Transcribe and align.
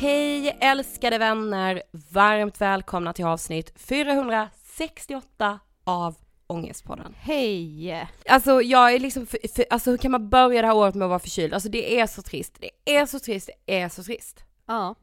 Hej 0.00 0.56
älskade 0.60 1.18
vänner! 1.18 1.82
Varmt 2.12 2.60
välkomna 2.60 3.12
till 3.12 3.24
avsnitt 3.24 3.72
468 3.80 5.58
av 5.84 6.16
Ångestpodden. 6.46 7.14
Hej! 7.18 8.08
Alltså 8.28 8.62
jag 8.62 8.94
är 8.94 8.98
liksom, 8.98 9.26
för, 9.26 9.38
för, 9.54 9.64
alltså 9.70 9.90
hur 9.90 9.96
kan 9.98 10.10
man 10.10 10.28
börja 10.28 10.62
det 10.62 10.68
här 10.68 10.76
året 10.76 10.94
med 10.94 11.04
att 11.06 11.08
vara 11.10 11.18
förkyld? 11.18 11.54
Alltså 11.54 11.68
det 11.68 12.00
är 12.00 12.06
så 12.06 12.22
trist, 12.22 12.56
det 12.60 12.98
är 12.98 13.06
så 13.06 13.18
trist, 13.20 13.50
det 13.66 13.74
är 13.80 13.88
så 13.88 14.02
trist. 14.02 14.44
Ja, 14.66 14.94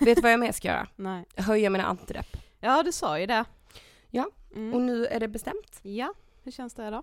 Vet 0.00 0.16
du 0.16 0.22
vad 0.22 0.32
jag 0.32 0.40
mer 0.40 0.52
ska 0.52 0.68
göra? 0.68 0.88
nej. 0.96 1.24
Höja 1.36 1.70
mina 1.70 1.84
antidepp. 1.84 2.36
Ja, 2.60 2.82
du 2.82 2.92
sa 2.92 3.18
ju 3.18 3.26
det. 3.26 3.44
Ja, 4.10 4.30
Mm. 4.56 4.74
Och 4.74 4.80
nu 4.80 5.06
är 5.06 5.20
det 5.20 5.28
bestämt. 5.28 5.78
Ja, 5.82 6.14
hur 6.42 6.52
känns 6.52 6.74
det 6.74 6.90
då? 6.90 7.02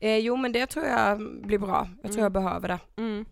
Eh, 0.00 0.16
jo 0.18 0.36
men 0.36 0.52
det 0.52 0.66
tror 0.66 0.84
jag 0.86 1.18
blir 1.42 1.58
bra, 1.58 1.88
jag 2.02 2.12
tror 2.12 2.12
Mm. 2.12 2.22
jag 2.22 2.32
behöver 2.32 2.68
det. 2.68 2.78
Mm. 2.96 3.24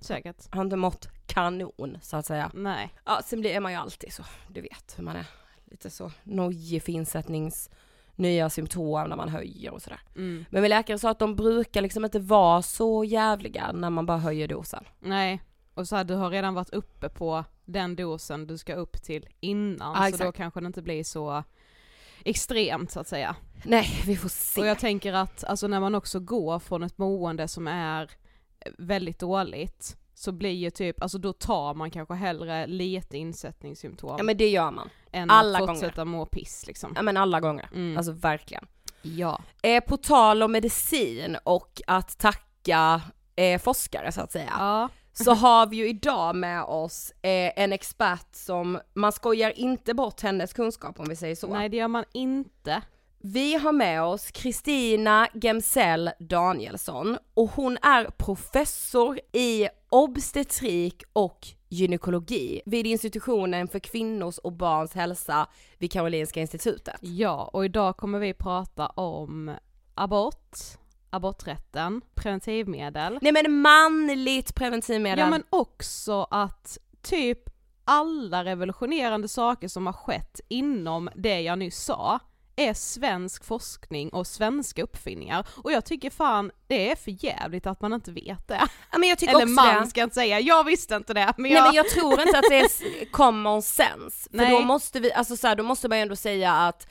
Säkert. 0.00 0.54
Har 0.54 0.62
inte 0.62 0.76
mått 0.76 1.08
kanon 1.26 1.98
så 2.02 2.16
att 2.16 2.26
säga. 2.26 2.50
Nej. 2.54 2.94
Ja, 3.04 3.20
sen 3.24 3.40
blir, 3.40 3.60
man 3.60 3.72
ju 3.72 3.78
alltid 3.78 4.12
så, 4.12 4.22
du 4.48 4.60
vet 4.60 4.94
hur 4.96 5.04
man 5.04 5.16
är. 5.16 5.26
Lite 5.64 5.90
så 5.90 6.12
nojig 6.22 6.82
för 6.82 6.92
insättnings 6.92 7.70
nya 8.16 8.50
symptom 8.50 9.08
när 9.08 9.16
man 9.16 9.28
höjer 9.28 9.70
och 9.70 9.82
sådär. 9.82 10.00
Mm. 10.16 10.44
Men 10.50 10.62
min 10.62 10.70
läkare 10.70 10.98
sa 10.98 11.10
att 11.10 11.18
de 11.18 11.36
brukar 11.36 11.82
liksom 11.82 12.04
inte 12.04 12.18
vara 12.18 12.62
så 12.62 13.04
jävliga 13.04 13.72
när 13.72 13.90
man 13.90 14.06
bara 14.06 14.18
höjer 14.18 14.48
dosen. 14.48 14.84
Nej. 15.00 15.42
Och 15.74 15.88
så 15.88 15.96
här, 15.96 16.04
du 16.04 16.14
har 16.14 16.30
redan 16.30 16.54
varit 16.54 16.70
uppe 16.70 17.08
på 17.08 17.44
den 17.64 17.96
dosen 17.96 18.46
du 18.46 18.58
ska 18.58 18.74
upp 18.74 19.02
till 19.02 19.28
innan, 19.40 20.04
Ja, 20.04 20.18
så 20.18 20.24
då 20.24 20.32
kanske 20.32 20.60
det 20.60 20.66
inte 20.66 20.82
blir 20.82 21.04
så 21.04 21.44
extremt 22.24 22.90
så 22.90 23.00
att 23.00 23.08
säga. 23.08 23.36
Nej, 23.64 24.02
vi 24.06 24.16
får 24.16 24.28
se. 24.28 24.60
Och 24.60 24.66
jag 24.66 24.78
tänker 24.78 25.12
att 25.12 25.44
alltså 25.44 25.68
när 25.68 25.80
man 25.80 25.94
också 25.94 26.20
går 26.20 26.58
från 26.58 26.82
ett 26.82 26.98
mående 26.98 27.48
som 27.48 27.68
är 27.68 28.10
väldigt 28.78 29.18
dåligt, 29.18 29.96
så 30.14 30.32
blir 30.32 30.50
ju 30.50 30.70
typ, 30.70 31.02
alltså 31.02 31.18
då 31.18 31.32
tar 31.32 31.74
man 31.74 31.90
kanske 31.90 32.14
hellre 32.14 32.66
lite 32.66 33.18
insättningssymptom 33.18 34.14
Ja 34.18 34.22
men 34.22 34.36
det 34.36 34.48
gör 34.48 34.70
man. 34.70 34.88
än 35.12 35.30
alla 35.30 35.58
att 35.58 35.66
fortsätta 35.68 36.04
må 36.04 36.26
piss 36.26 36.64
liksom. 36.66 36.92
Ja 36.96 37.02
men 37.02 37.16
alla 37.16 37.40
gånger. 37.40 37.68
Mm. 37.74 37.96
Alltså 37.96 38.12
verkligen. 38.12 38.66
ja. 39.02 39.40
Eh, 39.62 39.84
på 39.84 39.96
tal 39.96 40.42
om 40.42 40.52
medicin 40.52 41.36
och 41.44 41.82
att 41.86 42.18
tacka 42.18 43.00
eh, 43.36 43.60
forskare 43.60 44.12
så 44.12 44.20
att 44.20 44.32
säga. 44.32 44.52
Ja. 44.58 44.88
Så 45.12 45.32
har 45.34 45.66
vi 45.66 45.76
ju 45.76 45.88
idag 45.88 46.36
med 46.36 46.62
oss 46.62 47.10
eh, 47.22 47.52
en 47.56 47.72
expert 47.72 48.28
som, 48.32 48.78
man 48.94 49.12
skojar 49.12 49.58
inte 49.58 49.94
bort 49.94 50.20
hennes 50.20 50.52
kunskap 50.52 51.00
om 51.00 51.08
vi 51.08 51.16
säger 51.16 51.34
så. 51.34 51.46
Nej 51.46 51.68
det 51.68 51.76
gör 51.76 51.88
man 51.88 52.04
inte. 52.12 52.82
Vi 53.18 53.54
har 53.54 53.72
med 53.72 54.02
oss 54.02 54.30
Kristina 54.30 55.28
Gemsell 55.34 56.10
Danielsson 56.18 57.18
och 57.34 57.50
hon 57.50 57.78
är 57.82 58.04
professor 58.04 59.20
i 59.32 59.68
obstetrik 59.90 61.02
och 61.12 61.46
gynekologi 61.68 62.62
vid 62.66 62.86
institutionen 62.86 63.68
för 63.68 63.78
kvinnors 63.78 64.38
och 64.38 64.52
barns 64.52 64.94
hälsa 64.94 65.48
vid 65.78 65.92
Karolinska 65.92 66.40
institutet. 66.40 66.96
Ja, 67.00 67.50
och 67.52 67.64
idag 67.64 67.96
kommer 67.96 68.18
vi 68.18 68.34
prata 68.34 68.86
om 68.86 69.56
abort, 69.94 70.56
aborträtten, 71.10 72.00
preventivmedel. 72.14 73.18
Nej 73.22 73.32
men 73.32 73.60
manligt 73.60 74.54
preventivmedel. 74.54 75.18
Ja 75.18 75.30
men 75.30 75.42
också 75.50 76.26
att 76.30 76.78
typ 77.02 77.38
alla 77.84 78.44
revolutionerande 78.44 79.28
saker 79.28 79.68
som 79.68 79.86
har 79.86 79.92
skett 79.92 80.40
inom 80.48 81.10
det 81.14 81.40
jag 81.40 81.58
nyss 81.58 81.84
sa 81.84 82.20
är 82.56 82.74
svensk 82.74 83.44
forskning 83.44 84.08
och 84.08 84.26
svenska 84.26 84.82
uppfinningar 84.82 85.46
och 85.64 85.72
jag 85.72 85.84
tycker 85.84 86.10
fan 86.10 86.50
det 86.66 86.90
är 86.90 86.96
för 86.96 87.24
jävligt 87.24 87.66
att 87.66 87.80
man 87.80 87.92
inte 87.92 88.10
vet 88.12 88.48
det. 88.48 88.68
Ja, 88.92 88.98
men 88.98 89.08
jag 89.08 89.18
tycker 89.18 89.34
Eller 89.34 89.46
man 89.46 89.82
det. 89.82 89.90
ska 89.90 90.02
inte 90.02 90.14
säga, 90.14 90.40
jag 90.40 90.64
visste 90.64 90.94
inte 90.94 91.14
det 91.14 91.32
men 91.36 91.42
Nej 91.42 91.52
jag... 91.52 91.64
men 91.66 91.74
jag 91.74 91.88
tror 91.88 92.20
inte 92.20 92.38
att 92.38 92.44
det 92.50 92.58
är 92.58 93.04
common 93.10 93.62
sense. 93.62 94.30
För 94.30 94.36
Nej. 94.36 94.50
då 94.50 94.60
måste 94.60 95.00
vi, 95.00 95.12
alltså 95.12 95.36
så 95.36 95.46
här, 95.46 95.56
då 95.56 95.62
måste 95.62 95.88
man 95.88 95.98
ju 95.98 96.02
ändå 96.02 96.16
säga 96.16 96.52
att 96.52 96.86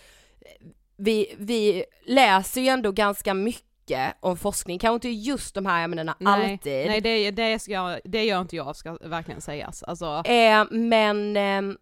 vi, 0.98 1.36
vi 1.38 1.86
läser 2.06 2.62
ju 2.62 2.68
ändå 2.68 2.92
ganska 2.92 3.34
mycket 3.34 4.16
om 4.20 4.38
forskning, 4.38 4.80
kanske 4.80 4.96
inte 4.96 5.10
just 5.10 5.56
de 5.56 5.66
här 5.66 5.84
ämnena 5.84 6.16
nej, 6.20 6.52
alltid. 6.52 6.88
Nej 6.88 7.02
det, 7.02 7.32
det, 7.32 7.60
ska, 7.60 8.00
det 8.04 8.24
gör 8.24 8.42
inte 8.42 8.56
jag 8.56 8.76
ska 8.76 8.98
verkligen 9.02 9.42
sägas. 9.42 9.84
Alltså, 9.84 10.24
Eh, 10.26 10.66
men, 10.72 11.38
eh, 11.38 11.78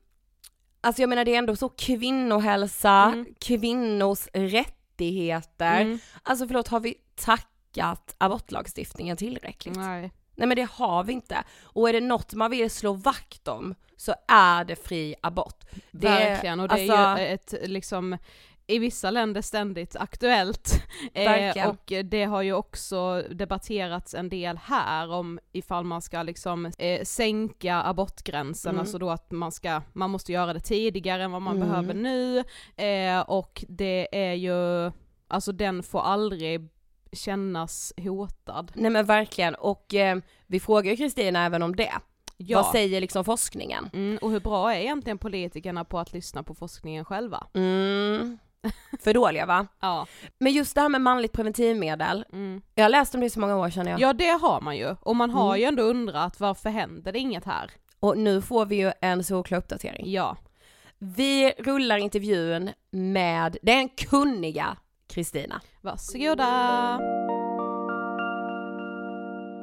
alltså 0.84 1.02
jag 1.02 1.10
menar 1.10 1.26
det 1.26 1.34
är 1.34 1.38
ändå 1.38 1.56
så 1.56 1.70
kvinnohälsa, 1.70 2.92
Mm. 3.14 3.26
kvinnors 3.40 4.28
rättigheter. 4.34 5.82
mm, 5.82 6.00
Alltså 6.24 6.48
förlåt, 6.48 6.68
har 6.68 6.80
vi 6.80 6.96
tackat 7.16 8.16
abortlagstiftningen 8.18 9.18
tillräckligt? 9.18 9.76
nej. 9.76 10.12
Nej 10.36 10.48
men 10.48 10.56
det 10.58 10.68
har 10.72 11.04
vi 11.04 11.14
inte. 11.14 11.44
Och 11.64 11.90
är 11.90 11.94
det 11.94 12.00
något 12.00 12.34
man 12.34 12.52
vill 12.52 12.70
slå 12.72 12.94
vakt 12.94 13.48
om 13.48 13.76
så 13.98 14.14
är 14.28 14.66
det 14.66 14.76
fri 14.76 15.16
abort. 15.22 15.64
Det, 15.92 16.08
Verkligen, 16.08 16.60
och 16.60 16.68
det 16.68 16.82
är 16.82 16.92
alltså- 16.92 17.24
ju 17.24 17.28
ett 17.28 17.54
liksom 17.70 18.18
i 18.68 18.80
vissa 18.80 19.12
länder 19.12 19.42
ständigt 19.42 19.96
aktuellt. 19.96 20.84
Eh, 21.14 21.68
och 21.70 21.94
det 22.04 22.24
har 22.24 22.42
ju 22.42 22.54
också 22.54 23.24
debatterats 23.32 24.14
en 24.14 24.30
del 24.30 24.58
här 24.58 25.12
om 25.12 25.40
ifall 25.52 25.84
man 25.84 26.02
ska 26.02 26.24
liksom 26.24 26.66
eh, 26.78 27.04
sänka 27.04 27.82
abortgränsen, 27.84 28.70
Mm. 28.70 28.80
alltså 28.80 28.98
då 28.98 29.10
att 29.10 29.32
man 29.32 29.52
ska, 29.52 29.82
man 29.94 30.10
måste 30.10 30.32
göra 30.32 30.54
det 30.54 30.60
tidigare 30.60 31.24
än 31.24 31.32
vad 31.32 31.42
man 31.42 31.56
Mm. 31.56 31.68
behöver 31.70 31.94
nu, 31.94 32.38
eh, 32.86 33.20
och 33.20 33.66
det 33.68 34.08
är 34.12 34.34
ju, 34.34 34.92
alltså 35.28 35.52
den 35.52 35.84
får 35.84 36.02
aldrig 36.02 36.70
kännas 37.12 37.94
hotad. 37.98 38.72
Nej 38.76 38.92
men 38.92 39.06
verkligen, 39.06 39.56
och 39.56 39.94
eh, 39.94 40.18
vi 40.48 40.60
frågar 40.60 40.92
ju 40.92 40.98
Kristina 40.98 41.46
även 41.46 41.64
om 41.64 41.76
det. 41.76 41.94
Ja. 42.38 42.62
Vad 42.62 42.72
säger 42.72 43.02
liksom 43.02 43.26
forskningen? 43.26 43.90
Mm, 43.94 44.18
och 44.22 44.32
hur 44.32 44.40
bra 44.40 44.74
är 44.74 44.80
egentligen 44.80 45.18
politikerna 45.18 45.84
på 45.86 46.00
att 46.00 46.14
lyssna 46.14 46.44
på 46.44 46.56
forskningen 46.56 47.06
själva? 47.06 47.48
Mm. 47.54 48.38
För 49.00 49.14
dåliga 49.14 49.46
va? 49.46 49.68
Ja. 49.80 50.08
Men 50.40 50.52
just 50.54 50.76
det 50.76 50.82
här 50.82 50.90
med 50.90 51.02
manligt 51.02 51.32
preventivmedel, 51.34 52.26
Mm. 52.34 52.62
jag 52.76 52.84
har 52.84 52.90
läst 52.90 53.16
om 53.16 53.22
det 53.22 53.30
så 53.30 53.40
många 53.40 53.58
år 53.58 53.70
känner 53.70 53.92
jag. 53.92 54.00
Ja 54.00 54.14
det 54.14 54.30
har 54.30 54.62
man 54.62 54.78
ju, 54.78 54.96
och 55.02 55.16
man 55.16 55.30
har 55.30 55.48
Mm. 55.50 55.60
ju 55.60 55.66
ändå 55.66 55.84
undrat 55.84 56.40
varför 56.40 56.70
händer 56.70 57.12
det 57.12 57.20
inget 57.20 57.46
här? 57.46 57.72
Och 58.00 58.18
nu 58.18 58.42
får 58.42 58.66
vi 58.66 58.76
ju 58.76 58.92
en 59.02 59.24
solklar 59.24 59.58
uppdatering. 59.58 60.12
Ja. 60.12 60.38
Vi 60.98 61.52
rullar 61.52 61.98
intervjun 61.98 62.70
med 62.92 63.58
den 63.62 63.90
kunniga 63.90 64.78
Kristina. 65.08 65.62
Varsågoda! 65.82 67.00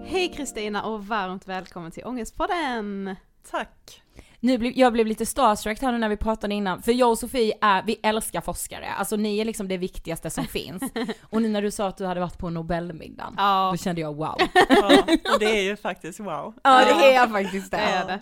Hej 0.05 0.33
Kristina 0.37 0.83
och 0.83 1.07
varmt 1.07 1.49
välkommen 1.49 1.91
till 1.91 2.05
Ångestpodden! 2.07 3.17
Tack. 3.51 4.03
Nu 4.43 4.59
blev, 4.59 4.73
jag 4.79 4.93
blev 4.93 5.07
lite 5.07 5.27
starstruck 5.27 5.83
här 5.83 5.93
nu 5.93 5.99
när 5.99 6.09
vi 6.09 6.17
pratade 6.17 6.55
innan, 6.55 6.83
för 6.83 6.93
jag 6.93 7.11
och 7.11 7.19
Sofie 7.19 7.55
är, 7.61 7.83
vi 7.83 7.97
älskar 8.03 8.41
forskare, 8.41 8.87
alltså 8.99 9.17
ni 9.17 9.39
är 9.39 9.45
liksom 9.45 9.69
det 9.69 9.77
viktigaste 9.77 10.31
som 10.31 10.45
finns. 10.59 10.83
Och 11.23 11.43
nu 11.43 11.49
när 11.49 11.63
du 11.63 11.71
sa 11.71 11.89
att 11.89 11.97
du 11.97 12.07
hade 12.07 12.21
varit 12.21 12.39
på 12.39 12.51
Nobelmiddagen, 12.51 13.35
Ja, 13.37 13.69
då 13.73 13.77
kände 13.77 14.01
jag 14.01 14.15
wow. 14.17 14.35
Ja, 14.69 15.03
och 15.35 15.35
det 15.41 15.59
är 15.59 15.63
ju 15.63 15.77
faktiskt 15.77 16.21
wow. 16.21 16.55
Ja 16.65 16.85
det 16.85 17.15
är 17.15 17.27
faktiskt 17.29 17.71
det 17.71 17.77
det. 17.77 17.83
är 17.83 18.07
det. 18.07 18.21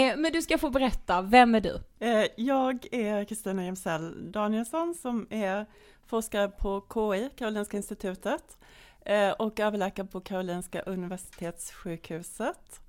Eh, 0.00 0.16
men 0.16 0.32
du 0.32 0.42
ska 0.42 0.58
få 0.58 0.70
berätta, 0.70 1.22
vem 1.22 1.54
är 1.54 1.60
du? 1.60 1.80
Eh, 2.00 2.24
Jag 2.36 2.86
är 2.94 3.24
Kristina 3.24 3.64
Gemsell 3.64 4.32
Danielsson 4.32 4.94
som 4.94 5.26
är 5.30 5.66
forskare 6.06 6.48
på 6.48 6.84
KI, 6.94 7.30
Karolinska 7.38 7.76
institutet, 7.76 8.58
eh, 9.06 9.30
och 9.30 9.60
överläkare 9.60 10.06
på 10.06 10.20
Karolinska 10.20 10.80
universitetssjukhuset. 10.80 12.80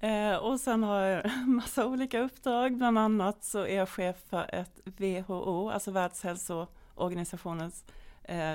Eh, 0.00 0.36
Och 0.36 0.60
sen 0.60 0.82
har 0.82 1.00
jag 1.00 1.30
massa 1.48 1.86
olika 1.86 2.20
uppdrag, 2.20 2.76
bland 2.76 2.98
annat 2.98 3.44
så 3.44 3.58
är 3.58 3.76
jag 3.76 3.88
chef 3.88 4.16
för 4.30 4.54
ett 4.54 4.80
WHO, 4.84 5.70
alltså 5.70 5.90
Världshälsoorganisationens 5.90 7.84
eh, 8.24 8.54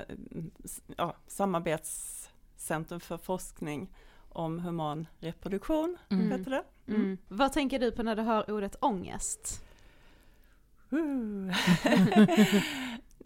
ja, 0.97 1.15
samarbetscentrum 1.27 2.99
för 2.99 3.17
forskning 3.17 3.89
om 4.29 4.59
human 4.59 5.07
reproduktion, 5.19 5.97
Mm. 6.09 6.31
heter 6.31 6.51
det. 6.51 6.63
Mm. 6.93 7.17
Vad 7.27 7.53
tänker 7.53 7.79
du 7.79 7.91
på 7.91 8.03
när 8.03 8.15
du 8.15 8.21
hör 8.21 8.51
ordet 8.51 8.75
ångest? 8.79 9.63
Uh. 10.93 11.53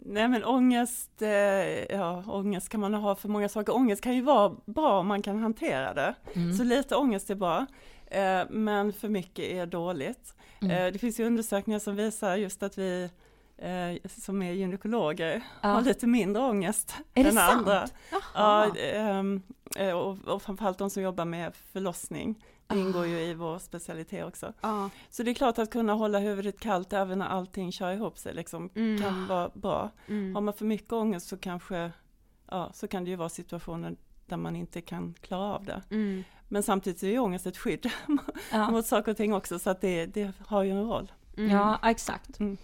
Nej 0.00 0.28
men 0.28 0.44
ångest, 0.44 1.22
eh, 1.22 1.28
ja 1.96 2.24
ångest 2.26 2.68
kan 2.68 2.80
man 2.80 2.94
ha 2.94 3.14
för 3.14 3.28
många 3.28 3.48
saker. 3.48 3.74
Ångest 3.76 4.02
kan 4.02 4.14
ju 4.14 4.20
vara 4.22 4.56
bra 4.66 4.98
om 5.00 5.06
man 5.06 5.22
kan 5.22 5.38
hantera 5.38 5.94
det. 5.94 6.14
Mm. 6.34 6.52
Så 6.54 6.64
lite 6.64 6.96
ångest 6.96 7.30
är 7.30 7.34
bra. 7.34 7.66
Eh, 8.10 8.42
men 8.50 8.92
för 8.92 9.08
mycket 9.08 9.44
är 9.44 9.66
dåligt. 9.66 10.34
Mm. 10.60 10.70
Eh, 10.86 10.92
det 10.92 10.98
finns 10.98 11.20
ju 11.20 11.24
undersökningar 11.26 11.78
som 11.78 11.96
visar 11.96 12.36
just 12.36 12.62
att 12.62 12.78
vi 12.78 13.10
eh, 13.56 14.08
som 14.10 14.42
är 14.42 14.52
gynekologer 14.52 15.42
Ja. 15.62 15.68
har 15.68 15.82
lite 15.82 16.06
mindre 16.06 16.42
ångest 16.42 16.94
Är 17.14 17.24
än 17.24 17.38
andra. 17.38 17.88
Jaha. 18.10 18.20
Ja, 18.34 18.76
ehm, 18.76 19.42
eh, 19.76 19.92
och, 19.92 20.18
och 20.28 20.42
framförallt 20.42 20.78
de 20.78 20.90
som 20.90 21.02
jobbar 21.02 21.24
med 21.24 21.54
förlossning. 21.72 22.44
Det 22.66 22.78
ingår 22.78 23.06
ju 23.06 23.18
i 23.20 23.34
vår 23.34 23.58
specialitet 23.58 24.24
också. 24.26 24.52
Ja. 24.60 24.90
Så 25.10 25.22
det 25.22 25.30
är 25.30 25.34
klart 25.34 25.58
att 25.58 25.70
kunna 25.70 25.92
hålla 25.94 26.18
huvudet 26.18 26.60
kallt 26.60 26.92
även 26.92 27.18
när 27.18 27.26
allting 27.26 27.72
kör 27.72 27.92
ihop 27.92 28.18
sig 28.18 28.34
liksom, 28.34 28.70
Mm. 28.74 29.02
kan 29.02 29.26
vara 29.26 29.50
bra. 29.54 29.78
Har 29.80 29.90
Mm. 30.14 30.44
man 30.44 30.54
för 30.54 30.64
mycket 30.64 30.92
ångest 30.92 31.28
så 31.28 31.36
kanske, 31.36 31.90
ja, 32.50 32.70
så 32.74 32.88
kan 32.88 33.04
det 33.04 33.10
ju 33.10 33.16
vara 33.16 33.28
situationer 33.28 33.96
där 34.28 34.36
man 34.36 34.56
inte 34.56 34.80
kan 34.80 35.14
klara 35.20 35.54
av 35.54 35.64
det. 35.64 35.82
Mm. 35.90 36.24
Men 36.48 36.62
samtidigt 36.62 37.02
är 37.02 37.08
ju 37.08 37.18
ångest 37.18 37.46
ett 37.46 37.56
skydd 37.56 37.90
Ja. 38.52 38.70
mot 38.70 38.86
saker 38.86 39.10
och 39.10 39.16
ting 39.16 39.34
också 39.34 39.58
så 39.58 39.70
att 39.70 39.80
det, 39.80 40.06
det 40.06 40.32
har 40.46 40.62
ju 40.62 40.70
en 40.70 40.84
roll. 40.88 41.12
Mm. 41.36 41.50
Ja, 41.50 41.78
exakt. 41.84 42.40
Mm. 42.40 42.56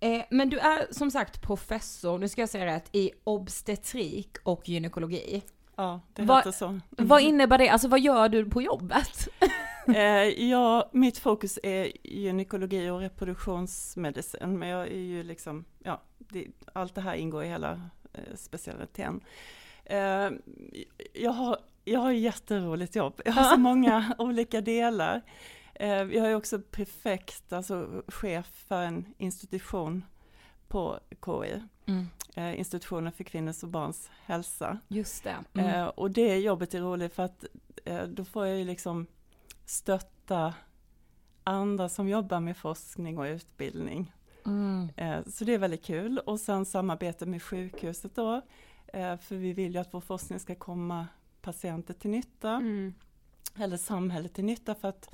Eh, 0.00 0.22
men 0.30 0.48
du 0.50 0.58
är 0.58 0.86
som 0.90 1.10
sagt 1.10 1.42
professor, 1.42 2.18
nu 2.18 2.28
ska 2.28 2.42
jag 2.42 2.48
säga 2.48 2.66
rätt, 2.66 2.88
i 2.92 3.10
obstetrik 3.24 4.36
och 4.42 4.68
gynekologi. 4.68 5.42
Ja, 5.76 6.00
det 6.14 6.22
Vad- 6.22 6.36
heter 6.38 6.50
så. 6.52 6.80
Vad 6.90 7.20
innebär 7.22 7.58
det? 7.58 7.68
Alltså 7.68 7.88
vad 7.88 8.00
gör 8.00 8.28
du 8.28 8.50
på 8.50 8.62
jobbet? 8.62 9.28
Eh, 9.94 10.44
ja, 10.48 10.90
mitt 10.92 11.18
fokus 11.18 11.58
är 11.62 11.92
gynekologi 12.04 12.90
och 12.90 13.00
reproduktionsmedicin, 13.00 14.58
men 14.58 14.68
jag 14.68 14.88
är 14.88 14.98
ju 14.98 15.22
liksom, 15.22 15.64
ja, 15.84 16.00
det, 16.18 16.46
allt 16.72 16.94
det 16.94 17.00
här 17.00 17.14
ingår 17.14 17.44
i 17.44 17.48
hela 17.48 17.80
eh, 18.12 18.34
specialiteten. 18.36 19.20
Eh, 19.88 20.30
jag, 21.12 21.30
har, 21.30 21.58
jag 21.84 22.00
har 22.00 22.12
jätteroligt 22.12 22.96
jobb, 22.96 23.20
jag 23.24 23.32
har 23.32 23.44
så 23.44 23.56
många 23.56 24.14
olika 24.18 24.60
delar. 24.60 25.22
Eh, 25.74 25.90
jag 25.90 26.30
är 26.30 26.34
också 26.34 26.60
prefekt, 26.60 27.52
alltså 27.52 28.02
chef 28.08 28.64
för 28.68 28.82
en 28.82 29.14
institution 29.18 30.04
på 30.68 31.00
KI, 31.24 31.62
eh, 32.34 32.58
institutionen 32.58 33.12
för 33.12 33.24
kvinnors 33.24 33.62
och 33.62 33.68
barns 33.68 34.10
hälsa. 34.24 34.78
Just 34.88 35.24
det. 35.24 35.60
Eh, 35.60 35.86
och 35.86 36.10
det 36.10 36.38
jobbet 36.38 36.74
är 36.74 36.80
roligt 36.80 37.14
för 37.14 37.22
att 37.22 37.44
eh, 37.84 38.02
då 38.02 38.24
får 38.24 38.46
jag 38.46 38.58
ju 38.58 38.64
liksom 38.64 39.06
stötta 39.64 40.54
andra 41.44 41.88
som 41.88 42.08
jobbar 42.08 42.40
med 42.40 42.56
forskning 42.56 43.18
och 43.18 43.24
utbildning. 43.24 44.12
Mm. 44.46 44.88
Eh, 44.96 45.24
så 45.26 45.44
det 45.44 45.54
är 45.54 45.58
väldigt 45.58 45.84
kul. 45.84 46.18
Och 46.18 46.40
sen 46.40 46.64
samarbete 46.64 47.26
med 47.26 47.42
sjukhuset 47.42 48.14
då. 48.14 48.42
Eh, 48.92 49.16
för 49.18 49.36
vi 49.36 49.52
vill 49.52 49.72
ju 49.74 49.78
att 49.80 49.94
vår 49.94 50.00
forskning 50.00 50.40
ska 50.40 50.54
komma 50.54 51.06
patienter 51.40 51.94
till 51.94 52.10
nytta. 52.10 52.50
Mm. 52.50 52.94
Eller 53.58 53.76
samhället 53.76 54.34
till 54.34 54.44
nytta 54.44 54.74
för 54.74 54.88
att 54.88 55.08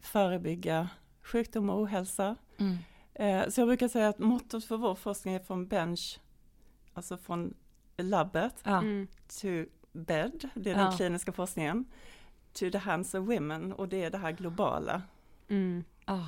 förebygga 0.00 0.88
sjukdom 1.22 1.70
och 1.70 1.80
ohälsa. 1.80 2.36
Mm. 2.58 2.76
Eh, 3.14 3.48
så 3.48 3.60
jag 3.60 3.68
brukar 3.68 3.88
säga 3.88 4.08
att 4.08 4.18
mottot 4.18 4.64
för 4.64 4.76
vår 4.76 4.94
forskning 4.94 5.34
är 5.34 5.38
från 5.40 5.66
bench, 5.66 6.20
alltså 6.94 7.16
från 7.16 7.54
labbet, 7.96 8.54
Ja. 8.64 8.82
To 9.40 9.64
bed, 9.92 10.48
det 10.54 10.70
är 10.70 10.78
Ja. 10.78 10.84
den 10.84 10.96
kliniska 10.96 11.32
forskningen, 11.32 11.84
to 12.52 12.70
the 12.70 12.78
hands 12.78 13.14
of 13.14 13.28
women 13.28 13.72
och 13.72 13.88
det 13.88 14.04
är 14.04 14.10
det 14.10 14.18
här 14.18 14.32
globala. 14.32 15.02
Mm. 15.48 15.84
Ah. 16.04 16.26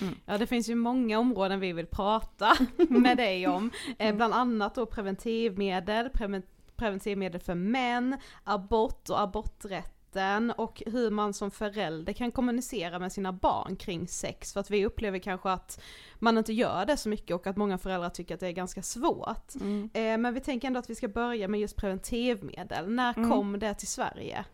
Mm. 0.00 0.14
Ja 0.26 0.38
det 0.38 0.46
finns 0.46 0.68
ju 0.68 0.74
många 0.74 1.18
områden 1.18 1.60
vi 1.60 1.72
vill 1.72 1.86
prata 1.86 2.56
med 2.88 3.16
dig 3.16 3.46
om. 3.48 3.70
Eh, 3.98 4.14
bland 4.14 4.34
annat 4.34 4.74
då 4.74 4.86
preventivmedel, 4.86 6.10
preven 6.10 6.42
preventivmedel 6.76 7.40
för 7.40 7.54
män, 7.54 8.16
abort 8.44 9.08
och 9.10 9.20
aborträtten 9.20 10.50
och 10.50 10.82
hur 10.86 11.10
man 11.10 11.34
som 11.34 11.50
förälder 11.50 12.12
kan 12.12 12.30
kommunicera 12.32 12.98
med 12.98 13.12
sina 13.12 13.32
barn 13.32 13.76
kring 13.76 14.08
sex. 14.08 14.52
För 14.52 14.60
att 14.60 14.70
vi 14.70 14.86
upplever 14.86 15.18
kanske 15.18 15.50
att 15.50 15.80
man 16.18 16.38
inte 16.38 16.52
gör 16.52 16.86
det 16.86 16.96
så 16.96 17.08
mycket 17.08 17.34
och 17.36 17.46
att 17.46 17.56
många 17.56 17.78
föräldrar 17.78 18.10
tycker 18.10 18.34
att 18.34 18.40
det 18.40 18.46
är 18.48 18.52
ganska 18.52 18.82
svårt. 18.82 19.54
Mm. 19.54 19.90
Eh, 19.94 20.18
men 20.18 20.34
vi 20.34 20.40
tänker 20.40 20.66
ändå 20.68 20.78
att 20.78 20.90
vi 20.90 20.94
ska 20.94 21.08
börja 21.08 21.48
med 21.48 21.60
just 21.60 21.76
preventivmedel. 21.76 22.90
När 22.90 23.14
Mm. 23.18 23.30
kom 23.30 23.58
det 23.58 23.74
till 23.74 23.88
Sverige? 23.88 24.44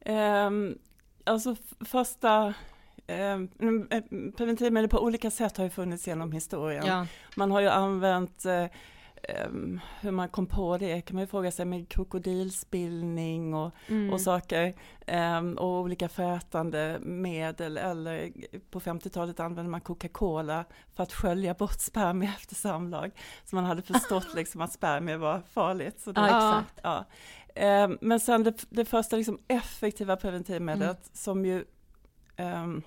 Ehm, 0.00 0.78
alltså 1.24 1.56
första 1.80 2.54
eh, 3.06 3.38
preventivmedel 4.36 4.88
på 4.90 4.98
olika 5.02 5.30
sätt 5.30 5.56
har 5.56 5.64
ju 5.64 5.70
funnits 5.70 6.06
genom 6.06 6.32
historien. 6.32 6.86
Ja. 6.86 7.06
Man 7.36 7.50
har 7.50 7.60
ju 7.60 7.68
använt 7.68 8.44
eh, 8.44 8.64
ehm, 9.22 9.80
hur 10.00 10.10
man 10.10 10.28
kom 10.28 10.46
på 10.46 10.78
det 10.78 11.00
kan 11.00 11.14
man 11.16 11.22
ju 11.22 11.26
fråga 11.26 11.50
sig 11.50 11.64
med 11.64 11.88
krokodilspillning 11.88 13.54
och, 13.54 13.70
Mm. 13.88 14.12
och 14.12 14.20
saker 14.20 14.74
ehm, 15.06 15.54
och 15.58 15.80
olika 15.80 16.08
frätande 16.08 16.98
medel 17.02 17.76
eller 17.76 18.30
på 18.70 18.80
50-talet 18.80 19.40
använde 19.40 19.70
man 19.70 19.80
Coca-Cola 19.80 20.64
för 20.94 21.02
att 21.02 21.12
skölja 21.12 21.54
bort 21.54 21.80
spermier 21.80 22.30
efter 22.36 22.54
samlag. 22.54 23.10
Så 23.44 23.56
man 23.56 23.64
hade 23.64 23.82
förstått 23.82 24.28
liksom 24.34 24.60
att 24.60 24.72
spermier 24.72 25.16
var 25.16 25.42
farligt. 25.52 26.00
Så 26.00 26.12
då, 26.12 26.20
Ja, 26.20 26.62
Ja. 26.82 27.04
Ehm, 27.54 27.98
men 28.00 28.20
sen 28.20 28.42
det, 28.42 28.66
det 28.70 28.84
första 28.84 29.16
liksom 29.16 29.38
effektiva 29.48 30.16
preventivmedlet 30.16 31.10
som 31.12 31.46
ju 31.46 31.64
ehm, 32.36 32.82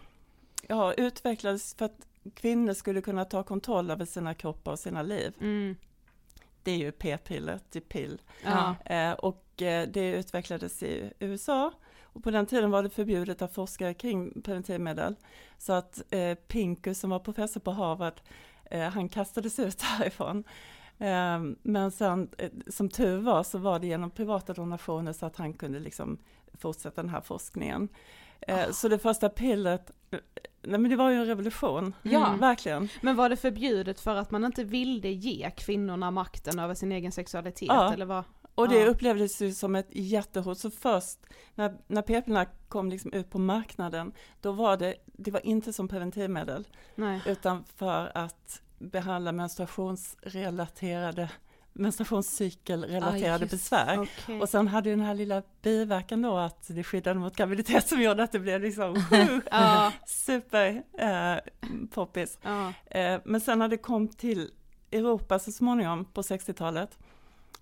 ja, 0.67 0.93
utvecklades 0.93 1.75
för 1.75 1.85
att 1.85 2.07
kvinnor 2.33 2.73
skulle 2.73 3.01
kunna 3.01 3.25
ta 3.25 3.43
kontroll 3.43 3.91
över 3.91 4.05
sina 4.05 4.33
kroppar 4.33 4.71
och 4.71 4.79
sina 4.79 5.01
liv. 5.01 5.33
Mm. 5.41 5.75
Det 6.63 6.71
är 6.71 6.77
ju 6.77 6.91
p-pillret, 6.91 7.71
Dipill. 7.71 8.21
Ja. 8.43 8.75
Eh, 8.85 9.11
och 9.11 9.61
eh, 9.61 9.87
det 9.87 10.09
utvecklades 10.11 10.83
i 10.83 11.13
USA. 11.19 11.71
Och 12.03 12.23
på 12.23 12.31
den 12.31 12.45
tiden 12.45 12.71
var 12.71 12.83
det 12.83 12.89
förbjudet 12.89 13.41
att 13.41 13.53
forska 13.53 13.93
kring 13.93 14.41
preventivmedel. 14.41 15.15
Så 15.57 15.73
att 15.73 16.01
eh, 16.13 16.35
Pincus 16.35 16.99
som 16.99 17.09
var 17.09 17.19
professor 17.19 17.59
på 17.59 17.71
Harvard, 17.71 18.21
eh, 18.65 18.89
han 18.89 19.09
kastades 19.09 19.59
ut 19.59 19.81
härifrån. 19.81 20.43
Eh, 20.97 21.39
men 21.61 21.91
sen, 21.91 22.29
eh, 22.37 22.49
som 22.67 22.89
tur 22.89 23.17
var, 23.17 23.43
så 23.43 23.57
var 23.57 23.79
det 23.79 23.87
genom 23.87 24.11
privata 24.11 24.53
donationer 24.53 25.13
så 25.13 25.25
att 25.25 25.35
han 25.35 25.53
kunde 25.53 25.79
liksom 25.79 26.17
fortsätta 26.53 27.01
den 27.01 27.09
här 27.11 27.21
forskningen. 27.21 27.89
Eh, 28.41 28.71
Så 28.71 28.87
det 28.87 28.99
första 28.99 29.29
pillret, 29.29 29.91
nej 30.61 30.79
men 30.79 30.91
det 30.91 30.95
var 30.97 31.09
ju 31.09 31.15
en 31.15 31.25
revolution. 31.25 31.93
Ja. 32.01 32.35
verkligen. 32.39 32.89
Men 33.01 33.15
var 33.15 33.29
det 33.29 33.35
förbjudet 33.37 33.99
för 33.99 34.15
att 34.15 34.31
man 34.31 34.45
inte 34.45 34.63
ville 34.63 35.09
ge 35.09 35.51
kvinnorna 35.57 36.11
makten 36.11 36.59
över 36.59 36.73
sin 36.73 36.91
egen 36.91 37.11
sexualitet 37.11 37.67
Ja. 37.67 37.93
eller 37.93 38.05
vad? 38.05 38.23
Och 38.55 38.69
det 38.69 38.79
Ja. 38.79 38.85
upplevdes 38.85 39.41
ju 39.41 39.51
som 39.53 39.75
ett 39.75 39.87
jättehot. 39.91 40.57
Så 40.59 40.71
först 40.71 41.19
när, 41.55 41.77
när 41.87 42.01
p-pillerna 42.01 42.45
kom 42.67 42.89
liksom 42.89 43.13
ut 43.13 43.29
på 43.29 43.39
marknaden, 43.39 44.11
då 44.41 44.51
var 44.51 44.77
det, 44.77 44.95
det 45.05 45.31
var 45.31 45.45
inte 45.45 45.73
som 45.73 45.87
preventivmedel, 45.87 46.67
Nej. 46.95 47.21
utan 47.25 47.63
för 47.75 48.17
att 48.17 48.61
behandla 48.79 49.31
menstruationsrelaterade, 49.31 51.29
menstruationscykelrelaterade 51.79 53.45
Ah, 53.45 53.47
besvär. 53.47 53.99
Okej. 53.99 54.41
Och 54.41 54.49
sen 54.49 54.67
hade 54.67 54.89
ju 54.89 54.95
den 54.95 55.05
här 55.05 55.13
lilla 55.15 55.41
biverkan 55.61 56.21
då 56.21 56.37
att 56.37 56.67
det 56.67 56.83
skyddade 56.83 57.19
mot 57.19 57.35
graviditet 57.35 57.87
som 57.87 58.01
gjorde 58.01 58.23
att 58.23 58.31
det 58.31 58.39
blev 58.39 58.61
liksom 58.61 58.95
Ja. 59.51 59.91
super 60.07 60.83
eh, 60.97 61.39
poppis. 61.89 62.37
Ja. 62.41 62.73
Eh, 62.85 63.21
men 63.25 63.41
sen 63.41 63.59
när 63.59 63.67
det 63.67 63.77
kom 63.77 64.07
till 64.07 64.51
Europa 64.91 65.39
så 65.39 65.51
småningom 65.51 66.05
på 66.05 66.21
60-talet, 66.21 66.97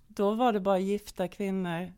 då 0.06 0.34
var 0.34 0.52
det 0.52 0.60
bara 0.60 0.78
gifta 0.78 1.28
kvinnor 1.28 1.92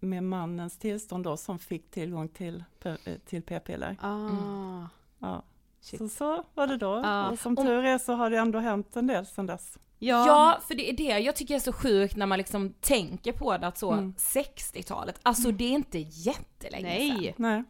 med 0.00 0.22
mannens 0.24 0.78
tillstånd 0.78 1.24
då 1.24 1.36
som 1.36 1.58
fick 1.58 1.90
tillgång 1.90 2.28
till, 2.28 2.64
eh, 2.84 2.94
till 3.26 3.42
p-piller. 3.42 3.96
Ah. 4.00 4.86
Ja. 5.18 5.42
Shit. 5.80 5.98
Så, 5.98 6.08
så 6.08 6.44
var 6.54 6.66
det 6.66 6.76
då. 6.76 7.00
Ja. 7.04 7.30
Och 7.30 7.38
som 7.38 7.56
tur 7.56 7.84
är 7.84 7.98
så 7.98 8.12
har 8.12 8.30
det 8.30 8.38
ändå 8.38 8.58
hänt 8.58 8.96
en 8.96 9.06
del 9.06 9.26
sedan 9.26 9.46
dess. 9.46 9.78
Ja. 9.98 10.26
Ja, 10.26 10.60
för 10.68 10.74
det 10.74 10.90
är 10.90 10.96
det 10.96 11.18
jag 11.18 11.36
tycker 11.36 11.54
är 11.54 11.58
så 11.58 11.72
sjukt 11.72 12.16
när 12.16 12.26
man 12.26 12.38
liksom 12.38 12.72
tänker 12.80 13.32
på 13.32 13.56
det 13.58 13.66
att 13.66 13.78
så 13.78 13.92
Mm. 13.92 14.14
60-talet, 14.18 15.20
alltså 15.22 15.50
det 15.50 15.64
är 15.64 15.72
inte 15.72 15.98
jättelänge 15.98 16.98
sedan. 16.98 17.16
Nej. 17.20 17.34
Nej. 17.36 17.64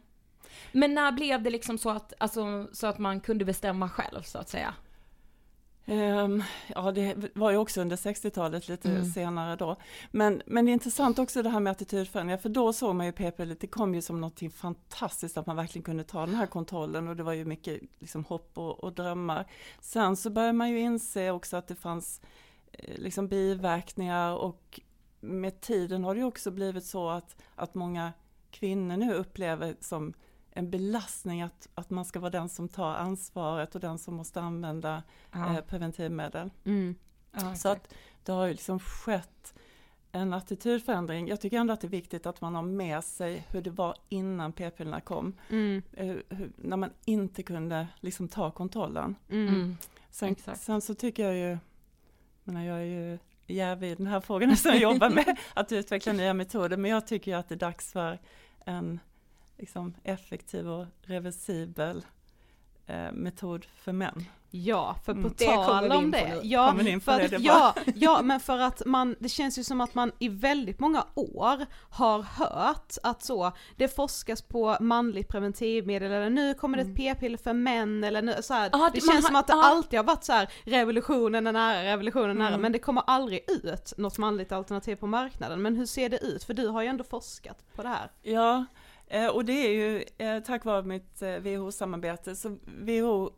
Men 0.71 0.93
när 0.93 1.11
blev 1.11 1.43
det 1.43 1.49
liksom 1.49 1.77
så 1.77 1.89
att, 1.89 2.13
alltså, 2.17 2.67
så 2.73 2.87
att 2.87 2.97
man 2.97 3.19
kunde 3.19 3.45
bestämma 3.45 3.89
själv 3.89 4.21
så 4.21 4.37
att 4.37 4.49
säga? 4.49 4.73
Ehm, 5.91 6.43
ja, 6.67 6.91
det 6.91 7.15
var 7.35 7.51
ju 7.51 7.57
också 7.57 7.81
under 7.81 7.95
60-talet 7.95 8.67
lite 8.67 8.89
Mm. 8.89 9.05
senare 9.05 9.55
då. 9.55 9.75
Men, 10.11 10.41
men 10.45 10.65
det 10.65 10.71
är 10.71 10.73
intressant 10.73 11.19
också 11.19 11.43
det 11.43 11.49
här 11.49 11.59
med 11.59 11.71
attitydförändringar, 11.71 12.37
för 12.37 12.49
då 12.49 12.73
såg 12.73 12.95
man 12.95 13.05
ju 13.05 13.11
p-piller, 13.11 13.57
det 13.59 13.67
kom 13.67 13.95
ju 13.95 14.01
som 14.01 14.21
något 14.21 14.39
fantastiskt 14.53 15.37
att 15.37 15.45
man 15.45 15.55
verkligen 15.55 15.83
kunde 15.83 16.03
ta 16.03 16.25
den 16.25 16.35
här 16.35 16.45
kontrollen 16.47 17.07
och 17.07 17.15
det 17.15 17.23
var 17.23 17.33
ju 17.33 17.45
mycket 17.45 17.81
liksom, 17.99 18.23
hopp 18.25 18.57
och, 18.57 18.83
och 18.83 18.93
drömmar. 18.93 19.45
Sen 19.81 20.15
så 20.17 20.29
började 20.29 20.53
man 20.53 20.69
ju 20.69 20.79
inse 20.79 21.31
också 21.31 21.57
att 21.57 21.67
det 21.67 21.75
fanns 21.75 22.21
eh, 22.71 22.97
liksom 22.97 23.27
biverkningar 23.27 24.33
och 24.33 24.79
med 25.19 25.61
tiden 25.61 26.03
har 26.03 26.15
det 26.15 26.19
ju 26.19 26.25
också 26.27 26.51
blivit 26.51 26.85
så 26.85 27.09
att, 27.09 27.35
att 27.55 27.75
många 27.75 28.13
kvinnor 28.51 28.97
nu 28.97 29.13
upplever 29.13 29.75
som 29.79 30.13
en 30.59 30.69
belastning 30.69 31.41
att, 31.41 31.69
att 31.75 31.89
man 31.89 32.05
ska 32.05 32.19
vara 32.19 32.31
den 32.31 32.49
som 32.49 32.69
tar 32.69 32.95
ansvaret 32.95 33.75
och 33.75 33.81
den 33.81 33.97
som 33.99 34.15
måste 34.15 34.41
använda 34.41 35.03
eh, 35.33 35.61
preventivmedel. 35.61 36.51
Mm. 36.65 36.95
ja, 37.31 37.55
Så 37.55 37.69
att 37.69 37.93
det 38.23 38.31
har 38.31 38.45
ju 38.45 38.51
liksom 38.51 38.79
skett 38.79 39.53
en 40.11 40.33
attitydförändring. 40.33 41.27
Jag 41.27 41.41
tycker 41.41 41.57
ändå 41.57 41.73
att 41.73 41.81
det 41.81 41.87
är 41.87 41.89
viktigt 41.89 42.25
att 42.25 42.41
man 42.41 42.55
har 42.55 42.61
med 42.61 43.03
sig 43.03 43.47
hur 43.49 43.61
det 43.61 43.69
var 43.69 43.95
innan 44.09 44.53
p-pillerna 44.53 45.01
kom. 45.01 45.35
Mm. 45.49 45.81
Eh, 45.93 46.05
hur, 46.07 46.51
när 46.55 46.77
man 46.77 46.89
inte 47.05 47.43
kunde 47.43 47.87
liksom 47.99 48.27
ta 48.27 48.51
kontrollen. 48.51 49.15
Mm. 49.29 49.47
Mm. 49.47 49.77
Sen, 50.09 50.31
Exakt. 50.31 50.61
sen 50.61 50.81
så 50.81 50.93
tycker 50.93 51.23
jag 51.23 51.35
ju, 51.35 51.49
jag, 51.49 51.59
menar, 52.43 52.63
jag 52.63 52.77
är 52.77 52.83
ju 52.83 53.17
jävig 53.47 53.91
i 53.91 53.95
den 53.95 54.07
här 54.07 54.21
frågan 54.21 54.57
som 54.57 54.71
jag 54.71 54.81
jobbar 54.81 55.09
med, 55.09 55.37
att 55.53 55.71
utveckla 55.71 56.13
nya 56.13 56.33
metoder. 56.33 56.77
Men 56.77 56.91
jag 56.91 57.07
tycker 57.07 57.31
ju 57.31 57.37
att 57.37 57.49
det 57.49 57.55
är 57.55 57.59
dags 57.59 57.91
för 57.91 58.19
en 58.65 58.99
liksom, 59.59 59.93
effektiv 60.03 60.69
och 60.69 60.85
reversibel 61.01 62.05
eh, 62.87 63.11
metod 63.11 63.65
för 63.75 63.91
män. 63.91 64.25
Ja, 64.51 64.95
för 65.05 65.13
på 65.13 65.19
Mm. 65.19 65.33
Det 65.37 65.45
kommer 65.45 65.65
tal 65.65 65.91
om 65.91 66.11
på 66.11 66.17
det. 66.17 66.39
Ja, 66.43 66.71
på 66.77 66.99
för 66.99 67.19
det? 67.19 67.27
Det 67.27 67.37
ja, 67.37 67.75
ja, 67.95 68.21
men 68.21 68.39
för 68.39 68.59
att 68.59 68.81
man, 68.85 69.15
det 69.19 69.29
känns 69.29 69.59
ju 69.59 69.63
som 69.63 69.81
att 69.81 69.95
man 69.95 70.11
i 70.19 70.29
väldigt 70.29 70.79
många 70.79 71.05
år 71.15 71.65
har 71.89 72.21
hört 72.21 72.93
att 73.03 73.23
så, 73.23 73.51
det 73.75 73.87
forskas 73.95 74.41
på 74.41 74.77
manligt 74.79 75.27
preventivmedel 75.27 76.11
eller 76.11 76.29
nu 76.29 76.53
kommer 76.53 76.77
det 76.77 76.83
ett 76.83 76.95
p-piller 76.95 77.37
för 77.37 77.53
män 77.53 78.03
eller 78.03 78.21
nu, 78.21 78.35
så 78.41 78.53
här, 78.53 78.69
Ja, 78.71 78.89
det 78.93 78.99
det- 78.99 79.05
känns 79.11 79.25
som 79.25 79.35
har- 79.35 79.39
att 79.41 79.47
det 79.47 79.53
ja. 79.53 79.65
alltid 79.65 79.99
har 79.99 80.03
varit 80.03 80.23
så 80.23 80.33
här, 80.33 80.49
revolutionen 80.63 81.47
är 81.47 81.51
nära, 81.51 81.83
revolutionen 81.83 82.29
är 82.29 82.33
nära, 82.39 82.47
Mm. 82.47 82.61
men 82.61 82.71
det 82.71 82.79
kommer 82.79 83.03
aldrig 83.07 83.45
ut 83.49 83.93
något 83.97 84.17
manligt 84.17 84.51
alternativ 84.51 84.95
på 84.95 85.07
marknaden. 85.07 85.61
Men 85.61 85.75
hur 85.75 85.85
ser 85.85 86.09
det 86.09 86.17
ut? 86.17 86.43
För 86.43 86.53
du 86.53 86.67
har 86.67 86.81
ju 86.81 86.87
ändå 86.87 87.03
forskat 87.03 87.65
på 87.75 87.83
det 87.83 87.89
här. 87.89 88.11
Ja, 88.21 88.65
och 89.33 89.45
det 89.45 89.53
är 89.53 89.71
ju 89.71 90.03
eh, 90.17 90.43
tack 90.43 90.65
vare 90.65 90.83
mitt 90.83 91.21
eh, 91.21 91.29
WHO-samarbete. 91.29 92.35
Så 92.35 92.57
WHO 92.65 93.31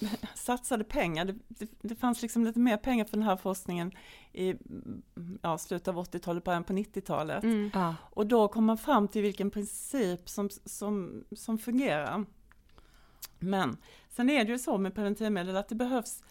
satsade 0.34 0.84
pengar, 0.84 1.24
det, 1.24 1.34
det, 1.48 1.70
det 1.80 1.94
fanns 1.94 2.22
liksom 2.22 2.44
lite 2.44 2.58
mer 2.58 2.76
pengar 2.76 3.04
för 3.04 3.16
den 3.16 3.26
här 3.26 3.36
forskningen 3.36 3.92
i 4.32 4.54
ja, 5.42 5.58
slutet 5.58 5.88
av 5.88 5.96
80-talet, 5.96 6.44
början 6.44 6.64
på 6.64 6.72
90-talet. 6.72 7.44
Mm. 7.44 7.70
Och 8.00 8.26
då 8.26 8.48
kom 8.48 8.64
man 8.64 8.78
fram 8.78 9.08
till 9.08 9.22
vilken 9.22 9.50
princip 9.50 10.28
som, 10.28 10.50
som, 10.64 11.24
som 11.36 11.58
fungerar. 11.58 12.24
Men 13.38 13.76
sen 14.08 14.30
är 14.30 14.44
det 14.44 14.52
ju 14.52 14.58
så 14.58 14.78
med 14.78 14.94
preventivmedel 14.94 15.56
att 15.56 15.68
det 15.68 15.74
behövs 15.74 16.22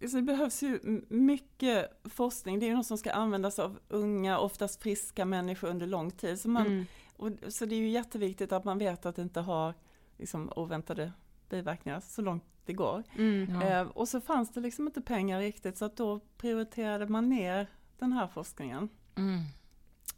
så 0.00 0.16
det 0.16 0.22
behövs 0.22 0.62
ju 0.62 0.80
mycket 1.08 1.90
forskning, 2.04 2.58
det 2.58 2.66
är 2.66 2.68
ju 2.68 2.76
något 2.76 2.86
som 2.86 2.98
ska 2.98 3.12
användas 3.12 3.58
av 3.58 3.78
unga, 3.88 4.38
oftast 4.38 4.82
friska 4.82 5.24
människor 5.24 5.68
under 5.68 5.86
lång 5.86 6.10
tid. 6.10 6.40
Så, 6.40 6.48
man, 6.48 6.66
Mm. 6.66 6.86
Och, 7.16 7.30
så 7.48 7.66
det 7.66 7.74
är 7.74 7.78
ju 7.78 7.88
jätteviktigt 7.88 8.52
att 8.52 8.64
man 8.64 8.78
vet 8.78 9.06
att 9.06 9.16
det 9.16 9.22
inte 9.22 9.40
har 9.40 9.74
liksom, 10.18 10.52
oväntade 10.56 11.12
biverkningar 11.48 12.00
så 12.00 12.22
långt 12.22 12.44
det 12.64 12.72
går. 12.72 13.02
Mm. 13.16 13.60
Ja. 13.60 13.62
Eh, 13.62 13.86
och 13.86 14.08
så 14.08 14.20
fanns 14.20 14.52
det 14.52 14.60
liksom 14.60 14.86
inte 14.86 15.00
pengar 15.00 15.40
riktigt 15.40 15.78
så 15.78 15.84
att 15.84 15.96
då 15.96 16.20
prioriterade 16.36 17.06
man 17.06 17.28
ner 17.28 17.66
den 17.98 18.12
här 18.12 18.26
forskningen. 18.26 18.88
Mm. 19.14 19.40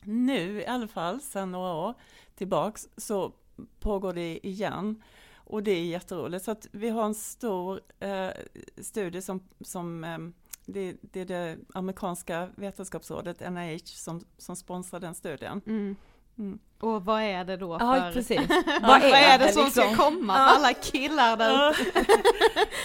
Nu 0.03 0.61
i 0.61 0.67
alla 0.67 0.89
fall, 0.89 1.21
sedan 1.21 1.53
några 1.53 1.73
år 1.75 1.95
tillbaks, 2.35 2.89
så 2.97 3.33
pågår 3.81 4.13
det 4.13 4.47
igen. 4.47 5.03
Och 5.35 5.63
det 5.63 5.71
är 5.71 5.85
jätteroligt. 5.85 6.45
Så 6.45 6.51
att 6.51 6.67
vi 6.73 6.89
har 6.89 7.05
en 7.05 7.15
stor 7.15 7.81
eh, 8.01 8.29
studie 8.77 9.23
som, 9.23 9.41
som 9.61 10.05
eh, 10.05 10.19
det, 10.67 10.97
det 11.01 11.21
är 11.21 11.25
det 11.25 11.59
amerikanska 11.75 12.49
vetenskapsrådet 12.57 13.53
NIH 13.53 13.85
som, 13.85 14.25
som 14.39 14.57
sponsrar 14.57 15.01
den 15.01 15.15
studien. 15.15 15.61
Mm. 15.67 15.97
Mm. 16.39 16.59
Och 16.81 17.05
vad 17.05 17.23
är 17.23 17.45
det 17.45 17.57
då 17.57 17.77
Ja, 17.81 17.95
för... 17.95 18.13
precis. 18.13 18.39
vad, 18.83 19.03
är, 19.03 19.39
det 19.39 19.53
som 19.53 19.65
liksom? 19.65 19.95
ska 19.95 20.05
komma 20.05 20.35
för 20.35 20.41
alla 20.41 20.73
killar 20.73 21.37
där 21.37 21.51
Ja. 21.51 21.75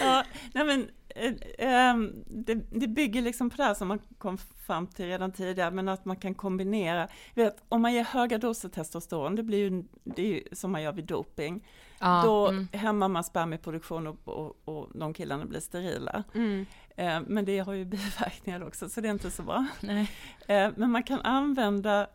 ja, 0.00 0.24
nej 0.52 0.64
men, 0.64 0.88
eh, 1.08 1.32
ehm, 1.58 2.12
det, 2.26 2.54
det 2.54 2.88
bygger 2.88 3.22
liksom 3.22 3.50
på 3.50 3.56
det 3.56 3.64
här 3.64 3.74
som 3.74 3.88
man 3.88 3.98
kom 4.18 4.38
fram 4.66 4.86
till 4.86 5.06
redan 5.06 5.32
tidigare, 5.32 5.70
men 5.70 5.88
att 5.88 6.04
man 6.04 6.16
kan 6.16 6.34
kombinera. 6.34 7.08
Vet, 7.34 7.56
om 7.68 7.82
man 7.82 7.92
ger 7.92 8.04
höga 8.04 8.38
doser 8.38 8.68
testosteron, 8.68 9.36
det 9.36 9.42
blir 9.42 9.58
ju, 9.58 9.84
det 10.04 10.22
är 10.22 10.26
ju 10.26 10.42
som 10.52 10.72
man 10.72 10.82
gör 10.82 10.92
vid 10.92 11.04
doping, 11.04 11.64
Ja, 11.98 12.22
då 12.24 12.48
mm. 12.48 12.68
hämmar 12.72 13.08
man 13.08 13.24
spermieproduktion 13.24 14.06
och, 14.06 14.28
och, 14.28 14.56
och 14.64 14.90
de 14.94 15.14
killarna 15.14 15.44
blir 15.44 15.60
sterila. 15.60 16.24
Mm. 16.34 16.66
Eh, 16.96 17.20
men 17.26 17.44
det 17.44 17.58
har 17.58 17.72
ju 17.72 17.84
biverkningar 17.94 18.66
också, 18.66 18.88
så 18.88 19.00
det 19.00 19.08
är 19.08 19.12
inte 19.12 19.30
så 19.30 19.42
bra. 19.42 19.66
Nej. 19.80 20.10
Eh, 20.48 20.70
men 20.76 20.90
man 20.90 21.02
kan 21.02 21.20
använda 21.20 22.06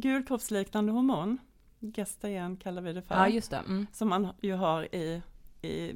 gulkroppsliknande 0.00 0.92
hormon, 0.92 1.38
gestagen 1.80 2.56
kallar 2.56 2.82
vi 2.82 2.92
det 2.92 3.02
för, 3.02 3.14
Ja, 3.14 3.28
just 3.28 3.50
det. 3.50 3.56
Mm. 3.56 3.86
som 3.92 4.08
man 4.08 4.28
ju 4.40 4.54
har 4.54 4.94
i, 4.94 5.22
i 5.62 5.94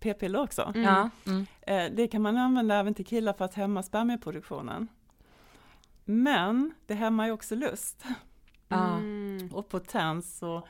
p-piller 0.00 0.40
också. 0.40 0.72
Mm. 0.74 1.10
Mm. 1.26 1.46
Eh, 1.60 1.96
det 1.96 2.08
kan 2.08 2.22
man 2.22 2.36
använda 2.36 2.74
även 2.74 2.94
till 2.94 3.06
killar 3.06 3.32
för 3.32 3.44
att 3.44 3.54
hämma 3.54 3.82
spermieproduktionen. 3.82 4.88
Men 6.04 6.74
det 6.86 6.94
hämmar 6.94 7.26
ju 7.26 7.32
också 7.32 7.54
lust. 7.54 8.04
Mm. 8.68 9.50
och 9.52 9.68
potens 9.68 10.42
och 10.42 10.68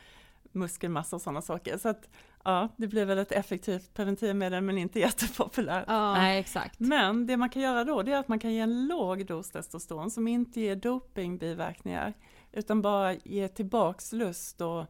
muskelmassa 0.53 1.17
och 1.17 1.23
sådana 1.23 1.43
saker. 1.43 1.79
Så 1.79 1.89
att 1.89 2.09
ja, 2.45 2.69
det 2.77 2.87
blir 2.87 3.05
väl 3.05 3.19
ett 3.19 3.33
effektivt 3.33 3.95
preventivmedel 3.95 4.63
men 4.63 4.79
inte 4.79 5.01
jättepopulärt. 5.01 5.85
Ja. 5.89 6.15
Nej, 6.15 6.41
exakt. 6.41 6.81
Men 6.81 7.27
det 7.27 7.37
man 7.37 7.51
kan 7.51 7.63
göra 7.63 7.85
då 7.85 8.03
det 8.03 8.13
är 8.13 8.19
att 8.19 8.29
man 8.29 8.39
kan 8.39 8.53
ge 8.53 8.61
en 8.61 8.87
låg 8.87 9.27
dos 9.27 9.51
testosteron 9.51 10.11
som 10.11 10.29
inte 10.29 10.61
ger 10.61 10.77
dopingbiverkningar 10.77 12.15
utan 12.53 12.83
bara 12.83 13.15
ger 13.15 13.49
tillbaks 13.49 14.13
lust 14.13 14.61
och 14.61 14.81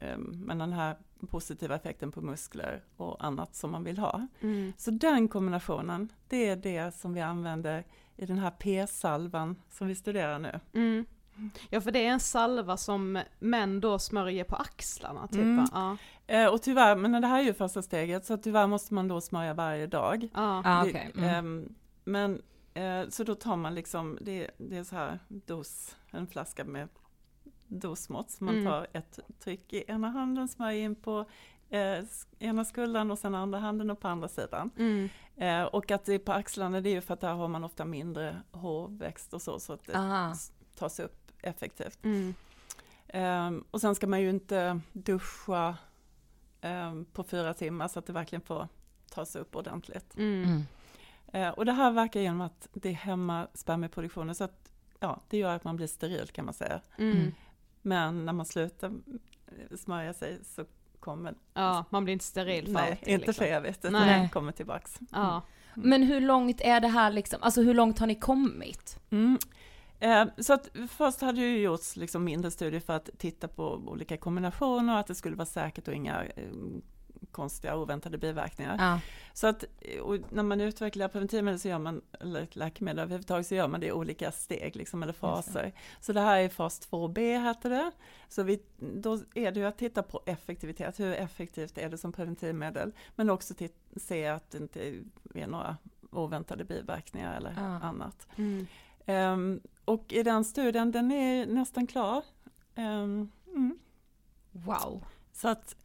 eh, 0.00 0.18
men 0.18 0.58
den 0.58 0.72
här 0.72 0.96
positiva 1.30 1.74
effekten 1.74 2.12
på 2.12 2.20
muskler 2.20 2.84
och 2.96 3.24
annat 3.24 3.54
som 3.54 3.70
man 3.70 3.84
vill 3.84 3.98
ha. 3.98 4.26
Mm. 4.40 4.72
Så 4.76 4.90
den 4.90 5.28
kombinationen, 5.28 6.12
det 6.28 6.48
är 6.48 6.56
det 6.56 6.94
som 6.94 7.14
vi 7.14 7.20
använder 7.20 7.84
i 8.16 8.26
den 8.26 8.38
här 8.38 8.50
p-salvan 8.50 9.56
som 9.70 9.88
vi 9.88 9.94
studerar 9.94 10.38
nu. 10.38 10.60
Mm. 10.72 11.06
Ja 11.70 11.80
för 11.80 11.90
det 11.90 12.06
är 12.06 12.10
en 12.10 12.20
salva 12.20 12.76
som 12.76 13.22
män 13.38 13.80
då 13.80 13.98
smörjer 13.98 14.44
på 14.44 14.56
axlarna 14.56 15.26
typ 15.28 15.40
Mm. 15.40 15.66
Ja. 15.72 15.96
Eh, 16.26 16.46
och 16.46 16.62
tyvärr, 16.62 16.96
men 16.96 17.20
det 17.22 17.26
här 17.28 17.38
är 17.40 17.44
ju 17.44 17.54
första 17.54 17.82
steget, 17.82 18.26
så 18.26 18.36
tyvärr 18.36 18.66
måste 18.66 18.94
man 18.94 19.08
då 19.08 19.20
smörja 19.20 19.54
varje 19.54 19.86
dag. 19.86 20.28
Ja. 20.34 20.62
Ja, 20.64 20.82
Det- 20.84 20.90
okej. 20.90 21.10
Mm. 21.16 21.28
ehm, 21.34 21.74
men 22.04 22.42
eh, 22.74 23.08
så 23.08 23.24
då 23.24 23.34
tar 23.34 23.56
man 23.56 23.74
liksom, 23.74 24.18
det, 24.20 24.50
det 24.58 24.76
är 24.76 24.84
så 24.84 24.96
här 24.96 25.18
dos, 25.28 25.96
en 26.10 26.26
flaska 26.26 26.64
med 26.64 26.88
dosmått. 27.66 28.30
Så 28.30 28.44
man 28.44 28.54
Mm. 28.54 28.66
tar 28.66 28.86
ett 28.92 29.18
tryck 29.44 29.72
i 29.72 29.84
ena 29.88 30.08
handen, 30.10 30.48
smörjer 30.48 30.84
in 30.84 30.94
på 30.94 31.24
eh, 31.70 32.04
ena 32.38 32.64
skuldran 32.64 33.10
och 33.10 33.18
sen 33.18 33.34
andra 33.34 33.58
handen 33.58 33.90
och 33.90 34.00
på 34.00 34.08
andra 34.08 34.28
sidan. 34.28 34.70
Mm. 34.78 35.08
Eh, 35.36 35.62
och 35.62 35.90
att 35.90 36.04
det 36.04 36.14
är 36.14 36.18
på 36.18 36.32
axlarna, 36.32 36.80
det 36.80 36.90
är 36.90 36.94
ju 36.94 37.00
för 37.00 37.14
att 37.14 37.20
där 37.20 37.32
har 37.32 37.48
man 37.48 37.64
ofta 37.64 37.84
mindre 37.84 38.36
hårväxt 38.52 39.34
och 39.34 39.42
så, 39.42 39.60
så 39.60 39.72
att 39.72 39.84
det 39.86 39.96
Aha. 39.98 40.34
tas 40.76 41.00
upp 41.00 41.19
effektivt. 41.42 42.04
Mm. 42.04 42.34
Ehm, 43.08 43.64
och 43.70 43.80
sen 43.80 43.94
ska 43.94 44.06
man 44.06 44.20
ju 44.20 44.30
inte 44.30 44.80
duscha 44.92 45.76
ehm, 46.60 47.04
på 47.04 47.24
fyra 47.24 47.54
timmar 47.54 47.88
så 47.88 47.98
att 47.98 48.06
det 48.06 48.12
verkligen 48.12 48.42
får 48.42 48.68
tas 49.10 49.36
upp 49.36 49.56
ordentligt. 49.56 50.16
Mm. 50.16 50.44
Mm. 50.44 50.62
Eh, 51.32 51.48
och 51.48 51.64
det 51.64 51.72
här 51.72 51.90
verkar 51.90 52.20
genom 52.20 52.40
att 52.40 52.68
det 52.72 52.92
hämmar 52.92 53.48
spermieproduktionen 53.54 54.34
så 54.34 54.44
att 54.44 54.72
ja, 55.00 55.20
det 55.28 55.38
gör 55.38 55.56
att 55.56 55.64
man 55.64 55.76
blir 55.76 55.86
steril 55.86 56.28
kan 56.28 56.44
man 56.44 56.54
säga. 56.54 56.80
Mm. 56.98 57.32
Men 57.82 58.24
när 58.24 58.32
man 58.32 58.46
slutar 58.46 58.92
eh, 59.46 59.76
smörja 59.76 60.12
sig 60.14 60.38
så 60.44 60.64
kommer, 61.00 61.34
Ja, 61.54 61.84
man 61.90 62.04
blir 62.04 62.12
inte 62.12 62.24
steril 62.24 62.66
för 62.66 62.72
nej, 62.72 62.90
alltid, 62.90 63.08
inte 63.08 63.26
liksom. 63.26 63.44
för 63.44 63.52
evigt, 63.52 63.84
utan 63.84 63.92
Nej. 63.92 64.22
det 64.22 64.28
kommer 64.28 64.52
tillbaks. 64.52 64.98
Ja. 65.10 65.42
Men 65.74 66.02
hur 66.02 66.20
långt 66.20 66.60
är 66.60 66.80
det 66.80 66.88
här 66.88 67.10
liksom, 67.10 67.42
alltså 67.42 67.62
hur 67.62 67.74
långt 67.74 67.98
har 67.98 68.06
ni 68.06 68.14
kommit? 68.14 68.98
Eh, 70.00 70.24
Så 70.38 70.52
att 70.52 70.70
först 70.88 71.20
hade 71.20 71.40
ju 71.40 71.58
gjorts 71.62 71.96
liksom 71.96 72.24
mindre 72.24 72.50
studier 72.50 72.80
för 72.80 72.92
att 72.92 73.10
titta 73.18 73.48
på 73.48 73.72
olika 73.74 74.16
kombinationer 74.16 74.92
och 74.92 74.98
att 75.00 75.06
det 75.06 75.14
skulle 75.14 75.36
vara 75.36 75.46
säkert 75.46 75.88
och 75.88 75.94
inga 75.94 76.24
eh, 76.24 76.44
konstiga 77.30 77.76
oväntade 77.76 78.18
biverkningar. 78.18 78.76
Ja. 78.78 79.00
Så 79.32 79.46
att 79.46 79.64
eh, 79.78 80.20
när 80.30 80.42
man 80.42 80.60
utvecklar 80.60 81.08
preventivmedel 81.08 81.60
så 81.60 81.68
gör 81.68 81.78
man, 81.78 82.02
eller 82.20 82.42
ett 82.42 82.56
läkemedel 82.56 82.98
överhuvudtaget 82.98 83.46
så 83.46 83.54
gör 83.54 83.68
man 83.68 83.80
det 83.80 83.86
i 83.86 83.92
olika 83.92 84.32
steg 84.32 84.76
liksom, 84.76 85.02
eller 85.02 85.12
faser. 85.12 85.72
Så 86.00 86.12
det 86.12 86.20
här 86.20 86.38
är 86.40 86.48
fas 86.48 86.88
2b 86.90 87.42
heter 87.44 87.70
det. 87.70 87.90
Så 88.28 88.42
vi, 88.42 88.62
då 88.78 89.18
är 89.34 89.52
det 89.52 89.60
ju 89.60 89.66
att 89.66 89.78
titta 89.78 90.02
på 90.02 90.22
effektivitet, 90.26 91.00
hur 91.00 91.12
effektivt 91.12 91.78
är 91.78 91.88
det 91.88 91.98
som 91.98 92.12
preventivmedel? 92.12 92.92
Men 93.16 93.30
också 93.30 93.54
se 93.96 94.26
att 94.26 94.50
det 94.50 94.58
inte 94.58 94.88
är 95.34 95.46
några 95.46 95.76
oväntade 96.10 96.64
biverkningar 96.64 97.36
eller 97.36 97.54
Ja. 97.56 97.62
annat. 97.62 98.26
Mm. 98.36 98.66
Ehm, 99.06 99.60
och 99.84 100.12
i 100.12 100.22
den 100.22 100.44
studien, 100.44 100.92
den 100.92 101.12
är 101.12 101.46
nästan 101.46 101.86
klar. 101.86 102.24
Ehm, 102.74 103.30
mm. 103.46 103.78
Wow. 104.52 105.04
Så 105.32 105.48
att, 105.48 105.76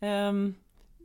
ehm, 0.00 0.54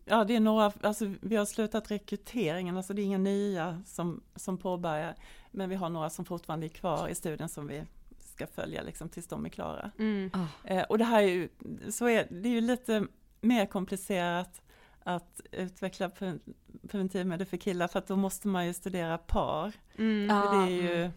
ja 0.05 0.23
det 0.23 0.35
är 0.35 0.39
några, 0.39 0.71
alltså 0.81 1.13
vi 1.21 1.35
har 1.35 1.45
slutat 1.45 1.91
rekryteringen, 1.91 2.77
alltså 2.77 2.93
det 2.93 3.01
är 3.01 3.05
inga 3.05 3.17
nya 3.17 3.81
som, 3.85 4.23
som 4.35 4.57
påbörjar, 4.57 5.15
men 5.51 5.69
vi 5.69 5.75
har 5.75 5.89
några 5.89 6.09
som 6.09 6.25
fortfarande 6.25 6.67
är 6.67 6.69
kvar 6.69 7.07
i 7.07 7.15
studien 7.15 7.49
som 7.49 7.67
vi 7.67 7.83
ska 8.19 8.47
följa 8.47 8.81
liksom 8.81 9.09
tills 9.09 9.27
de 9.27 9.45
är 9.45 9.49
klara. 9.49 9.91
Mm. 9.99 10.31
Ah. 10.33 10.67
Eh, 10.67 10.83
och 10.83 10.97
det 10.97 11.03
här 11.03 11.23
är 11.23 11.27
ju, 11.27 11.49
så 11.89 12.09
är, 12.09 12.27
det 12.29 12.49
är 12.49 12.53
ju 12.53 12.61
lite 12.61 13.07
mer 13.41 13.65
komplicerat 13.65 14.61
att 15.03 15.41
utveckla 15.51 16.07
pre- 16.07 16.39
preventivmedel 16.87 17.47
för 17.47 17.57
killar, 17.57 17.87
för 17.87 17.99
att 17.99 18.07
då 18.07 18.15
måste 18.15 18.47
man 18.47 18.67
ju 18.67 18.73
studera 18.73 19.17
par. 19.17 19.73
Mm. 19.97 20.27
Det 20.27 20.33
är 20.33 20.69
ju 20.69 21.03
eh, 21.03 21.11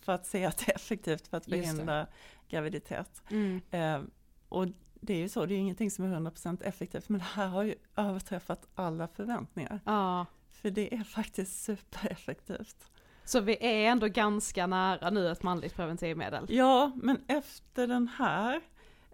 för 0.00 0.12
att 0.12 0.26
se 0.26 0.44
att 0.44 0.58
det 0.58 0.72
är 0.72 0.74
effektivt 0.74 1.28
för 1.28 1.36
att 1.36 1.44
förhindra 1.44 2.06
graviditet. 2.48 3.22
Mm. 3.30 3.60
Eh, 3.70 4.00
och 4.48 4.66
det 5.00 5.14
är 5.14 5.18
ju 5.18 5.28
så, 5.28 5.46
det 5.46 5.54
är 5.54 5.56
ju 5.56 5.62
ingenting 5.62 5.90
som 5.90 6.04
är 6.04 6.16
100% 6.16 6.62
effektivt, 6.62 7.08
men 7.08 7.18
det 7.18 7.26
här 7.26 7.46
har 7.46 7.62
ju 7.62 7.74
överträffat 7.96 8.66
alla 8.74 9.08
förväntningar. 9.08 9.80
Ja. 9.84 10.26
För 10.50 10.70
det 10.70 10.94
är 10.94 11.04
faktiskt 11.04 11.62
supereffektivt. 11.64 12.90
Så 13.24 13.40
vi 13.40 13.56
är 13.60 13.90
ändå 13.90 14.08
ganska 14.08 14.66
nära 14.66 15.10
nu 15.10 15.30
ett 15.30 15.42
manligt 15.42 15.74
preventivmedel. 15.74 16.46
Ja, 16.48 16.92
men 16.94 17.24
efter 17.28 17.86
den 17.86 18.08
här, 18.08 18.60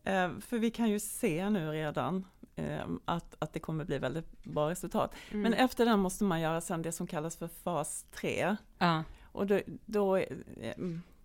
eh, 0.05 0.39
för 0.41 0.59
vi 0.59 0.71
kan 0.71 0.91
ju 0.91 1.01
se 1.01 1.51
nu 1.51 1.71
redan 1.71 2.27
eh, 2.57 2.87
att, 3.05 3.35
att 3.39 3.53
det 3.53 3.61
kommer 3.61 3.85
bli 3.85 3.99
väldigt 3.99 4.45
bra 4.45 4.71
resultat. 4.71 5.15
Mm. 5.31 5.43
Men 5.43 5.55
efter 5.55 5.85
den 5.85 6.01
måste 6.01 6.25
man 6.25 6.41
göra 6.41 6.61
sen 6.61 6.83
det 6.83 6.93
som 6.93 7.07
kallas 7.07 7.37
för 7.37 7.49
fas 7.49 8.07
3. 8.13 8.57
Ja. 8.79 9.05
Och 9.41 9.47
då, 9.47 9.61
då 9.87 10.15
är, 10.15 10.33
eh, 10.61 10.75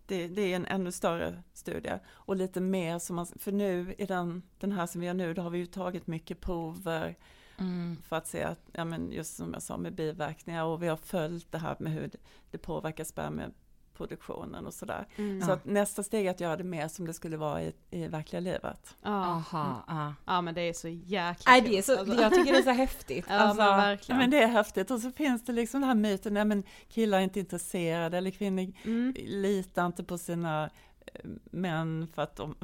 det, 0.06 0.28
det 0.28 0.41
är 0.41 0.56
en 0.56 0.65
ännu 0.65 0.91
större 0.91 1.43
studie 1.54 1.99
och 2.08 2.36
lite 2.36 2.62
mer 2.62 2.99
som 2.99 3.15
man, 3.15 3.25
för 3.25 3.51
nu 3.51 3.95
i 3.97 4.06
den, 4.06 4.41
den 4.60 4.71
här 4.71 4.86
som 4.86 5.01
vi 5.01 5.08
gör 5.08 5.13
nu, 5.13 5.34
då 5.34 5.41
har 5.41 5.49
vi 5.49 5.58
ju 5.58 5.65
tagit 5.65 6.08
mycket 6.08 6.41
prover 6.41 7.15
Mm. 7.58 7.97
för 8.08 8.15
att 8.15 8.28
se 8.28 8.43
att, 8.43 8.60
ja 8.71 8.86
men 8.86 9.12
just 9.12 9.36
som 9.36 9.54
jag 9.54 9.62
sa 9.62 9.78
med 9.78 9.95
biverkningar 9.95 10.63
och 10.63 10.84
vi 10.84 10.88
har 10.88 10.97
följt 10.97 11.51
det 11.51 11.58
här 11.58 11.75
med 11.80 11.93
hur 11.93 12.10
det, 12.51 12.58
påverkar 12.58 13.04
spermieproduktionen 13.95 14.65
och 14.65 14.73
sådär. 14.73 15.08
Mm. 15.15 15.41
Så 15.41 15.51
att 15.51 15.65
nästa 15.65 16.03
steg 16.03 16.25
är 16.25 16.31
att 16.31 16.39
göra 16.39 16.58
det 16.58 16.63
mer 16.63 16.88
som 16.88 17.08
det 17.08 17.13
skulle 17.13 17.38
vara 17.38 17.63
i, 17.63 17.73
i 17.91 18.08
verkliga 18.08 18.39
livet. 18.39 18.95
Ja. 19.01 19.10
Aha, 19.25 19.84
ja. 19.88 20.13
ja 20.25 20.41
men 20.41 20.55
det 20.55 20.62
är 20.62 20.73
så 20.73 20.88
jäkla 20.88 21.51
Nej 21.51 21.62
det 21.62 21.77
är 21.77 21.81
så, 21.81 21.99
Alltså. 21.99 22.21
jag 22.21 22.34
tycker 22.34 22.51
det 22.53 22.60
är 22.60 22.63
så 22.63 22.69
häftigt. 22.86 23.25
Ja 23.29 23.36
alltså, 23.36 23.58
men 23.58 23.67
Ja, 23.71 23.75
verkligen. 23.77 24.17
men 24.19 24.29
det 24.29 24.43
är 24.43 24.47
häftigt 24.47 24.91
och 24.91 24.99
så 24.99 25.12
finns 25.12 25.45
det 25.45 25.53
liksom 25.53 25.81
den 25.81 25.88
här 25.88 25.95
myten, 25.95 26.34
nej 26.34 26.45
men 26.45 26.63
killar 26.89 27.17
är 27.17 27.21
inte 27.21 27.39
intresserade 27.39 28.17
eller 28.17 28.31
kvinnor 28.31 28.73
Mm. 28.84 29.13
litar 29.17 29.86
inte 29.86 30.03
på 30.03 30.17
sina 30.17 30.69
män 31.51 32.08
för 32.15 32.21
att 32.21 32.36
de, 32.36 32.56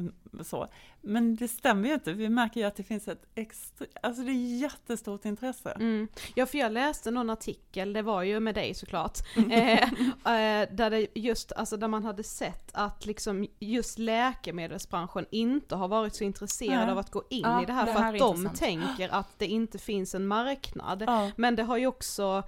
så. 0.44 0.68
Men 1.02 1.36
det 1.36 1.48
stämmer 1.48 1.88
ju 1.88 1.94
inte, 1.94 2.14
vi 2.14 2.30
märker 2.30 2.60
ju 2.62 2.68
att 2.68 2.76
det 2.76 2.84
finns 2.84 3.08
ett 3.08 3.26
extra, 3.36 3.88
alltså 4.04 4.22
det 4.24 4.32
är 4.32 4.60
jättestort 4.60 5.26
intresse. 5.26 5.72
Mm. 5.72 6.08
Ja 6.36 6.46
för 6.46 6.58
jag 6.58 6.72
läste 6.72 7.12
någon 7.12 7.30
artikel, 7.30 7.94
det 7.94 8.02
var 8.02 8.24
ju 8.24 8.40
med 8.40 8.56
dig 8.56 8.74
såklart, 8.74 9.18
eh, 9.52 9.84
eh, 9.84 10.70
där 10.72 10.90
det 10.90 11.08
just, 11.16 11.52
alltså 11.52 11.78
där 11.78 11.88
man 11.88 12.04
hade 12.04 12.24
sett 12.24 12.70
att 12.74 13.06
liksom 13.06 13.48
just 13.60 14.00
läkemedelsbranschen 14.00 15.26
inte 15.32 15.76
har 15.76 15.88
varit 15.88 16.16
så 16.16 16.24
intresserad 16.24 16.80
Nej. 16.80 16.92
av 16.92 16.98
att 16.98 17.12
gå 17.12 17.24
in 17.30 17.42
Ja, 17.44 17.64
i 17.64 17.66
det 17.66 17.74
här 17.74 17.86
det 17.86 17.94
för 17.94 18.00
här 18.00 18.10
att 18.10 18.16
är 18.16 18.20
de 18.20 18.36
intressant. 18.36 18.60
tänker 18.60 19.10
att 19.10 19.40
det 19.40 19.48
inte 19.48 19.78
finns 19.78 20.16
en 20.16 20.28
marknad. 20.28 21.04
Ja. 21.08 21.32
Men 21.36 21.56
det 21.56 21.64
har 21.64 21.78
ju 21.78 21.88
också 21.88 22.44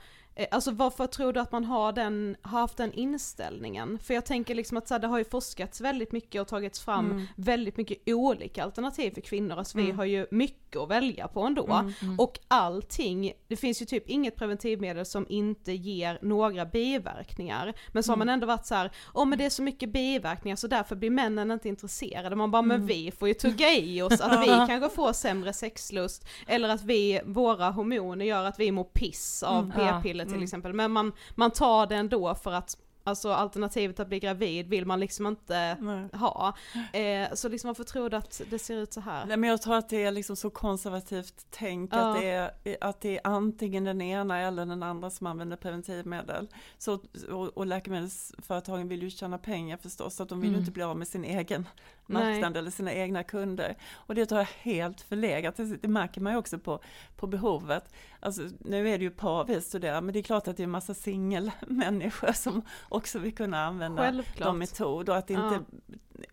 Alltså 0.51 0.71
varför 0.71 1.07
tror 1.07 1.33
du 1.33 1.39
att 1.39 1.51
man 1.51 1.65
har, 1.65 1.91
den, 1.91 2.35
har 2.41 2.59
haft 2.59 2.77
den 2.77 2.93
inställningen? 2.93 3.99
För 3.99 4.13
jag 4.13 4.25
tänker 4.25 4.55
liksom 4.55 4.77
att 4.77 4.87
så 4.87 4.93
här, 4.93 4.99
det 4.99 5.07
har 5.07 5.17
ju 5.17 5.23
forskats 5.25 5.81
väldigt 5.81 6.11
mycket 6.11 6.41
och 6.41 6.47
tagits 6.47 6.79
fram 6.79 7.11
Mm. 7.11 7.25
väldigt 7.35 7.77
mycket 7.77 7.97
olika 8.13 8.63
alternativ 8.63 9.11
för 9.13 9.21
kvinnor, 9.21 9.57
alltså 9.57 9.77
vi 9.77 9.83
Mm. 9.83 9.97
har 9.97 10.05
ju 10.05 10.27
mycket 10.31 10.81
att 10.81 10.89
välja 10.89 11.27
på 11.27 11.41
ändå. 11.41 11.73
Mm, 12.01 12.19
Och 12.19 12.39
allting, 12.47 13.33
det 13.47 13.55
finns 13.55 13.81
ju 13.81 13.85
typ 13.85 14.09
inget 14.09 14.35
preventivmedel 14.35 15.05
som 15.05 15.25
inte 15.29 15.71
ger 15.71 16.19
några 16.21 16.65
biverkningar. 16.65 17.73
Men 17.91 18.03
så 18.03 18.11
har 18.11 18.17
man 18.17 18.27
Mm. 18.29 18.33
ändå 18.33 18.47
varit 18.47 18.65
så 18.65 18.75
här, 18.75 18.91
åh 19.13 19.25
men 19.25 19.37
det 19.37 19.45
är 19.45 19.49
så 19.49 19.61
mycket 19.63 19.89
biverkningar 19.93 20.55
så 20.55 20.67
därför 20.67 20.95
blir 20.95 21.09
männen 21.09 21.51
inte 21.51 21.69
intresserade. 21.69 22.35
Man 22.35 22.51
bara, 22.51 22.61
men 22.61 22.75
Mm. 22.75 22.87
vi 22.87 23.11
får 23.11 23.27
ju 23.27 23.33
tugga 23.33 23.71
i 23.73 24.01
oss 24.01 24.21
att 24.21 24.41
vi 24.43 24.47
kanske 24.67 24.89
får 24.89 25.13
sämre 25.13 25.53
sexlust, 25.53 26.25
eller 26.47 26.69
att 26.69 26.83
vi, 26.83 27.21
våra 27.25 27.69
hormoner 27.69 28.25
gör 28.25 28.43
att 28.43 28.59
vi 28.59 28.71
mår 28.71 28.83
piss 28.83 29.43
av 29.43 29.63
Mm. 29.63 30.01
P-piller 30.23 30.25
till 30.25 30.33
Mm. 30.33 30.43
exempel. 30.43 30.73
Men 30.73 30.91
man, 30.91 31.11
man 31.35 31.51
tar 31.51 31.87
det 31.87 31.95
ändå 31.95 32.35
för 32.35 32.51
att, 32.51 32.77
alltså 33.03 33.31
alternativet 33.31 33.99
att 33.99 34.07
bli 34.07 34.19
gravid 34.19 34.67
vill 34.67 34.85
man 34.85 34.99
liksom 34.99 35.27
inte 35.27 35.77
Nej. 35.81 36.07
ha. 36.13 36.53
Eh, 36.93 37.33
så 37.33 37.49
liksom 37.49 37.67
varför 37.67 37.83
tror 37.83 38.09
du 38.09 38.17
att 38.17 38.41
det 38.49 38.59
ser 38.59 38.75
ut 38.77 38.93
så 38.93 39.01
här? 39.01 39.25
Nej, 39.25 39.37
men 39.37 39.49
jag 39.49 39.61
tror 39.61 39.75
att 39.75 39.89
det 39.89 40.03
är 40.03 40.11
liksom 40.11 40.35
så 40.35 40.49
konservativt 40.49 41.45
tänk 41.49 41.93
Ja. 41.93 41.97
att, 42.15 42.21
det 42.21 42.29
är, 42.29 42.77
att 42.81 43.01
det 43.01 43.15
är 43.17 43.21
antingen 43.23 43.83
den 43.83 44.01
ena 44.01 44.39
eller 44.39 44.65
den 44.65 44.83
andra 44.83 45.09
som 45.09 45.27
använder 45.27 45.57
preventivmedel. 45.57 46.47
Så, 46.77 46.93
och, 47.31 47.57
och 47.57 47.65
läkemedelsföretagen 47.65 48.87
vill 48.87 49.03
ju 49.03 49.09
tjäna 49.09 49.37
pengar 49.37 49.77
förstås, 49.77 50.15
så 50.15 50.23
att 50.23 50.29
de 50.29 50.39
vill 50.39 50.49
ju 50.49 50.53
Mm. 50.53 50.59
inte 50.59 50.71
bli 50.71 50.83
av 50.83 50.97
med 50.97 51.07
sin 51.07 51.25
egen 51.25 51.67
Nej. 52.07 52.23
marknad 52.33 52.57
eller 52.57 52.71
sina 52.71 52.93
egna 52.93 53.23
kunder. 53.23 53.75
Och 53.93 54.15
det 54.15 54.25
tror 54.25 54.39
jag 54.41 54.47
är 54.49 54.71
helt 54.71 55.01
förlegat, 55.01 55.57
det, 55.81 55.87
märker 55.87 56.21
man 56.21 56.33
ju 56.33 56.39
också 56.39 56.59
på, 56.59 56.79
på 57.15 57.27
behovet. 57.27 57.93
Alltså, 58.19 58.41
nu 58.59 58.89
är 58.89 58.97
det 58.97 59.03
ju 59.03 59.09
par 59.11 59.45
vi 59.45 59.61
studerar, 59.61 60.01
men 60.01 60.13
det 60.13 60.19
är 60.19 60.23
klart 60.23 60.47
att 60.47 60.57
det 60.57 60.63
är 60.63 60.65
en 60.65 60.71
massa 60.71 60.93
singelmänniskor 60.93 62.31
som 62.31 62.61
också 62.89 63.19
vill 63.19 63.35
kunna 63.35 63.65
använda 63.65 64.01
Självklart. 64.03 64.47
de 64.47 64.57
metod 64.59 65.09
och 65.09 65.17
att 65.17 65.29
inte 65.29 65.59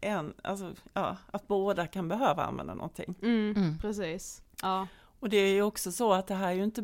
en, 0.01 0.35
alltså, 0.43 0.75
ja, 0.93 1.17
att 1.31 1.49
båda 1.49 1.87
kan 1.87 2.09
behöva 2.09 2.45
använda 2.45 2.75
någonting. 2.75 3.15
Mm, 3.23 3.55
Mm. 3.57 3.79
precis. 3.79 4.43
Ja. 4.63 4.87
Och 5.21 5.29
det 5.29 5.37
är 5.37 5.53
ju 5.55 5.63
också 5.63 5.93
så 5.93 6.13
att 6.13 6.27
det 6.27 6.35
här 6.35 6.49
är 6.49 6.53
ju 6.53 6.65
inte, 6.65 6.81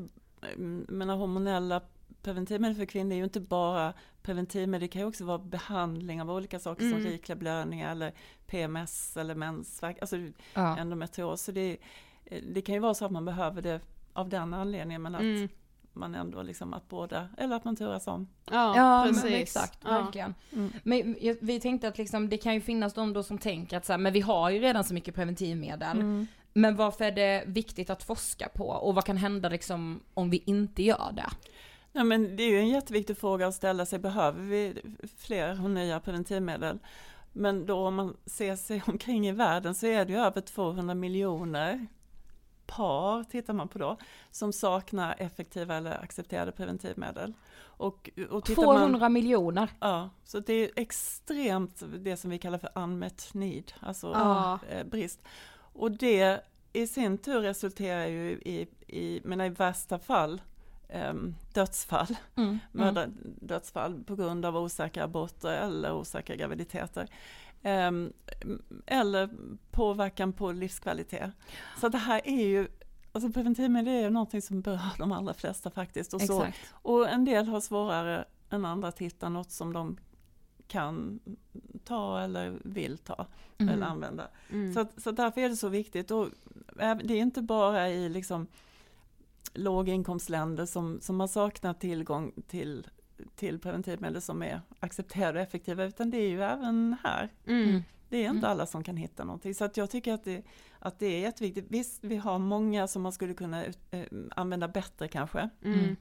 mm, 0.54 0.86
menar 0.88 1.16
hormonella 1.16 1.80
preventivmedel 2.22 2.76
för 2.76 2.84
kvinnor 2.84 3.12
är 3.12 3.16
ju 3.16 3.24
inte 3.24 3.40
bara 3.40 3.92
preventivmedel, 4.26 4.80
det 4.80 4.88
kan 4.88 5.02
ju 5.02 5.08
också 5.08 5.24
vara 5.24 5.38
behandling 5.38 6.22
av 6.22 6.30
olika 6.30 6.58
saker 6.58 6.82
som 6.90 6.98
Mm. 7.00 7.12
rikliga 7.12 7.36
blödningar 7.36 7.90
eller 7.92 8.12
PMS 8.46 9.16
eller 9.16 9.34
mensvärk, 9.34 9.96
alltså 10.00 10.16
Ja. 10.54 10.76
endometrios. 10.78 11.42
Så 11.42 11.52
det, 11.52 11.76
det 12.52 12.60
kan 12.62 12.74
ju 12.74 12.80
vara 12.80 12.94
så 12.94 13.04
att 13.04 13.12
man 13.12 13.24
behöver 13.24 13.62
det 13.62 13.80
av 14.12 14.28
den 14.28 14.54
anledningen 14.54 15.02
men 15.02 15.14
att 15.14 15.20
Mm. 15.20 15.48
man 15.92 16.14
ändå 16.14 16.42
liksom 16.42 16.74
att 16.74 16.88
båda, 16.88 17.28
eller 17.38 17.56
att 17.56 17.64
man 17.64 17.76
turas 17.76 18.06
om. 18.06 18.28
Ja, 18.50 18.76
Ja, 18.76 19.04
precis. 19.08 19.24
men 19.24 19.32
exakt, 19.32 19.78
Ja. 19.84 19.90
verkligen. 19.90 20.34
Men 20.82 21.16
jag- 21.20 21.36
vi 21.40 21.60
tänkte 21.60 21.88
att 21.88 21.98
liksom, 21.98 22.28
det 22.28 22.36
kan 22.38 22.54
ju 22.54 22.60
finnas 22.60 22.94
de 22.94 23.12
då 23.12 23.22
som 23.22 23.38
tänker 23.38 23.76
att 23.76 23.84
så 23.84 23.92
här, 23.92 23.98
men 23.98 24.12
vi 24.12 24.20
har 24.20 24.50
ju 24.50 24.58
redan 24.60 24.84
så 24.84 24.94
mycket 24.94 25.14
preventivmedel. 25.14 25.96
Mm. 26.00 26.26
Men 26.52 26.76
varför 26.76 27.04
är 27.04 27.12
det 27.12 27.44
viktigt 27.46 27.90
att 27.90 28.02
forska 28.02 28.48
på? 28.54 28.64
Och 28.68 28.94
vad 28.94 29.04
kan 29.04 29.16
hända 29.16 29.48
liksom 29.48 30.00
om 30.14 30.30
vi 30.30 30.42
inte 30.46 30.82
gör 30.82 31.12
det? 31.12 31.30
Nej, 31.96 32.04
men 32.04 32.36
det 32.36 32.42
är 32.42 32.50
ju 32.50 32.58
en 32.58 32.68
jätteviktig 32.68 33.18
fråga 33.18 33.46
att 33.46 33.54
ställa 33.54 33.86
sig, 33.86 33.98
behöver 33.98 34.42
vi 34.42 34.82
fler 35.18 35.64
och 35.64 35.70
nya 35.70 36.00
preventivmedel? 36.00 36.78
Men 37.32 37.66
då 37.66 37.86
om 37.86 37.94
man 37.94 38.16
ser 38.26 38.56
sig 38.56 38.82
omkring 38.86 39.28
i 39.28 39.32
världen 39.32 39.74
så 39.74 39.86
är 39.86 40.04
det 40.04 40.12
ju 40.12 40.18
över 40.18 40.40
200 40.40 40.94
miljoner 40.94 41.86
par, 42.66 43.24
tittar 43.24 43.52
man 43.54 43.68
på 43.68 43.78
då, 43.78 43.96
som 44.30 44.52
saknar 44.52 45.14
effektiva 45.18 45.74
eller 45.76 46.02
accepterade 46.02 46.52
preventivmedel. 46.52 47.32
Och, 47.58 48.10
och 48.30 48.44
tittar 48.44 48.62
200 48.62 48.98
man, 48.98 49.12
miljoner. 49.12 49.68
ja, 49.80 50.10
så 50.24 50.40
det 50.40 50.52
är 50.54 50.70
extremt 50.76 51.82
det 51.98 52.16
som 52.16 52.30
vi 52.30 52.38
kallar 52.38 52.58
för 52.58 52.70
unmet 52.74 53.34
need, 53.34 53.72
alltså 53.80 54.06
Ja. 54.06 54.58
eh, 54.70 54.84
brist. 54.86 55.20
Och 55.72 55.90
det 55.90 56.40
i 56.72 56.86
sin 56.86 57.18
tur 57.18 57.40
resulterar 57.40 58.06
ju 58.06 58.30
i, 58.30 58.68
i 58.86 59.20
men 59.24 59.40
i 59.40 59.48
värsta 59.48 59.98
fall, 59.98 60.40
dödsfall 61.52 62.16
Mm. 62.36 62.58
mödradödsfall 62.72 64.04
på 64.04 64.16
grund 64.16 64.44
av 64.44 64.56
osäkra 64.56 65.04
aborter 65.04 65.48
eller 65.52 65.92
osäkra 65.92 66.36
graviditeter. 66.36 67.08
Ehm, 67.62 68.12
eller 68.86 69.30
påverkan 69.70 70.32
på 70.32 70.52
livskvalitet. 70.52 71.30
Så 71.80 71.88
det 71.88 71.98
här 71.98 72.20
är 72.24 72.46
ju, 72.46 72.68
alltså 73.12 73.32
preventivmedel 73.32 73.94
är 73.94 74.00
ju 74.00 74.10
någonting 74.10 74.42
som 74.42 74.60
berör 74.60 74.98
de 74.98 75.12
allra 75.12 75.34
flesta 75.34 75.70
faktiskt. 75.70 76.14
Och, 76.14 76.20
så, 76.22 76.42
Exakt. 76.42 76.58
och 76.72 77.08
en 77.08 77.24
del 77.24 77.46
har 77.48 77.60
svårare 77.60 78.24
än 78.50 78.64
andra 78.64 78.88
att 78.88 78.98
hitta 78.98 79.28
något 79.28 79.50
som 79.50 79.72
de 79.72 79.96
kan 80.68 81.20
ta 81.84 82.20
eller 82.20 82.58
vill 82.64 82.98
ta 82.98 83.26
Mm. 83.58 83.74
eller 83.74 83.86
använda. 83.86 84.28
Mm. 84.50 84.74
Så, 84.74 84.86
så 84.96 85.10
därför 85.10 85.40
är 85.40 85.48
det 85.48 85.56
så 85.56 85.68
viktigt. 85.68 86.10
Och 86.10 86.28
det 86.76 87.14
är 87.14 87.16
inte 87.16 87.42
bara 87.42 87.88
i 87.88 88.08
liksom 88.08 88.46
låginkomstländer 89.56 90.66
som, 90.66 91.00
som 91.00 91.20
har 91.20 91.26
saknat 91.26 91.80
tillgång 91.80 92.32
till, 92.48 92.86
till 93.34 93.58
preventivmedel 93.58 94.22
som 94.22 94.42
är 94.42 94.60
accepterade 94.80 95.38
och 95.38 95.46
effektiva, 95.46 95.84
utan 95.84 96.10
det 96.10 96.18
är 96.18 96.28
ju 96.28 96.42
även 96.42 96.96
här. 97.04 97.28
Mm. 97.46 97.82
Det 98.08 98.16
är 98.16 98.20
inte 98.24 98.38
Mm. 98.38 98.50
alla 98.50 98.66
som 98.66 98.84
kan 98.84 98.96
hitta 98.96 99.24
någonting. 99.24 99.54
Så 99.54 99.64
att 99.64 99.76
jag 99.76 99.90
tycker 99.90 100.12
att 100.14 100.24
det, 100.24 100.42
att 100.78 100.98
det 100.98 101.06
är 101.06 101.20
jätteviktigt. 101.20 101.66
Visst, 101.68 102.04
vi 102.04 102.16
har 102.16 102.38
många 102.38 102.86
som 102.88 103.02
man 103.02 103.12
skulle 103.12 103.34
kunna 103.34 103.66
ut- 103.66 103.78
eh, 103.90 104.04
använda 104.36 104.68
bättre 104.68 105.08
kanske. 105.08 105.48
Mm. 105.64 105.96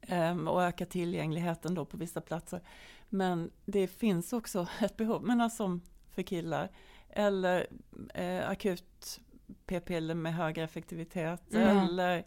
Ehm, 0.00 0.48
och 0.48 0.62
öka 0.62 0.86
tillgängligheten 0.86 1.74
då 1.74 1.84
på 1.84 1.96
vissa 1.96 2.20
platser. 2.20 2.60
Men 3.08 3.50
det 3.64 3.86
finns 3.88 4.32
också 4.32 4.66
ett 4.80 4.96
behov, 4.96 5.22
men 5.24 5.50
som 5.50 5.80
för 6.10 6.22
killar, 6.22 6.68
eller 7.08 7.66
eh, 8.14 8.48
akut 8.50 9.20
p-piller 9.66 10.14
med 10.14 10.34
högre 10.34 10.64
effektivitet, 10.64 11.54
Mm. 11.54 11.78
eller 11.78 12.24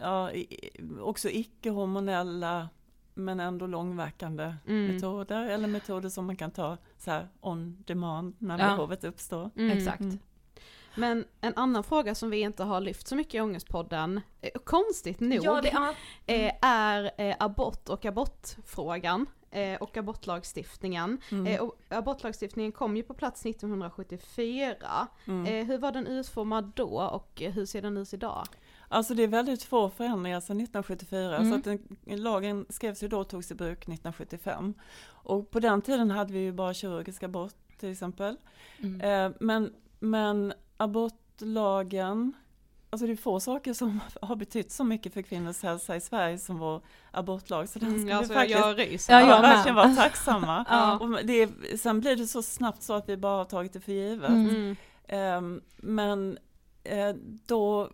ja, 0.00 0.32
i- 0.32 0.70
också 1.00 1.28
icke-hormonella 1.30 2.68
men 3.14 3.40
ändå 3.40 3.66
långverkande 3.66 4.54
Mm. 4.66 4.86
metoder, 4.94 5.44
eller 5.48 5.68
metoder 5.68 6.08
som 6.08 6.26
man 6.26 6.36
kan 6.36 6.50
ta 6.50 6.76
så 6.98 7.10
här 7.10 7.28
on 7.40 7.82
demand 7.86 8.34
när 8.38 8.58
Ja. 8.58 8.64
behovet 8.76 9.04
uppstår. 9.04 9.50
Mm. 9.56 9.78
Exakt. 9.78 10.00
Mm. 10.00 10.18
Men 10.96 11.24
en 11.40 11.52
annan 11.56 11.84
fråga 11.84 12.14
som 12.14 12.30
vi 12.30 12.40
inte 12.40 12.64
har 12.64 12.80
lyft 12.80 13.06
så 13.08 13.16
mycket 13.16 13.34
i 13.34 13.40
Ångestpodden, 13.40 14.20
eh, 14.40 14.50
konstigt 14.64 15.20
nog, 15.20 15.44
Ja, 15.44 15.60
det 15.62 15.68
är... 15.70 16.46
eh, 16.46 16.52
är 16.62 17.10
eh, 17.18 17.36
abort 17.40 17.88
och 17.88 18.04
abortfrågan 18.04 19.26
eh, 19.54 19.76
och 19.82 19.96
abortlagstiftningen. 19.96 21.18
Mm. 21.30 21.46
Eh, 21.46 21.60
och 21.60 21.78
abortlagstiftningen 21.88 22.72
kom 22.72 22.96
ju 22.96 23.02
på 23.02 23.14
plats 23.14 23.46
1974. 23.46 25.08
Mm. 25.24 25.46
Eh, 25.46 25.66
hur 25.66 25.78
var 25.78 25.92
den 25.92 26.06
utformad 26.06 26.72
då 26.74 27.00
och 27.00 27.42
hur 27.54 27.66
ser 27.66 27.82
den 27.82 27.96
ut 27.96 28.12
idag? 28.14 28.46
Alltså 28.88 29.14
det 29.14 29.22
är 29.22 29.28
väldigt 29.28 29.62
få 29.62 29.90
förändringar 29.90 30.40
sedan 30.40 30.60
1974, 30.60 31.36
Mm. 31.36 31.50
så 31.50 31.58
att 31.58 31.64
den, 31.64 32.22
lagen 32.22 32.66
skrevs 32.68 33.02
ju 33.02 33.08
då 33.08 33.20
och 33.20 33.28
togs 33.28 33.50
i 33.50 33.54
bruk 33.54 33.78
1975. 33.78 34.74
Och 35.06 35.50
på 35.50 35.60
den 35.60 35.82
tiden 35.82 36.10
hade 36.10 36.32
vi 36.32 36.38
ju 36.38 36.52
bara 36.52 36.74
kirurgisk 36.74 37.22
abort 37.22 37.54
till 37.78 37.92
exempel. 37.92 38.36
Mm. 38.78 39.00
Eh, 39.00 39.36
men, 39.40 39.72
men 39.98 40.52
abortlagen, 40.76 42.32
alltså 42.94 43.06
det 43.06 43.12
är 43.12 43.16
få 43.16 43.40
saker 43.40 43.72
som 43.72 44.00
har 44.22 44.36
betytt 44.36 44.72
så 44.72 44.84
mycket 44.84 45.14
för 45.14 45.22
kvinnors 45.22 45.62
hälsa 45.62 45.96
i 45.96 46.00
Sverige 46.00 46.38
som 46.38 46.58
vår 46.58 46.80
abortlag. 47.10 47.68
Så 47.68 47.78
den 47.78 47.88
ska 47.88 47.96
Mm, 47.96 48.06
vi 48.06 48.12
alltså, 48.12 48.34
faktiskt 48.34 48.58
jag 48.58 48.78
ryser. 48.78 49.12
Ja, 49.12 49.20
ja, 49.20 49.28
jag 49.28 49.42
verkligen 49.42 49.76
vara 49.76 49.94
tacksamma. 49.94 50.64
Ja. 50.70 50.98
Och 50.98 51.26
det 51.26 51.42
är, 51.42 51.76
sen 51.76 52.00
blir 52.00 52.16
det 52.16 52.26
så 52.26 52.42
snabbt 52.42 52.82
så 52.82 52.92
att 52.92 53.08
vi 53.08 53.16
bara 53.16 53.36
har 53.36 53.44
tagit 53.44 53.72
det 53.72 53.80
för 53.80 53.92
givet. 53.92 54.30
Mm. 54.30 54.48
Mm. 54.48 54.76
Ehm, 55.08 55.60
men 55.76 56.38
eh, 56.84 57.14
då, 57.46 57.90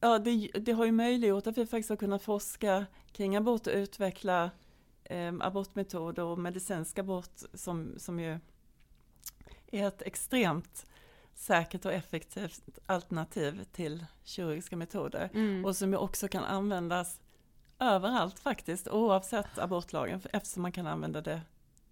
ja 0.00 0.18
det, 0.18 0.50
det 0.54 0.72
har 0.72 0.84
ju 0.84 0.92
möjliggjort 0.92 1.46
att 1.46 1.58
vi 1.58 1.66
faktiskt 1.66 1.88
har 1.88 1.96
kunnat 1.96 2.22
forska 2.22 2.86
kring 3.12 3.36
abort 3.36 3.66
och 3.66 3.72
utveckla 3.72 4.50
um, 5.10 5.42
abortmetoder 5.42 6.22
och 6.22 6.38
medicinsk 6.38 6.98
abort 6.98 7.42
som, 7.54 7.94
som 7.96 8.20
ju 8.20 8.38
är 9.72 9.88
ett 9.88 10.02
extremt 10.02 10.86
säkert 11.36 11.84
och 11.84 11.92
effektivt 11.92 12.78
alternativ 12.86 13.64
till 13.72 14.06
kirurgiska 14.24 14.76
metoder. 14.76 15.30
Mm. 15.34 15.64
Och 15.64 15.76
som 15.76 15.90
ju 15.92 15.96
också 15.96 16.28
kan 16.28 16.44
användas 16.44 17.20
överallt 17.78 18.38
faktiskt, 18.38 18.88
oavsett 18.88 19.58
abortlagen, 19.58 20.20
för- 20.20 20.30
eftersom 20.36 20.62
man 20.62 20.72
kan 20.72 20.86
använda 20.86 21.20
det 21.20 21.40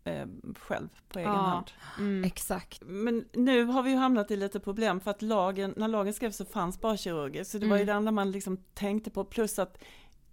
eh, 0.05 0.27
själv 0.59 0.89
på 1.09 1.19
egen 1.19 1.31
Ja. 1.33 1.37
hand. 1.39 1.71
Mm. 1.99 2.25
Exakt. 2.25 2.83
Men 2.87 3.25
nu 3.33 3.65
har 3.65 3.83
vi 3.83 3.91
ju 3.91 3.97
hamnat 3.97 4.31
i 4.31 4.37
lite 4.37 4.61
problem 4.61 5.01
för 5.01 5.11
att 5.11 5.23
lagen, 5.23 5.75
när 5.77 5.89
lagen 5.89 6.15
skrevs 6.15 6.37
så 6.37 6.45
fanns 6.45 6.81
bara 6.81 6.97
kirurgiskt, 6.97 7.53
så 7.53 7.59
det 7.59 7.67
var 7.67 7.77
ju 7.77 7.83
Mm. 7.83 7.87
det 7.87 7.93
enda 7.99 8.11
man 8.13 8.31
liksom 8.31 8.57
tänkte 8.75 9.11
på, 9.11 9.25
plus 9.25 9.59
att 9.59 9.79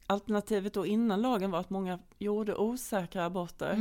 alternativet 0.08 0.74
då 0.74 0.86
innan 0.86 1.22
lagen 1.22 1.52
var 1.52 1.60
att 1.60 1.70
många 1.70 2.00
gjorde 2.18 2.56
osäkra 2.56 3.26
aborter. 3.26 3.74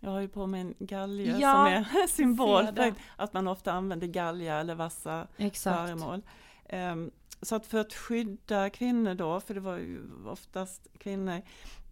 Jag 0.00 0.10
har 0.10 0.20
ju 0.20 0.28
på 0.28 0.46
mig 0.46 0.60
en 0.60 0.74
galge 0.78 1.36
Ja, 1.38 1.52
som 1.52 1.66
är 2.00 2.06
symbol 2.08 2.66
för 2.66 2.94
att 3.16 3.32
man 3.32 3.48
ofta 3.48 3.72
använder 3.72 4.06
galga 4.06 4.54
eller 4.54 4.74
vassa 4.74 5.26
Exakt. 5.36 5.76
föremål. 5.78 6.22
Ehm, 6.68 7.10
så 7.42 7.56
att 7.56 7.66
för 7.66 7.78
att 7.78 7.94
skydda 7.94 8.70
kvinnor 8.70 9.14
då, 9.14 9.40
för 9.40 9.54
det 9.54 9.60
var 9.60 9.76
ju 9.76 10.00
oftast 10.26 10.86
kvinnor, 10.98 11.42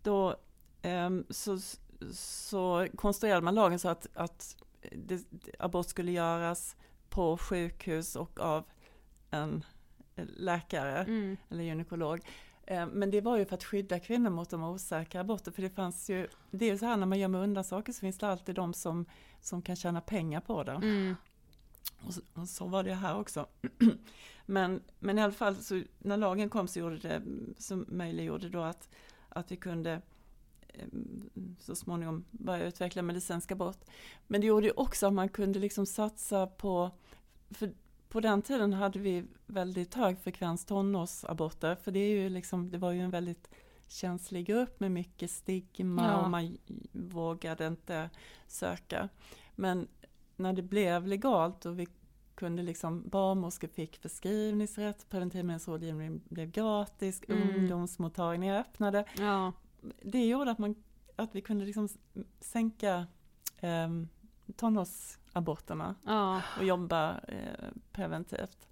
då 0.02 0.36
ehm, 0.82 1.24
så, 1.30 1.58
så 2.12 2.86
konstruerade 2.96 3.40
man 3.42 3.54
lagen 3.54 3.78
så 3.78 3.88
att, 3.88 4.06
att 4.14 4.56
det, 4.92 5.22
abort 5.58 5.88
skulle 5.88 6.12
göras 6.12 6.76
på 7.08 7.36
sjukhus 7.38 8.16
och 8.16 8.40
av 8.40 8.64
en 9.30 9.64
läkare 10.36 10.98
Mm. 10.98 11.36
eller 11.50 11.64
gynekolog. 11.64 12.20
Eh, 12.66 12.86
Men 12.86 13.10
det 13.10 13.20
var 13.20 13.36
ju 13.36 13.44
för 13.44 13.54
att 13.54 13.64
skydda 13.64 13.98
kvinnor 13.98 14.30
mot 14.30 14.50
de 14.50 14.64
osäkra 14.64 15.20
aborter, 15.20 15.50
för 15.52 15.62
det 15.62 15.70
fanns 15.70 16.10
ju, 16.10 16.28
det 16.50 16.64
är 16.64 16.70
ju 16.70 16.78
så 16.78 16.86
här 16.86 16.96
när 16.96 17.06
man 17.06 17.18
gömmer 17.18 17.42
undan 17.42 17.64
saker 17.64 17.92
så 17.92 18.00
finns 18.00 18.18
det 18.18 18.28
alltid 18.28 18.54
de 18.54 18.74
som, 18.74 19.06
som 19.40 19.62
kan 19.62 19.76
tjäna 19.76 20.00
pengar 20.00 20.40
på 20.40 20.62
det. 20.64 20.72
Mm. 20.72 21.14
Och 22.06 22.14
så, 22.14 22.20
och 22.34 22.48
så 22.48 22.66
var 22.66 22.84
det 22.84 22.94
här 22.94 23.18
också. 23.18 23.46
men, 24.46 24.82
men 24.98 25.18
i 25.18 25.22
alla 25.22 25.32
fall, 25.32 25.56
så 25.56 25.82
när 25.98 26.16
lagen 26.16 26.48
kom 26.48 26.68
så, 26.68 26.78
gjorde 26.78 26.98
det, 26.98 27.22
så 27.58 27.84
möjliggjorde 27.88 28.48
då 28.48 28.62
att, 28.62 28.88
att 29.28 29.52
vi 29.52 29.56
kunde 29.56 30.02
eh, 30.68 30.86
så 31.60 31.74
småningom 31.74 32.24
börja 32.30 32.66
utveckla 32.66 33.02
medicinsk 33.02 33.52
abort. 33.52 33.84
Men 34.26 34.40
det 34.40 34.46
gjorde 34.46 34.66
ju 34.66 34.72
också 34.72 35.06
att 35.06 35.12
man 35.12 35.28
kunde 35.28 35.58
liksom 35.58 35.86
satsa 35.86 36.46
på, 36.46 36.90
för 37.50 37.72
på 38.14 38.20
den 38.20 38.42
tiden 38.42 38.72
hade 38.72 38.98
vi 38.98 39.24
väldigt 39.46 39.94
hög 39.94 40.18
frekvens 40.18 40.64
tonårsaborter, 40.64 41.74
för 41.74 41.90
det, 41.92 41.98
är 41.98 42.22
ju 42.22 42.28
liksom, 42.28 42.70
det 42.70 42.78
var 42.78 42.90
ju 42.90 43.00
en 43.00 43.10
väldigt 43.10 43.50
känslig 43.88 44.46
grupp 44.46 44.80
med 44.80 44.90
mycket 44.90 45.30
stigma 45.30 46.02
Ja. 46.06 46.20
och 46.24 46.30
man 46.30 46.56
vågade 46.92 47.66
inte 47.66 48.10
söka. 48.46 49.08
Men 49.54 49.88
när 50.36 50.52
det 50.52 50.62
blev 50.62 51.06
legalt 51.06 51.66
och 51.66 51.78
vi 51.78 51.86
kunde 52.34 52.62
liksom, 52.62 53.08
barnmorskor 53.08 53.68
fick 53.68 53.96
förskrivningsrätt, 53.96 55.06
preventivmedelsrådgivning 55.10 56.20
blev 56.28 56.50
gratis, 56.50 57.22
Mm. 57.28 57.56
ungdomsmottagningar 57.56 58.60
öppnade. 58.60 59.04
Ja. 59.18 59.52
Det 60.02 60.26
gjorde 60.26 60.50
att, 60.50 60.58
man, 60.58 60.74
att 61.16 61.34
vi 61.34 61.40
kunde 61.40 61.64
liksom 61.64 61.88
sänka 62.40 63.06
eh, 63.60 63.88
tonårsaborterna 64.56 65.94
Ja. 66.02 66.42
och 66.58 66.64
jobba 66.64 67.18
eh, 67.28 67.68
preventivt. 67.92 68.68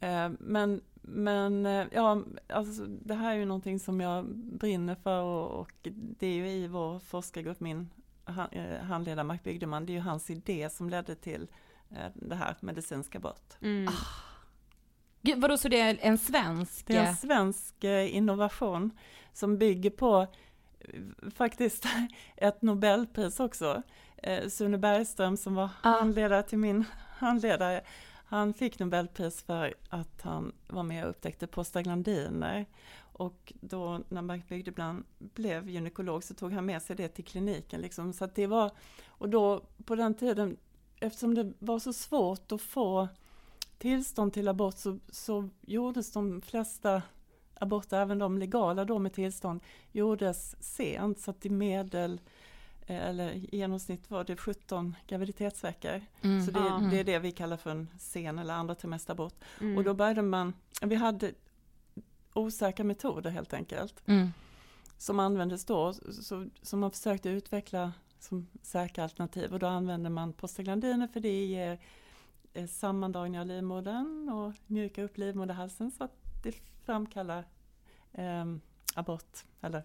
Eh, 0.00 0.30
men 0.38 0.80
men 1.04 1.66
eh, 1.66 1.86
ja, 1.92 2.22
alltså, 2.48 2.86
det 2.86 3.14
här 3.14 3.32
är 3.32 3.36
ju 3.36 3.44
någonting 3.44 3.80
som 3.80 4.00
jag 4.00 4.24
brinner 4.36 4.94
för 4.94 5.22
och, 5.22 5.60
och 5.60 5.72
det 5.92 6.26
är 6.26 6.34
ju 6.34 6.48
i 6.48 6.66
vår 6.66 6.98
forskargrupp, 6.98 7.60
min 7.60 7.90
han, 8.24 8.48
eh, 8.52 8.80
handledare 8.82 9.24
Mark 9.24 9.44
Bygdeman, 9.44 9.86
det 9.86 9.92
är 9.92 9.94
ju 9.94 10.00
hans 10.00 10.30
idé 10.30 10.70
som 10.70 10.90
ledde 10.90 11.14
till 11.14 11.48
eh, 11.90 12.10
det 12.14 12.34
här 12.34 12.56
medicinska 12.60 13.18
abort. 13.18 13.54
Mm. 13.62 13.92
Gud, 15.22 15.40
vadå 15.40 15.58
så 15.58 15.68
det 15.68 15.80
är 15.80 15.98
en 16.00 16.18
svensk? 16.18 16.86
Det 16.86 16.96
är 16.96 17.06
en 17.06 17.16
svensk 17.16 17.84
innovation 17.84 18.90
som 19.32 19.58
bygger 19.58 19.90
på 19.90 20.26
faktiskt 21.34 21.86
ett 22.36 22.62
Nobelpris 22.62 23.40
också. 23.40 23.82
Eh, 24.22 24.48
Sune 24.48 24.78
Bergström 24.78 25.36
som 25.36 25.54
var 25.54 25.68
Ah. 25.82 25.90
handledare 25.98 26.42
till 26.42 26.58
min 26.58 26.84
handledare, 27.18 27.80
han 28.26 28.54
fick 28.54 28.78
Nobelpris 28.78 29.42
för 29.42 29.74
att 29.88 30.22
han 30.22 30.52
var 30.68 30.82
med 30.82 31.04
och 31.04 31.10
upptäckte 31.10 31.46
prostaglandiner. 31.46 32.66
Och 33.14 33.52
då 33.60 34.00
när 34.08 34.22
Mark 34.22 34.48
Bygdeman 34.48 35.04
blev 35.18 35.68
gynekolog 35.68 36.24
så 36.24 36.34
tog 36.34 36.52
han 36.52 36.66
med 36.66 36.82
sig 36.82 36.96
det 36.96 37.08
till 37.08 37.24
kliniken. 37.24 37.80
Liksom. 37.80 38.12
Så 38.12 38.26
det 38.34 38.46
var, 38.46 38.70
och 39.06 39.28
då 39.28 39.62
på 39.84 39.94
den 39.94 40.14
tiden, 40.14 40.56
eftersom 41.00 41.34
det 41.34 41.52
var 41.58 41.78
så 41.78 41.92
svårt 41.92 42.52
att 42.52 42.62
få 42.62 43.08
tillstånd 43.78 44.32
till 44.32 44.48
abort 44.48 44.78
så, 44.78 44.98
så 45.10 45.48
gjordes 45.60 46.12
de 46.12 46.40
flesta 46.42 47.02
aborter, 47.54 48.00
även 48.00 48.18
de 48.18 48.38
legala 48.38 48.84
då 48.84 48.98
med 48.98 49.12
tillstånd, 49.12 49.60
gjordes 49.92 50.56
sent. 50.60 51.20
Så 51.20 51.30
att 51.30 51.46
i 51.46 51.50
medel, 51.50 52.20
eller 52.86 53.32
i 53.32 53.48
genomsnitt 53.52 54.10
var 54.10 54.24
det 54.24 54.36
17 54.36 54.96
graviditetsveckor. 55.06 56.00
Mm. 56.22 56.46
Så 56.46 56.50
det, 56.50 56.58
Ja. 56.58 56.88
det 56.90 57.00
är 57.00 57.04
det 57.04 57.18
vi 57.18 57.32
kallar 57.32 57.56
för 57.56 57.70
en 57.70 57.88
sen 57.98 58.38
eller 58.38 58.54
andra 58.54 58.74
trimesterabort. 58.74 59.34
Mm. 59.60 59.76
Och 59.78 59.84
då 59.84 59.94
började 59.94 60.22
man, 60.22 60.52
vi 60.82 60.94
hade 60.94 61.32
osäkra 62.34 62.84
metoder 62.84 63.30
helt 63.30 63.52
enkelt 63.54 64.02
Mm. 64.06 64.28
som 64.98 65.20
användes 65.20 65.64
då, 65.64 65.92
så, 65.92 66.48
som 66.62 66.80
man 66.80 66.90
försökte 66.90 67.28
utveckla 67.28 67.92
som 68.18 68.46
säkra 68.62 69.04
alternativ. 69.04 69.52
Och 69.52 69.58
då 69.58 69.66
använde 69.66 70.10
man 70.10 70.32
prostaglandiner 70.32 71.06
för 71.08 71.20
det 71.20 71.44
ger 71.44 71.78
eh, 72.54 72.66
sammandragning 72.66 73.40
av 73.40 73.46
livmodern 73.46 74.28
och 74.28 74.54
mjukar 74.66 75.02
upp 75.02 75.18
livmoderhalsen 75.18 75.90
så 75.90 76.04
att 76.04 76.12
det 76.42 76.54
framkallar 76.84 77.44
eh, 78.12 78.44
abort. 78.94 79.44
Eller 79.60 79.82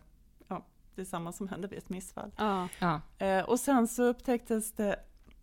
det 0.97 1.03
är 1.03 1.05
samma 1.05 1.31
som 1.31 1.47
händer 1.47 1.67
vid 1.69 1.77
ett 1.79 1.89
missfall. 1.89 2.31
Ja. 2.37 2.67
Ja. 2.79 3.01
Eh, 3.25 3.43
och 3.43 3.59
sen 3.59 3.87
så 3.87 4.03
upptäcktes 4.03 4.71
det 4.71 4.99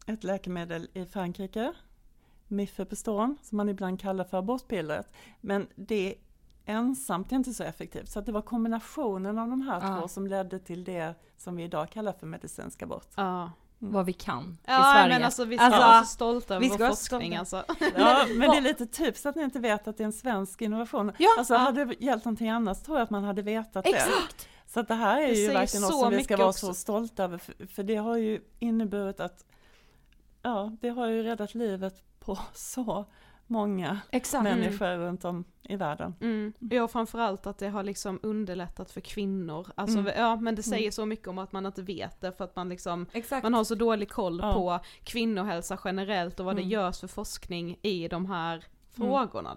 ett 0.07 0.25
läkemedel 0.25 0.89
i 0.95 1.05
Frankrike, 1.07 1.73
Mifepriston, 2.49 3.37
som 3.43 3.57
man 3.57 3.69
ibland 3.69 4.01
kallar 4.01 4.25
för 4.25 4.39
abortpillret. 4.39 5.13
Men 5.41 5.67
det 5.75 6.15
ensamt 6.67 7.33
är 7.33 7.37
inte 7.37 7.55
så 7.55 7.63
effektivt, 7.65 8.09
så 8.09 8.19
att 8.19 8.27
det 8.27 8.33
var 8.33 8.43
kombinationen 8.43 9.39
av 9.39 9.49
de 9.49 9.61
här 9.63 9.81
Ja. 9.83 10.01
två 10.01 10.09
som 10.09 10.27
ledde 10.27 10.59
till 10.59 10.85
det 10.85 11.15
som 11.37 11.57
vi 11.57 11.63
idag 11.65 11.91
kallar 11.91 12.13
för 12.13 12.27
medicinsk 12.27 12.83
abort. 12.83 13.09
Ja. 13.17 13.51
Vad 13.79 14.07
vi 14.07 14.13
kan 14.13 14.45
i 14.45 14.57
Ja, 14.65 14.93
Sverige. 14.95 15.15
men 15.15 15.25
alltså 15.25 15.45
vi 15.45 15.57
ska 15.57 15.65
Alltså, 15.67 15.81
vara 15.81 16.01
så 16.01 16.07
stolta 16.07 16.59
vi 16.59 16.67
över 16.67 16.75
ska 16.77 16.85
vår 16.85 16.91
forskning 16.91 17.37
alltså. 17.37 17.65
Ja, 17.97 18.27
men 18.39 18.51
det 18.51 18.57
är 18.57 18.61
lite 18.61 18.87
typiskt 18.87 19.27
att 19.27 19.37
ni 19.37 19.43
inte 19.43 19.59
vet 19.59 19.89
att 19.89 19.97
det 19.97 20.03
är 20.03 20.07
en 20.07 20.13
svensk 20.13 20.63
innovation. 20.63 21.13
Ja, 21.19 21.29
alltså 21.39 21.55
ja. 21.55 21.59
hade 21.61 21.85
det 21.85 21.95
gällt 22.05 22.25
någonting 22.25 22.51
annat 22.51 22.85
tror 22.85 22.99
jag 22.99 23.03
att 23.05 23.11
man 23.11 23.25
hade 23.25 23.43
vetat 23.43 23.85
det. 23.85 23.91
Exakt! 23.91 24.49
Så 24.75 24.83
det 24.83 24.95
här 24.95 25.23
är 25.23 25.27
Det 25.29 25.35
ju 25.35 25.47
verkligen 25.53 25.83
något 25.83 26.01
som 26.01 26.11
vi 26.11 26.25
ska 26.25 26.37
vara 26.37 26.49
också. 26.49 26.67
så 26.67 26.75
stolta 26.75 27.25
över. 27.25 27.39
För, 27.39 27.67
för 27.67 27.83
det 27.83 27.97
har 27.97 28.17
ju 28.17 28.41
inneburit 28.59 29.21
att, 29.21 29.45
ja, 30.43 30.77
det 30.81 30.89
har 30.89 31.07
ju 31.07 31.23
räddat 31.23 31.55
livet 31.55 32.05
på 32.21 32.39
så 32.55 33.05
många 33.47 34.01
Exakt. 34.11 34.43
människor 34.45 34.97
runt 34.97 35.25
om 35.25 35.45
i 35.63 35.77
världen. 35.77 36.15
Mm. 36.21 36.53
Ja, 36.59 36.89
framförallt 36.89 37.47
att 37.47 37.59
det 37.59 37.69
har 37.69 37.83
liksom 37.83 38.21
underlättat 38.23 38.91
för 38.91 39.01
kvinnor. 39.01 39.67
Alltså, 39.75 39.99
Mm. 39.99 40.13
ja, 40.17 40.37
men 40.37 40.55
det 40.55 40.63
säger 40.63 40.91
så 40.91 41.07
mycket 41.07 41.29
om 41.29 41.39
att 41.39 41.53
man 41.53 41.67
inte 41.67 41.83
vet 41.83 42.21
det 42.21 42.33
för 42.33 42.45
att 42.45 42.57
man 42.57 42.69
liksom, 42.69 43.07
Exakt. 43.13 43.43
man 43.43 43.55
har 43.55 43.65
så 43.65 43.75
dålig 43.75 44.11
koll 44.11 44.39
Ja. 44.43 44.53
på 44.55 44.81
kvinnohälsa 45.05 45.79
generellt 45.85 46.41
och 46.41 46.47
vad 46.47 46.55
Mm. 46.55 46.65
det 46.69 46.75
görs 46.75 47.01
för 47.01 47.09
forskning 47.09 47.79
i 47.83 48.09
de 48.09 48.27
här 48.27 48.65
frågorna. 48.91 49.57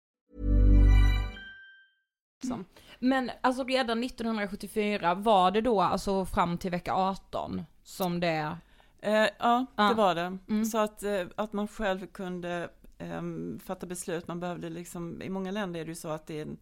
Liksom. 2.41 2.65
Men 2.99 3.31
alltså 3.41 3.63
redan 3.63 4.03
1974 4.03 5.15
var 5.15 5.51
det 5.51 5.61
då 5.61 5.81
alltså 5.81 6.25
fram 6.25 6.57
till 6.57 6.71
vecka 6.71 6.93
18 6.93 7.63
som 7.83 8.19
det... 8.19 8.57
Eh, 8.99 9.13
ja, 9.39 9.65
Ja. 9.75 9.89
det 9.89 9.93
var 9.93 10.15
det. 10.15 10.37
Mm. 10.49 10.65
Så 10.65 10.77
att, 10.77 11.03
eh, 11.03 11.27
att 11.35 11.53
man 11.53 11.67
själv 11.67 12.07
kunde 12.07 12.69
ehm, 12.97 13.59
fatta 13.63 13.85
beslut. 13.87 14.27
Man 14.27 14.39
behövde 14.39 14.69
liksom, 14.69 15.21
i 15.21 15.29
många 15.29 15.51
länder 15.51 15.79
är 15.79 15.85
det 15.85 15.91
ju 15.91 15.95
så 15.95 16.09
att 16.09 16.27
det 16.27 16.37
är 16.37 16.41
en 16.41 16.57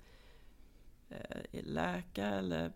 eh, 1.09 1.63
läkare 1.63 2.35
eller 2.35 2.71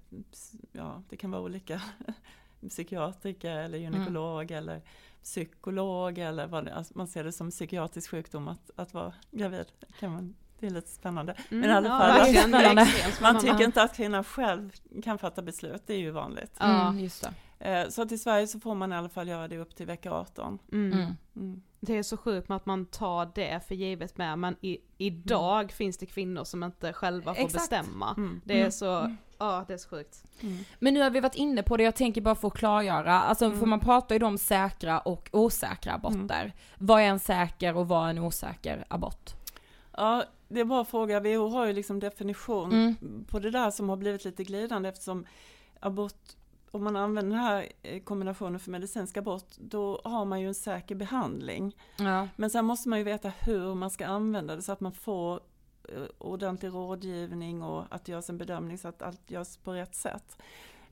ja, 0.71 1.03
det 1.09 1.17
kan 1.17 1.31
vara 1.31 1.41
olika 1.41 1.81
psykiatriker 2.69 3.57
eller 3.57 3.77
gynekolog 3.77 4.51
eller 4.51 4.81
psykolog 5.23 6.17
eller 6.17 6.47
vad 6.47 6.65
det, 6.65 6.73
alltså 6.73 6.93
man 6.97 7.07
ser 7.07 7.23
det 7.23 7.31
som 7.31 7.49
psykiatrisk 7.51 8.09
sjukdom 8.09 8.47
att, 8.47 8.69
att 8.75 8.93
vara 8.93 9.13
gravid. 9.31 9.65
Kan 9.99 10.11
man, 10.11 10.35
det 10.63 10.67
är 10.67 10.71
lite 10.75 10.89
spännande. 10.89 11.35
Mm, 11.51 11.61
Men 11.61 11.69
i 11.69 11.73
alla 11.73 11.89
ja, 11.89 11.97
fall, 11.99 12.11
verkligen, 12.19 12.51
det 12.51 12.57
är 12.57 12.61
spännande. 12.61 12.81
extremt 12.81 13.21
man 13.21 13.41
tycker 13.41 13.63
inte 13.63 13.81
att 13.83 13.95
kvinnan 13.95 14.23
själv 14.23 14.71
kan 15.03 15.17
fatta 15.17 15.41
beslut, 15.41 15.83
det 15.85 15.93
är 15.93 15.97
ju 15.99 16.11
vanligt. 16.11 16.55
Ja. 16.59 16.87
Mm, 16.87 16.99
just 17.03 17.21
det. 17.59 17.69
Eh, 17.69 17.89
Så 17.89 18.01
att 18.01 18.11
i 18.11 18.17
Sverige 18.17 18.47
så 18.47 18.59
får 18.59 18.75
man 18.75 18.93
i 18.93 18.95
alla 18.95 19.09
fall 19.09 19.27
göra 19.27 19.47
det 19.47 19.57
upp 19.57 19.75
till 19.75 19.85
vecka 19.85 20.11
18. 20.11 20.59
Mm. 20.71 20.93
Mm. 20.99 21.13
Mm. 21.35 21.61
Det 21.79 21.97
är 21.97 22.03
så 22.03 22.17
sjukt 22.17 22.49
med 22.49 22.55
att 22.55 22.65
man 22.65 22.85
tar 22.85 23.31
det 23.35 23.67
för 23.67 23.75
givet 23.75 24.17
med, 24.17 24.39
men 24.39 24.55
i, 24.61 24.77
idag 24.97 25.71
finns 25.71 25.97
det 25.97 26.05
kvinnor 26.05 26.43
som 26.43 26.63
inte 26.63 26.93
själva 26.93 27.33
får 27.33 27.41
Exakt. 27.45 27.53
bestämma. 27.69 28.13
Mm. 28.17 28.41
Det 28.45 28.61
är 28.61 28.69
så, 28.69 29.15
ja 29.39 29.65
det 29.67 29.73
är 29.73 29.77
så 29.77 29.89
sjukt. 29.89 30.23
Men 30.79 30.93
nu 30.93 31.01
har 31.01 31.09
vi 31.09 31.19
varit 31.19 31.35
inne 31.35 31.63
på 31.63 31.77
det, 31.77 31.83
jag 31.83 31.95
tänker 31.95 32.21
bara 32.21 32.35
få 32.35 32.49
klargöra, 32.49 33.21
alltså 33.21 33.45
Mm. 33.45 33.59
för 33.59 33.65
man 33.65 33.79
pratar 33.79 34.15
ju 34.19 34.25
om 34.25 34.37
säkra 34.37 34.99
och 34.99 35.29
osäkra 35.31 35.93
aborter. 35.93 36.53
Vad 36.77 37.01
är 37.01 37.05
en 37.05 37.19
säker 37.19 37.77
och 37.77 37.87
vad 37.87 38.05
är 38.05 38.09
en 38.09 38.19
osäker 38.19 38.85
abort? 38.87 39.31
Ja, 39.97 40.23
det 40.47 40.59
är 40.59 40.65
bara 40.65 40.81
att 40.81 40.89
fråga, 40.89 41.19
WHO 41.19 41.47
har 41.49 41.65
ju 41.65 41.73
liksom 41.73 41.99
definition 41.99 42.71
Mm. 42.73 43.25
på 43.29 43.39
det 43.39 43.51
där 43.51 43.71
som 43.71 43.89
har 43.89 43.95
blivit 43.97 44.25
lite 44.25 44.43
glidande 44.43 44.89
eftersom 44.89 45.25
abort, 45.79 46.21
om 46.71 46.83
man 46.83 46.95
använder 46.95 47.31
den 47.37 47.39
här 47.45 47.67
eh, 47.83 48.03
kombinationen 48.03 48.59
för 48.59 48.71
medicinsk 48.71 49.17
abort, 49.17 49.47
då 49.57 50.01
har 50.03 50.25
man 50.25 50.41
ju 50.41 50.47
en 50.47 50.55
säker 50.55 50.95
behandling. 50.95 51.75
Ja. 51.97 52.27
Men 52.35 52.49
sen 52.49 52.65
måste 52.65 52.89
man 52.89 52.99
ju 52.99 53.05
veta 53.05 53.29
hur 53.39 53.75
man 53.75 53.89
ska 53.89 54.05
använda 54.05 54.55
det 54.55 54.61
så 54.61 54.71
att 54.71 54.79
man 54.81 54.91
får 54.93 55.39
eh, 55.89 56.03
ordentlig 56.17 56.69
rådgivning 56.69 57.63
och 57.63 57.83
att 57.89 58.05
det 58.05 58.11
görs 58.11 58.29
en 58.29 58.37
bedömning 58.37 58.77
så 58.77 58.87
att 58.87 59.01
allt 59.01 59.31
görs 59.31 59.57
på 59.57 59.73
rätt 59.73 59.95
sätt. 59.95 60.37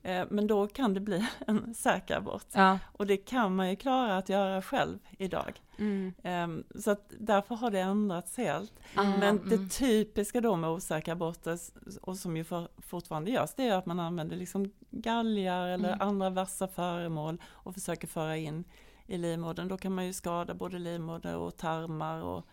Eh, 0.04 0.26
Men 0.30 0.48
då 0.48 0.68
kan 0.68 0.94
det 0.94 1.00
bli 1.00 1.28
en 1.48 1.74
säker 1.74 2.18
abort. 2.18 2.46
Ja. 2.52 2.80
Och 2.92 3.08
det 3.08 3.18
kan 3.18 3.56
man 3.56 3.70
ju 3.70 3.76
klara 3.76 4.18
att 4.18 4.30
göra 4.30 4.62
själv 4.62 5.00
idag. 5.18 5.62
Mm. 5.78 6.14
Ehm, 6.24 6.64
Så 6.80 6.92
att 6.92 7.14
därför 7.20 7.56
har 7.56 7.72
det 7.72 7.80
ändrats 7.80 8.38
helt. 8.38 8.74
Ah, 8.96 9.04
Men 9.04 9.24
mm. 9.40 9.50
det 9.50 9.70
typiska 9.70 10.42
då 10.42 10.56
med 10.56 10.70
osäkra 10.70 11.12
aborter, 11.14 11.58
och 12.02 12.18
som 12.18 12.38
ju 12.38 12.44
för, 12.44 12.68
fortfarande 12.78 13.32
görs, 13.32 13.54
det 13.56 13.68
är 13.68 13.76
att 13.78 13.86
man 13.86 14.00
använder 14.00 14.36
liksom 14.36 14.72
galgar 14.92 15.68
eller 15.68 15.88
Mm. 15.94 16.08
andra 16.08 16.30
vassa 16.30 16.68
föremål 16.68 17.42
och 17.46 17.74
försöker 17.74 18.08
föra 18.08 18.38
in 18.38 18.64
i 19.08 19.18
livmodern. 19.18 19.68
Då 19.68 19.78
kan 19.78 19.96
man 19.96 20.06
ju 20.06 20.14
skada 20.14 20.54
både 20.54 20.80
livmoder 20.80 21.36
och 21.36 21.58
tarmar 21.58 22.22
och, 22.22 22.46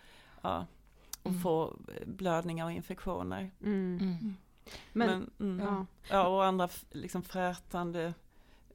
ja, 0.43 0.67
och 1.23 1.31
Mm. 1.31 1.41
få 1.43 1.77
blödningar 2.07 2.65
och 2.65 2.73
infektioner. 2.73 3.51
Mm. 4.95 5.09
Mm. 5.09 5.21
Men, 5.21 5.31
Men, 5.37 5.59
mm, 5.61 5.67
ja. 5.67 5.87
ja, 6.11 6.29
och 6.29 6.45
andra 6.45 6.69
liksom 6.91 7.23
frätande 7.23 8.15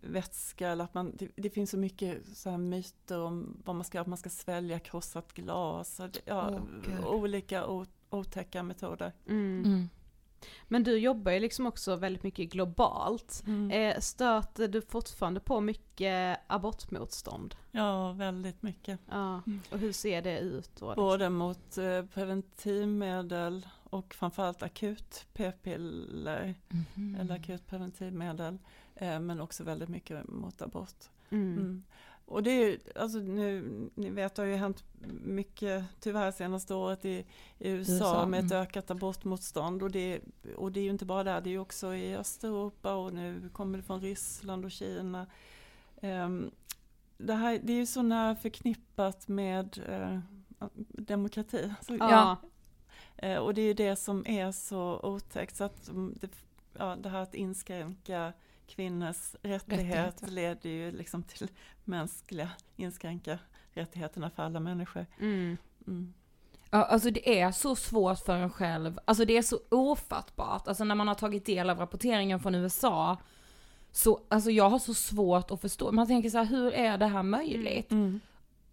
vätska 0.02 0.70
eller 0.70 0.84
att 0.84 0.94
man, 0.94 1.16
det, 1.16 1.30
det 1.36 1.50
finns 1.50 1.70
så 1.72 1.78
mycket 1.78 2.26
så 2.38 2.50
här 2.50 2.58
myter 2.58 3.20
om 3.22 3.58
vad 3.66 3.76
man 3.76 3.86
ska, 3.86 4.02
att 4.02 4.08
man 4.08 4.18
ska 4.18 4.30
svälja 4.30 4.80
krossat 4.80 5.34
glas, 5.34 6.00
och 6.00 6.10
det- 6.10 6.22
ja, 6.26 6.60
Gud. 6.86 7.06
olika 7.06 7.68
o, 7.68 7.86
otäcka 8.10 8.64
metoder. 8.64 9.12
Mm. 9.28 9.64
Mm. 9.66 9.90
Men 10.68 10.84
du 10.84 10.98
jobbar 10.98 11.32
ju 11.32 11.40
liksom 11.40 11.68
också 11.68 11.96
väldigt 11.96 12.24
mycket 12.24 12.50
globalt. 12.52 13.44
Mm. 13.48 13.72
Eh, 13.72 14.00
stöter 14.00 14.68
du 14.68 14.82
fortfarande 14.82 15.40
på 15.40 15.62
mycket 15.62 16.40
abortmotstånd? 16.48 17.56
Ja, 17.72 18.12
väldigt 18.12 18.62
mycket. 18.64 19.00
Ja, 19.10 19.42
och 19.72 19.80
hur 19.80 19.92
ser 19.92 20.22
det 20.22 20.40
ut 20.40 20.70
då? 20.80 20.88
liksom? 20.90 21.04
Både 21.04 21.30
mot 21.30 21.78
eh, 21.78 22.06
preventivmedel 22.14 23.68
och 23.94 24.14
framförallt 24.14 24.64
akut 24.64 25.26
p-piller 25.34 26.56
Mhm. 26.70 27.16
eller 27.20 27.36
akut 27.36 27.68
preventivmedel. 27.68 28.58
Eh, 28.96 29.20
men 29.20 29.42
också 29.42 29.64
väldigt 29.64 29.90
mycket 29.90 30.28
mot 30.28 30.62
abort. 30.62 31.10
Mm. 31.30 31.54
Mm. 31.54 31.84
Och 32.26 32.44
det 32.44 32.52
är 32.52 32.66
ju, 32.66 32.80
alltså 32.96 33.18
nu, 33.18 33.64
ni 33.96 34.10
vet 34.10 34.36
det 34.36 34.42
har 34.42 34.48
ju 34.48 34.56
hänt 34.56 34.84
mycket 35.24 35.86
tyvärr 36.00 36.32
senaste 36.32 36.74
året 36.74 37.06
i, 37.06 37.26
i 37.60 37.70
USA, 37.70 37.94
USA, 37.94 38.26
med 38.26 38.46
ett 38.46 38.52
mm. 38.52 38.64
ökat 38.64 38.92
abortmotstånd 38.92 39.84
och 39.84 39.92
det, 39.92 40.22
och 40.56 40.72
det 40.72 40.80
är 40.80 40.84
ju 40.84 40.90
inte 40.90 41.06
bara 41.06 41.24
där, 41.24 41.42
det 41.42 41.50
är 41.50 41.52
ju 41.52 41.60
också 41.60 41.96
i 41.96 42.16
Östeuropa 42.16 42.94
och 42.94 43.14
nu 43.14 43.50
kommer 43.54 43.78
det 43.78 43.84
från 43.84 44.02
Ryssland 44.02 44.66
och 44.66 44.72
Kina. 44.72 45.28
Ehm, 46.02 46.52
det, 47.18 47.34
här, 47.34 47.60
det 47.64 47.74
är 47.74 47.78
ju 47.78 47.86
så 47.86 48.02
nära 48.02 48.36
förknippat 48.36 49.28
med 49.28 49.80
eh, 49.90 50.20
demokrati. 50.88 51.74
Så, 51.82 51.96
Ja. 51.96 52.38
Eh, 53.18 53.38
och 53.38 53.54
det 53.54 53.62
är 53.62 53.66
ju 53.66 53.74
det 53.74 53.96
som 53.96 54.28
är 54.28 54.52
så 54.52 55.00
otäckt. 55.04 55.56
Så 55.56 55.64
att 55.64 55.90
mm, 55.90 56.16
det, 56.22 56.30
ja, 56.78 56.96
det 56.96 57.10
här 57.10 57.22
att 57.22 57.34
inskränka 57.36 58.34
kvinnors 58.68 59.36
rättighet 59.42 59.70
Rättigheter. 59.70 60.28
leder 60.28 60.70
ju 60.70 60.92
liksom 60.92 61.24
till 61.24 61.48
mänskliga, 61.84 62.50
inskränka 62.76 63.40
rättigheterna 63.74 64.30
för 64.30 64.44
alla 64.44 64.60
människor. 64.60 65.06
Mm. 65.20 65.58
Mm. 65.88 66.14
Ja, 66.70 66.84
alltså 66.84 67.12
det 67.12 67.40
är 67.42 67.52
så 67.52 67.76
svårt 67.76 68.20
för 68.20 68.36
en 68.36 68.50
själv, 68.50 69.00
alltså 69.06 69.26
det 69.26 69.38
är 69.38 69.42
så 69.42 69.60
ofattbart, 69.70 70.68
alltså 70.68 70.84
när 70.84 70.96
man 70.96 71.08
har 71.08 71.16
tagit 71.16 71.46
del 71.46 71.70
av 71.70 71.80
rapporteringen 71.80 72.40
från 72.40 72.56
USA, 72.56 73.18
så, 73.92 74.20
alltså 74.30 74.52
jag 74.52 74.70
har 74.70 74.80
så 74.80 74.94
svårt 74.94 75.52
att 75.52 75.62
förstå, 75.62 75.92
man 75.92 76.08
tänker 76.08 76.30
så 76.30 76.38
här, 76.38 76.46
hur 76.46 76.74
är 76.74 76.98
det 76.98 77.06
här 77.08 77.24
möjligt? 77.24 77.92
Mm. 77.92 78.20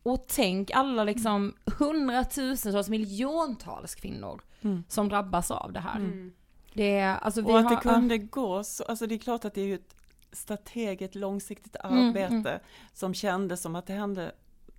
Och 0.02 0.24
tänk 0.28 0.70
alla 0.70 1.04
liksom 1.04 1.54
hundratusentals, 1.78 2.88
miljontals 2.88 3.94
kvinnor 3.94 4.40
Mm. 4.62 4.84
som 4.88 5.08
drabbas 5.08 5.50
av 5.50 5.72
det 5.72 5.80
här. 5.80 5.96
Mm. 5.96 6.32
Det 6.74 6.98
är, 6.98 7.16
alltså 7.16 7.40
vi 7.40 7.46
Och 7.52 7.58
att 7.58 7.64
har, 7.64 7.70
det 7.70 7.76
kunde 7.82 8.18
gå 8.18 8.64
så, 8.64 8.84
alltså 8.84 9.06
det 9.06 9.14
är 9.14 9.18
klart 9.18 9.44
att 9.44 9.54
det 9.54 9.60
är 9.60 9.66
ju 9.66 9.74
ett 9.74 9.94
strategiskt 10.32 11.14
långsiktigt 11.14 11.76
Mm, 11.84 12.08
arbete 12.08 12.60
som 12.92 13.14
kändes 13.14 13.62
som 13.62 13.76
att 13.76 13.86
det 13.86 13.92
hände 13.92 14.32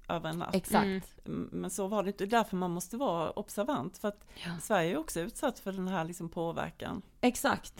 över 0.10 0.30
en 0.30 0.40
natt. 0.40 0.56
Exakt. 0.56 0.86
Mm. 0.86 1.02
Mm, 1.26 1.50
Men 1.52 1.70
så 1.70 1.88
var 1.88 2.04
det 2.04 2.08
inte, 2.10 2.26
därför 2.26 2.58
man 2.58 2.72
måste 2.72 2.98
vara 2.98 3.32
observant 3.32 3.98
för 3.98 4.08
att 4.08 4.26
Ja. 4.46 4.52
Sverige 4.62 4.92
är 4.92 4.98
också 4.98 5.20
utsatt 5.20 5.60
för 5.60 5.72
den 5.72 5.88
här 5.88 6.06
liksom 6.06 6.30
påverkan. 6.30 7.02
Exakt. 7.22 7.74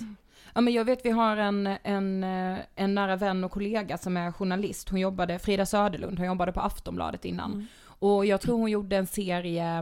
Ja 0.54 0.62
men 0.62 0.74
jag 0.74 0.86
vet 0.86 1.06
vi 1.06 1.10
har 1.10 1.38
en, 1.38 1.68
en, 1.84 2.24
eh, 2.24 2.58
en 2.76 2.96
nära 2.96 3.16
vän 3.16 3.44
och 3.44 3.52
kollega 3.52 3.98
som 3.98 4.18
är 4.18 4.32
journalist, 4.32 4.90
hon 4.90 5.00
jobbade, 5.00 5.40
Frida 5.40 5.66
Söderlund, 5.66 6.18
hon 6.18 6.28
jobbade 6.28 6.52
på 6.52 6.60
Aftonbladet 6.60 7.26
innan. 7.26 7.54
Mm. 7.54 7.66
Och 7.84 8.26
jag 8.26 8.42
tror 8.42 8.58
hon 8.58 8.72
gjorde 8.72 8.98
en 8.98 9.08
serie, 9.08 9.78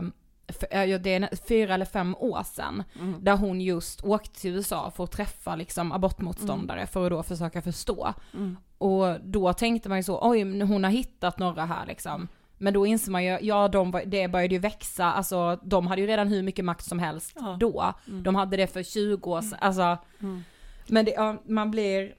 eh, 0.70 0.98
det 1.00 1.14
är 1.14 1.36
fyra 1.48 1.74
eller 1.74 1.84
fem 1.84 2.14
år 2.18 2.42
sedan, 2.42 2.82
Mm. 3.00 3.24
där 3.24 3.36
hon 3.36 3.60
just 3.60 4.04
åkte 4.04 4.40
till 4.40 4.50
USA 4.50 4.90
för 4.96 5.04
att 5.04 5.12
träffa 5.12 5.56
liksom 5.56 5.92
abortmotståndare 5.92 6.86
för 6.86 7.04
att 7.04 7.10
då 7.10 7.22
försöka 7.22 7.62
förstå. 7.62 8.14
Mm. 8.34 8.56
Och 8.78 9.20
då 9.24 9.52
tänkte 9.52 9.88
man 9.88 9.98
ju 9.98 10.02
så, 10.02 10.18
oj 10.22 10.62
hon 10.62 10.84
har 10.84 10.90
hittat 10.90 11.38
några 11.38 11.64
här 11.64 11.86
liksom. 11.86 12.28
Men 12.62 12.74
då 12.74 12.86
inser 12.86 13.12
man 13.12 13.24
ju, 13.24 13.38
ja 13.40 13.68
de, 13.68 14.00
det 14.06 14.28
började 14.28 14.54
ju 14.54 14.60
växa, 14.60 15.04
alltså 15.12 15.58
de 15.62 15.86
hade 15.86 16.00
ju 16.00 16.06
redan 16.06 16.28
hur 16.28 16.42
mycket 16.42 16.64
makt 16.64 16.84
som 16.84 16.98
helst 16.98 17.32
Ja. 17.40 17.56
då. 17.60 17.94
Mm. 18.08 18.22
De 18.22 18.34
hade 18.34 18.56
det 18.56 18.66
för 18.66 18.82
20 18.82 19.30
år 19.30 19.40
sedan, 19.40 19.58
alltså. 19.60 19.98
Mm. 20.20 20.42
Men 20.88 21.04
det, 21.04 21.10
ja, 21.10 21.42
man 21.46 21.70
blir 21.70 22.14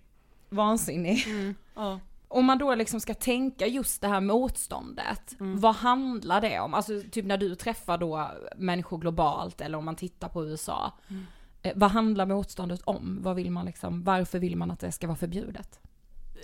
vansinnig. 0.49 1.23
Mm. 1.27 1.55
Ja. 1.75 1.99
Om 2.27 2.45
man 2.45 2.57
då 2.57 2.75
liksom 2.75 2.99
ska 2.99 3.13
tänka 3.13 3.67
just 3.67 4.01
det 4.01 4.07
här 4.07 4.21
motståndet, 4.21 5.39
Mm. 5.39 5.59
vad 5.59 5.75
handlar 5.75 6.41
det 6.41 6.59
om? 6.59 6.73
Alltså 6.73 6.93
typ 7.11 7.25
när 7.25 7.37
du 7.37 7.55
träffar 7.55 7.97
då 7.97 8.31
människor 8.57 8.97
globalt 8.97 9.61
eller 9.61 9.77
om 9.77 9.85
man 9.85 9.95
tittar 9.95 10.29
på 10.29 10.45
USA. 10.45 10.91
Mm. 11.09 11.25
Eh, 11.63 11.73
vad 11.75 11.91
handlar 11.91 12.25
motståndet 12.25 12.81
om? 12.83 13.19
Vad 13.21 13.35
vill 13.35 13.51
man 13.51 13.65
liksom, 13.65 14.03
varför 14.03 14.39
vill 14.39 14.55
man 14.55 14.71
att 14.71 14.79
det 14.79 14.91
ska 14.91 15.07
vara 15.07 15.17
förbjudet? 15.17 15.79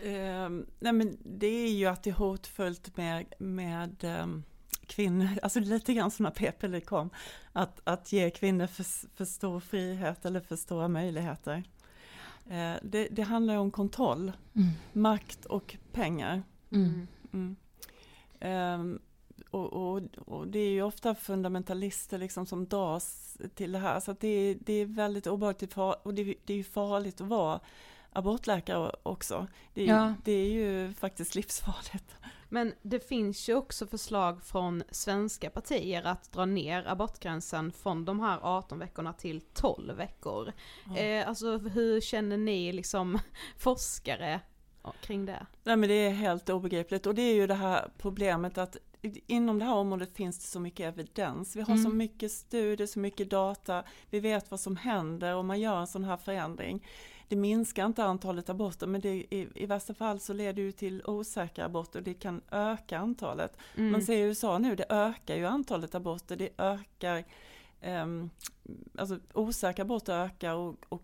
Ehm, 0.04 0.66
nej 0.80 0.94
men 0.94 1.18
det 1.24 1.48
är 1.48 1.72
ju 1.72 1.86
att 1.86 2.04
det 2.04 2.10
är 2.10 2.14
hotfullt 2.14 2.98
med, 2.98 3.34
med 3.40 4.04
ehm, 4.04 4.44
kvinnor, 4.86 5.28
alltså 5.42 5.60
lite 5.60 5.94
grann 5.94 6.12
som 6.12 6.24
när 6.24 6.32
p-piller 6.32 6.80
kom, 6.80 7.10
att, 7.54 7.82
att 7.84 8.12
ge 8.14 8.30
kvinnor 8.30 8.68
för, 8.68 8.84
för 9.16 9.26
stor 9.26 9.60
frihet 9.60 10.26
eller 10.26 10.40
för 10.40 10.56
stora 10.56 10.88
möjligheter. 10.88 11.64
Eh, 12.50 12.74
det, 12.84 13.08
det 13.12 13.22
handlar 13.22 13.58
om 13.58 13.72
kontroll, 13.72 14.32
Mm. 14.56 14.70
makt 14.94 15.46
och 15.46 15.78
pengar. 15.92 16.44
Mm. 16.72 17.08
Mm. 17.34 17.56
Ehm, 18.40 19.00
och, 19.50 19.74
och, 19.74 20.02
och 20.26 20.48
det 20.48 20.60
är 20.60 20.70
ju 20.70 20.82
ofta 20.82 21.16
fundamentalister 21.16 22.18
liksom 22.18 22.46
som 22.46 22.68
dras 22.68 23.38
till 23.56 23.72
det 23.72 23.80
här, 23.80 24.00
så 24.00 24.16
det, 24.20 24.28
är- 24.28 24.58
det 24.62 24.74
är 24.74 24.86
väldigt 24.86 25.28
obehagligt 25.28 25.78
och 25.78 26.14
det, 26.14 26.22
är- 26.22 26.36
det 26.46 26.54
är 26.54 26.58
ju 26.58 26.64
farligt 26.64 27.22
att 27.22 27.28
vara 27.28 27.60
abortläkare 28.18 28.92
också. 29.04 29.48
Det 29.74 29.82
är, 29.84 29.88
Ja. 29.88 30.14
det 30.24 30.32
är 30.32 30.52
ju 30.52 30.94
faktiskt 30.94 31.36
livsfarligt. 31.36 32.16
Men 32.50 32.74
det 32.82 33.08
finns 33.08 33.50
ju 33.50 33.54
också 33.56 33.88
förslag 33.88 34.44
från 34.44 34.84
svenska 34.92 35.50
partier 35.50 36.04
att 36.04 36.32
dra 36.32 36.46
ner 36.46 36.88
abortgränsen 36.88 37.72
från 37.72 38.06
de 38.06 38.20
här 38.20 38.40
18 38.42 38.80
veckorna 38.80 39.14
till 39.14 39.42
12 39.42 39.96
veckor. 39.98 40.54
Ja. 40.96 40.98
Eh, 40.98 41.28
alltså 41.28 41.58
hur 41.58 42.02
känner 42.02 42.38
ni 42.38 42.72
liksom 42.74 43.20
forskare 43.58 44.40
kring 45.02 45.26
det? 45.26 45.46
Nej 45.64 45.76
men 45.76 45.90
det 45.90 45.96
är 45.96 46.10
helt 46.12 46.50
obegripligt 46.50 47.06
och 47.06 47.16
det 47.16 47.22
är 47.22 47.34
ju 47.36 47.48
det 47.48 47.54
här 47.54 47.90
problemet 47.98 48.58
att 48.58 48.78
inom 49.28 49.60
det 49.60 49.66
här 49.66 49.74
området 49.76 50.16
finns 50.16 50.40
det 50.40 50.48
så 50.48 50.60
mycket 50.60 50.86
evidens. 50.86 51.56
Vi 51.56 51.62
har 51.62 51.76
så 51.78 51.86
Mm. 51.86 51.98
mycket 51.98 52.32
studier, 52.32 52.88
så 52.88 53.00
mycket 53.00 53.30
data. 53.30 53.84
Vi 54.10 54.20
vet 54.20 54.52
vad 54.52 54.60
som 54.60 54.76
händer 54.78 55.36
om 55.36 55.48
man 55.48 55.60
gör 55.60 55.80
en 55.80 55.88
sån 55.88 56.04
här 56.04 56.18
förändring. 56.18 56.86
Det 57.28 57.36
minskar 57.36 57.86
inte 57.86 58.04
antalet 58.04 58.50
aborter 58.50 58.88
men 58.88 59.02
det, 59.02 59.10
i, 59.10 59.48
i 59.56 59.66
värsta 59.66 59.94
fall 59.94 60.20
så 60.20 60.34
leder 60.34 60.64
det 60.64 60.72
till 60.72 61.04
osäkra 61.06 61.66
aborter. 61.66 62.02
Det 62.02 62.14
kan 62.14 62.42
öka 62.52 62.98
antalet. 62.98 63.58
Mm. 63.76 63.92
Man 63.92 64.02
ser 64.02 64.18
i 64.18 64.22
USA 64.22 64.58
nu, 64.58 64.76
det 64.76 64.86
ökar 64.90 65.36
ju 65.36 65.46
antalet 65.46 65.96
aborter. 65.96 66.36
Det 66.36 66.50
ökar, 66.58 67.24
um, 67.86 68.30
alltså 68.98 69.20
osäkra 69.34 69.82
aborter 69.82 70.14
ökar 70.14 70.54
och, 70.54 70.76
och 70.90 71.04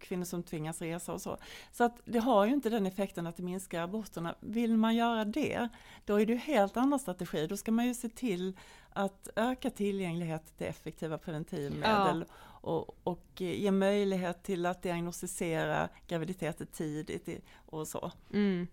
kvinnor 0.00 0.24
som 0.24 0.42
tvingas 0.42 0.82
resa 0.82 1.12
och 1.12 1.22
så. 1.22 1.36
Så 1.72 1.84
att 1.84 2.00
det 2.04 2.18
har 2.18 2.46
ju 2.46 2.52
inte 2.52 2.70
den 2.70 2.86
effekten 2.86 3.26
att 3.26 3.36
det 3.36 3.42
minskar 3.42 3.82
aborterna. 3.82 4.34
Vill 4.40 4.76
man 4.76 4.96
göra 4.96 5.24
det, 5.24 5.68
då 6.04 6.20
är 6.20 6.26
det 6.26 6.32
ju 6.32 6.38
helt 6.38 6.76
andra 6.76 6.98
strategi. 6.98 7.46
Då 7.46 7.56
ska 7.56 7.72
man 7.72 7.86
ju 7.86 7.94
se 7.94 8.08
till 8.08 8.56
att 8.92 9.28
öka 9.36 9.70
tillgänglighet 9.70 10.58
till 10.58 10.66
effektiva 10.66 11.18
preventivmedel 11.18 12.24
och, 12.66 12.96
och 13.04 13.24
ge 13.36 13.70
möjlighet 13.70 14.42
till 14.42 14.66
att 14.66 14.82
diagnostisera 14.82 15.88
graviditeter 16.08 16.64
tidigt 16.64 17.28
och 17.66 17.88
så. 17.88 18.12
Mm. 18.32 18.66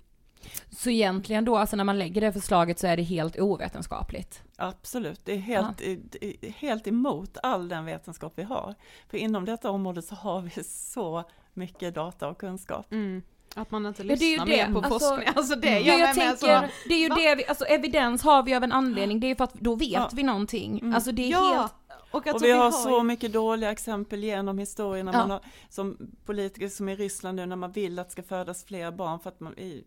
Så 0.69 0.89
egentligen 0.89 1.45
då, 1.45 1.57
alltså 1.57 1.75
när 1.75 1.83
man 1.83 1.99
lägger 1.99 2.21
det 2.21 2.33
förslaget 2.33 2.79
så 2.79 2.87
är 2.87 2.97
det 2.97 3.03
helt 3.03 3.39
ovetenskapligt? 3.39 4.43
Absolut, 4.55 5.19
det 5.25 5.33
är 5.33 5.37
helt, 5.37 5.81
är 5.81 6.51
helt 6.51 6.87
emot 6.87 7.37
all 7.43 7.69
den 7.69 7.85
vetenskap 7.85 8.33
vi 8.35 8.43
har. 8.43 8.75
För 9.09 9.17
inom 9.17 9.45
detta 9.45 9.69
område 9.69 10.01
så 10.01 10.15
har 10.15 10.41
vi 10.41 10.63
så 10.63 11.23
mycket 11.53 11.95
data 11.95 12.27
och 12.29 12.37
kunskap. 12.37 12.91
Mm. 12.91 13.21
Att 13.55 13.71
man 13.71 13.85
inte 13.85 14.03
Ja, 14.03 14.15
det 14.15 14.25
är 14.25 14.29
ju 14.29 14.31
lyssnar 14.31 14.45
det. 14.45 14.51
mer 14.67 14.73
på 14.73 14.79
Alltså, 14.87 14.99
forskning. 15.09 15.33
Alltså 15.35 15.55
det 15.55 15.79
Ja, 15.79 15.93
gör 15.93 15.99
jag 15.99 16.15
tänker, 16.15 16.35
så. 16.35 16.67
det 16.87 16.93
är 16.93 16.99
ju 16.99 17.09
Va? 17.09 17.15
det 17.15 17.35
vi, 17.35 17.45
alltså 17.47 17.65
evidens 17.65 18.23
har 18.23 18.43
vi 18.43 18.53
av 18.55 18.63
en 18.63 18.71
anledning, 18.71 19.19
det 19.19 19.27
är 19.27 19.29
ju 19.29 19.35
för 19.35 19.43
att 19.43 19.53
då 19.53 19.75
vet 19.75 19.89
Ja. 19.91 20.09
vi 20.13 20.23
någonting. 20.23 20.79
Mm. 20.79 20.95
Alltså 20.95 21.11
det 21.11 21.21
är 21.25 21.31
Ja, 21.31 21.57
helt, 21.61 21.73
och, 22.13 22.27
och 22.27 22.43
vi 22.43 22.51
har 22.51 22.65
ju- 22.65 22.71
så 22.71 23.03
mycket 23.03 23.33
dåliga 23.33 23.71
exempel 23.71 24.23
genom 24.23 24.57
historien 24.57 25.05
när 25.05 25.13
Ja. 25.13 25.19
man 25.19 25.29
har, 25.31 25.41
som 25.69 25.97
politiker 26.25 26.67
som 26.69 26.89
i 26.89 26.95
Ryssland 26.95 27.35
nu 27.35 27.45
när 27.45 27.55
man 27.55 27.71
vill 27.71 27.99
att 27.99 28.07
det 28.07 28.11
ska 28.11 28.23
födas 28.23 28.63
fler 28.63 28.91
barn 28.91 29.19
för 29.19 29.29
att 29.29 29.39
man 29.39 29.57
i, 29.59 29.83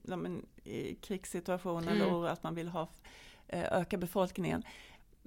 i 0.64 0.94
krigssituationer 0.94 1.92
Mm. 1.92 2.08
eller 2.08 2.26
att 2.28 2.42
man 2.42 2.54
vill 2.54 2.68
ha 2.68 2.88
eh, 3.48 3.64
öka 3.80 3.96
befolkningen. 3.96 4.62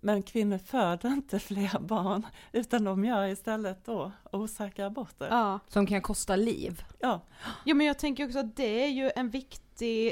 Men 0.02 0.24
kvinnor 0.24 0.58
föder 0.58 1.10
inte 1.10 1.40
fler 1.50 1.80
barn 1.80 2.26
utan 2.52 2.84
de 2.84 3.06
gör 3.06 3.28
istället 3.28 3.86
då 3.86 4.12
osäkra 4.32 4.86
aborter. 4.86 5.28
Ja. 5.32 5.60
som 5.68 5.86
kan 5.86 6.02
kosta 6.02 6.36
liv. 6.36 6.84
Ja. 7.00 7.22
ja 7.66 7.76
men 7.76 7.88
jag 7.88 8.00
tänker 8.00 8.26
också 8.26 8.40
att 8.40 8.56
det 8.56 8.84
är 8.84 8.88
ju 8.90 9.12
en 9.16 9.30
viktig 9.30 9.69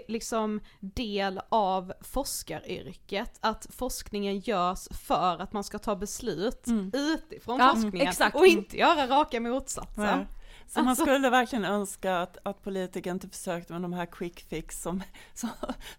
liksom 0.08 0.60
del 0.80 1.42
av 1.50 1.94
forskaryrket, 2.02 3.38
att 3.42 3.68
forskningen 3.70 4.40
görs 4.40 4.88
för 5.08 5.42
att 5.42 5.54
man 5.54 5.64
ska 5.64 5.80
ta 5.80 5.96
beslut 5.96 6.68
Mm. 6.68 6.92
utifrån 6.94 7.60
Ja, 7.60 7.72
forskningen 7.74 8.08
exakt. 8.08 8.36
och 8.36 8.46
inte 8.48 8.78
göra 8.78 9.08
raka 9.08 9.40
motsatsen. 9.40 10.04
Nej. 10.04 10.28
Så 10.68 10.80
man 10.80 10.88
Alltså- 10.88 11.04
skulle 11.06 11.30
verkligen 11.30 11.66
önska 11.66 12.18
att, 12.18 12.38
att 12.44 12.64
politiker 12.64 13.12
inte 13.12 13.30
försökte 13.30 13.74
med 13.74 13.82
de 13.82 13.94
här 13.94 14.06
quick 14.06 14.40
fix 14.40 14.82
som, 14.82 15.04
som, 15.34 15.50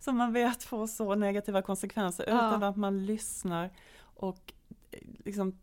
som 0.01 0.17
man 0.17 0.33
vet 0.33 0.63
får 0.63 0.87
så 0.87 1.15
negativa 1.15 1.63
konsekvenser, 1.63 2.25
Ja. 2.29 2.35
utan 2.49 2.63
att 2.63 2.77
man 2.77 3.07
lyssnar 3.07 3.71
och 4.01 4.53
eh, 4.91 4.99
liksom 5.25 5.59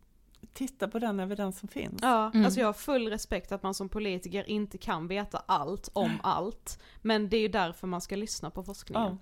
tittar 0.52 0.88
på 0.88 0.98
den 0.98 1.20
evidens 1.20 1.58
som 1.58 1.68
finns. 1.68 1.98
Ja, 2.02 2.30
Mm. 2.34 2.44
alltså 2.44 2.60
jag 2.60 2.66
har 2.68 2.72
full 2.72 3.08
respekt 3.08 3.52
att 3.52 3.62
man 3.62 3.74
som 3.74 3.88
politiker 3.88 4.50
inte 4.50 4.78
kan 4.78 5.08
veta 5.08 5.42
allt 5.46 5.88
om 5.92 6.10
allt. 6.22 6.82
Men 7.02 7.28
det 7.28 7.36
är 7.36 7.40
ju 7.40 7.48
därför 7.48 7.86
man 7.86 8.00
ska 8.00 8.16
lyssna 8.16 8.50
på 8.50 8.62
forskningen. 8.62 9.18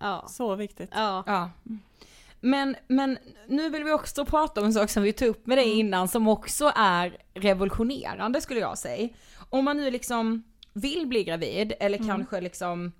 Ja. 0.00 0.24
Så 0.28 0.54
viktigt. 0.54 0.90
Ja. 0.94 1.22
Ja. 1.26 1.50
Men, 2.40 2.76
men 2.88 3.18
nu 3.48 3.70
vill 3.70 3.84
vi 3.84 3.92
också 3.92 4.24
prata 4.24 4.60
om 4.60 4.66
en 4.66 4.72
sak 4.72 4.90
som 4.90 5.02
vi 5.02 5.12
tog 5.12 5.28
upp 5.28 5.46
med 5.46 5.58
dig 5.58 5.78
innan 5.78 6.08
som 6.08 6.28
också 6.28 6.72
är 6.76 7.16
revolutionerande 7.34 8.40
skulle 8.40 8.60
jag 8.60 8.78
säga. 8.78 9.08
Om 9.50 9.64
man 9.64 9.76
nu 9.76 9.90
liksom 9.90 10.42
vill 10.72 11.06
bli 11.06 11.24
gravid 11.24 11.72
eller 11.80 11.98
kanske 11.98 12.40
liksom 12.40 12.92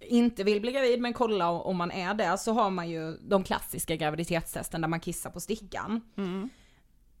inte 0.00 0.44
vill 0.44 0.60
bli 0.60 0.72
gravid 0.72 1.00
men 1.00 1.12
kolla 1.12 1.50
om 1.50 1.76
man 1.76 1.90
är 1.90 2.14
det 2.14 2.38
så 2.38 2.52
har 2.52 2.70
man 2.70 2.90
ju 2.90 3.16
de 3.16 3.44
klassiska 3.44 3.96
graviditetstesten 3.96 4.80
där 4.80 4.88
man 4.88 5.00
kissar 5.00 5.30
på 5.30 5.40
stickan. 5.40 6.00
Mm. 6.16 6.48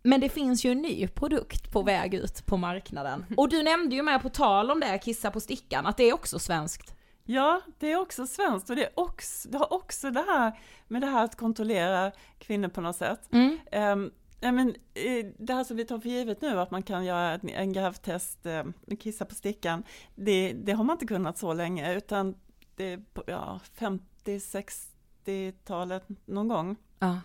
Men 0.02 0.20
det 0.20 0.28
finns 0.28 0.64
ju 0.64 0.72
en 0.72 0.78
ny 0.78 1.08
produkt 1.08 1.72
på 1.72 1.82
väg 1.82 2.14
ut 2.14 2.46
på 2.46 2.56
marknaden. 2.56 3.26
Och 3.36 3.48
du 3.48 3.62
nämnde 3.62 3.96
ju 3.96 4.02
med 4.02 4.22
på 4.22 4.28
tal 4.28 4.70
om 4.70 4.80
det, 4.80 4.98
kissa 4.98 5.30
på 5.30 5.40
stickan, 5.40 5.86
att 5.86 5.96
det 5.96 6.04
är 6.04 6.14
också 6.14 6.38
svenskt. 6.38 6.94
Ja, 7.24 7.60
det 7.78 7.92
är 7.92 8.00
också 8.00 8.26
svenskt 8.26 8.70
och 8.70 8.76
det, 8.76 8.90
också, 8.94 9.48
det 9.48 9.58
har 9.58 9.72
också 9.72 10.10
det 10.10 10.24
här 10.28 10.58
med 10.88 11.02
det 11.02 11.06
här 11.06 11.24
att 11.24 11.36
kontrollera 11.36 12.12
kvinnor 12.38 12.68
på 12.68 12.80
något 12.80 12.96
sätt. 12.96 13.28
Mm. 13.32 13.58
Um, 13.72 14.10
ja, 14.40 14.52
men, 14.52 14.68
eh, 14.94 15.26
det 15.38 15.54
här 15.54 15.64
som 15.64 15.76
vi 15.76 15.84
tar 15.84 15.98
för 15.98 16.08
givet 16.08 16.40
nu, 16.40 16.60
att 16.60 16.70
man 16.70 16.82
kan 16.82 17.04
göra 17.04 17.38
en, 17.42 17.72
gravtest, 17.72 18.46
eh, 18.46 18.64
kissa 19.00 19.24
på 19.24 19.34
stickan, 19.34 19.82
det, 20.14 20.52
det 20.52 20.72
har 20.72 20.84
man 20.84 20.94
inte 20.94 21.06
kunnat 21.06 21.38
så 21.38 21.52
länge, 21.52 21.94
utan 21.94 22.34
det 22.76 22.92
är 22.92 23.02
ja, 23.26 23.60
50-60-talet 23.78 26.04
någon 26.26 26.48
gång 26.48 26.76
Ja. 27.00 27.20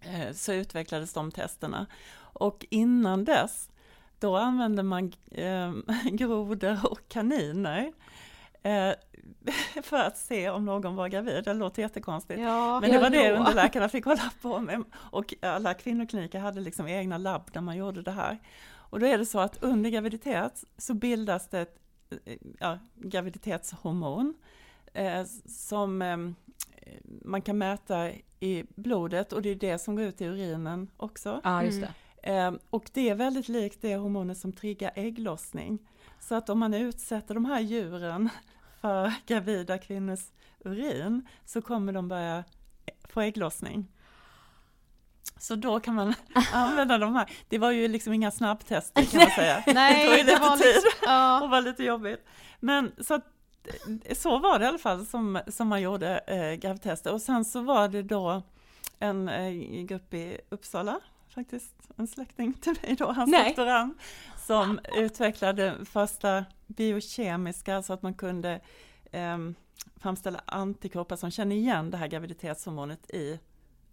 Eh, 0.00 0.32
så 0.32 0.52
utvecklades 0.52 1.12
de 1.12 1.30
testerna. 1.30 1.86
Och 2.32 2.66
innan 2.70 3.24
dess, 3.24 3.70
då 4.18 4.36
använde 4.36 4.82
man 4.82 5.12
eh, 5.30 5.72
grodor 6.12 6.86
och 6.86 7.08
kaniner 7.08 7.92
eh, 8.62 8.92
för 9.82 9.96
att 9.96 10.18
se 10.18 10.50
om 10.50 10.64
någon 10.64 10.96
var 10.96 11.08
gravid. 11.08 11.44
Det 11.44 11.54
låter 11.54 11.82
jättekonstigt. 11.82 12.40
Ja, 12.40 12.80
Men 12.80 12.90
det 12.90 12.98
var 12.98 13.10
det 13.10 13.32
underläkarna 13.32 13.88
fick 13.88 14.04
hålla 14.04 14.30
på 14.42 14.58
med. 14.58 14.84
Och 14.94 15.34
alla 15.42 15.74
kvinnokliniker 15.74 16.38
hade 16.38 16.60
liksom 16.60 16.88
egna 16.88 17.18
labb 17.18 17.50
där 17.52 17.60
man 17.60 17.76
gjorde 17.76 18.02
det 18.02 18.10
här. 18.10 18.38
Och 18.90 19.00
då 19.00 19.06
är 19.06 19.18
det 19.18 19.26
så 19.26 19.40
att 19.40 19.62
under 19.62 19.90
graviditet 19.90 20.64
så 20.76 20.94
bildas 20.94 21.48
det 21.48 21.60
ett 21.60 21.78
eh, 22.24 22.36
ja, 22.58 22.78
graviditetshormon 22.94 24.34
eh, 24.94 25.24
som 25.46 26.02
eh, 26.02 26.16
man 27.24 27.42
kan 27.42 27.58
mäta 27.58 28.10
i 28.40 28.64
blodet 28.76 29.32
och 29.32 29.42
det 29.42 29.48
är 29.50 29.54
det 29.54 29.78
som 29.78 29.96
går 29.96 30.04
ut 30.04 30.20
i 30.20 30.24
urinen 30.24 30.90
också. 30.96 31.40
Ja, 31.44 31.62
just 31.62 31.78
Mm. 31.78 31.88
det. 32.22 32.30
Eh, 32.36 32.52
och 32.70 32.90
det 32.92 33.08
är 33.08 33.14
väldigt 33.14 33.48
likt 33.48 33.78
det 33.82 33.96
hormonet 33.96 34.38
som 34.38 34.52
triggar 34.52 34.90
ägglossning. 34.94 35.78
Så 36.20 36.34
att 36.34 36.48
om 36.48 36.58
man 36.58 36.74
utsätter 36.74 37.34
de 37.34 37.44
här 37.44 37.60
djuren 37.60 38.28
för 38.80 39.12
gravida 39.26 39.78
kvinnors 39.78 40.20
urin 40.64 41.28
så 41.44 41.62
kommer 41.62 41.92
de 41.92 42.08
börja 42.08 42.44
få 43.08 43.20
ägglossning. 43.20 43.86
Så 45.40 45.54
då 45.54 45.80
kan 45.80 45.94
man 45.94 46.14
använda 46.52 46.98
de 46.98 47.14
här, 47.14 47.30
det 47.48 47.58
var 47.58 47.70
ju 47.70 47.88
liksom 47.88 48.12
inga 48.12 48.30
snabbtester 48.30 49.02
kan 49.04 49.20
man 49.20 49.30
säga. 49.30 49.54
det 49.66 49.72
tog 49.72 49.72
ju 49.72 49.74
Nej, 49.74 50.08
det 50.24 50.24
lite 50.24 50.40
var 50.40 50.56
tid 50.56 50.76
och 50.76 51.08
ja. 51.08 51.46
var 51.50 51.60
lite 51.60 51.84
jobbigt. 51.84 52.24
Men 52.60 52.92
så 53.00 53.14
att, 53.14 53.24
så 54.14 54.38
var 54.38 54.58
det 54.58 54.64
i 54.64 54.68
alla 54.68 54.78
fall 54.78 55.06
som, 55.06 55.40
som 55.46 55.68
man 55.68 55.82
gjorde 55.82 56.18
eh, 56.18 56.52
gravtester. 56.54 57.12
Och 57.12 57.22
sen 57.22 57.44
så 57.44 57.60
var 57.60 57.88
det 57.88 58.02
då 58.02 58.42
en 58.98 59.28
eh, 59.28 59.82
grupp 59.84 60.14
i 60.14 60.40
Uppsala, 60.48 61.00
faktiskt 61.28 61.74
en 61.96 62.06
släkting 62.06 62.52
till 62.52 62.74
mig 62.82 62.96
då, 62.98 63.12
hans 63.12 63.30
Nej. 63.30 63.44
doktorand, 63.48 63.94
som 64.46 64.80
utvecklade 64.96 65.74
första 65.84 66.44
biokemiska, 66.66 67.76
alltså 67.76 67.92
att 67.92 68.02
man 68.02 68.14
kunde 68.14 68.60
eh, 69.12 69.38
framställa 69.96 70.40
antikroppar 70.46 71.16
som 71.16 71.30
känner 71.30 71.56
igen 71.56 71.90
det 71.90 71.96
här 71.96 72.06
graviditetshormonet 72.06 73.10
i 73.10 73.40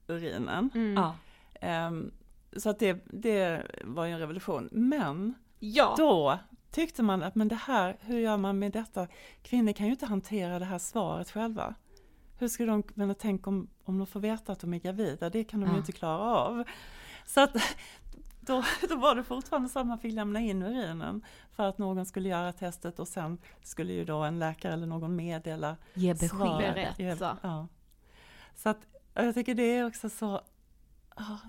urinen. 0.08 0.70
Mm. 0.74 0.94
Ja. 0.94 1.16
Ehm, 1.62 2.12
så 2.58 2.70
att 2.70 2.80
det, 2.80 3.06
det 3.06 3.62
var 3.84 4.06
ju 4.06 4.12
en 4.12 4.20
revolution. 4.20 4.70
Men 4.72 5.34
Ja. 5.60 5.96
då 5.98 6.40
tyckte 6.76 7.04
man 7.04 7.24
att 7.24 7.36
men 7.36 7.48
det 7.48 7.56
här, 7.56 7.98
hur 8.02 8.20
gör 8.20 8.38
man 8.38 8.60
med 8.60 8.72
detta? 8.72 9.08
Kvinnor 9.42 9.72
kan 9.72 9.86
ju 9.86 9.92
inte 9.92 10.06
hantera 10.06 10.60
det 10.60 10.66
här 10.66 10.80
svaret 10.80 11.32
själva. 11.32 11.76
Hur 12.38 12.48
ska 12.48 12.66
de 12.66 12.84
kunna 12.84 13.14
tänka 13.14 13.50
om, 13.50 13.68
om 13.84 13.98
de 13.98 14.08
får 14.08 14.20
veta 14.20 14.52
att 14.52 14.60
de 14.60 14.74
är 14.74 14.78
gravida? 14.80 15.30
Det 15.30 15.44
kan 15.44 15.60
de 15.60 15.66
Ja. 15.66 15.72
ju 15.74 15.78
inte 15.80 15.92
klara 15.92 16.20
av. 16.20 16.64
Så 17.26 17.42
att 17.42 17.56
då, 18.40 18.64
då 18.90 18.96
var 18.96 19.16
det 19.16 19.24
fortfarande 19.24 19.70
så 19.70 19.80
att 19.80 19.88
man 19.88 20.00
fick 20.00 20.14
lämna 20.14 20.40
in 20.40 20.64
urinen 20.64 21.26
för 21.56 21.64
att 21.64 21.78
någon 21.78 22.06
skulle 22.06 22.30
göra 22.30 22.52
testet 22.54 23.00
och 23.00 23.08
sen 23.08 23.38
skulle 23.64 23.94
ju 23.94 24.06
då 24.06 24.18
en 24.24 24.40
läkare 24.40 24.74
eller 24.74 24.88
någon 24.88 25.16
meddela 25.16 25.78
Ge. 25.94 26.14
Berätta. 26.98 27.38
Ja. 27.42 27.68
Så 28.56 28.70
att 28.70 28.88
jag 29.14 29.34
tycker 29.34 29.56
det 29.56 29.78
är 29.78 29.88
också 29.88 30.10
så 30.10 30.42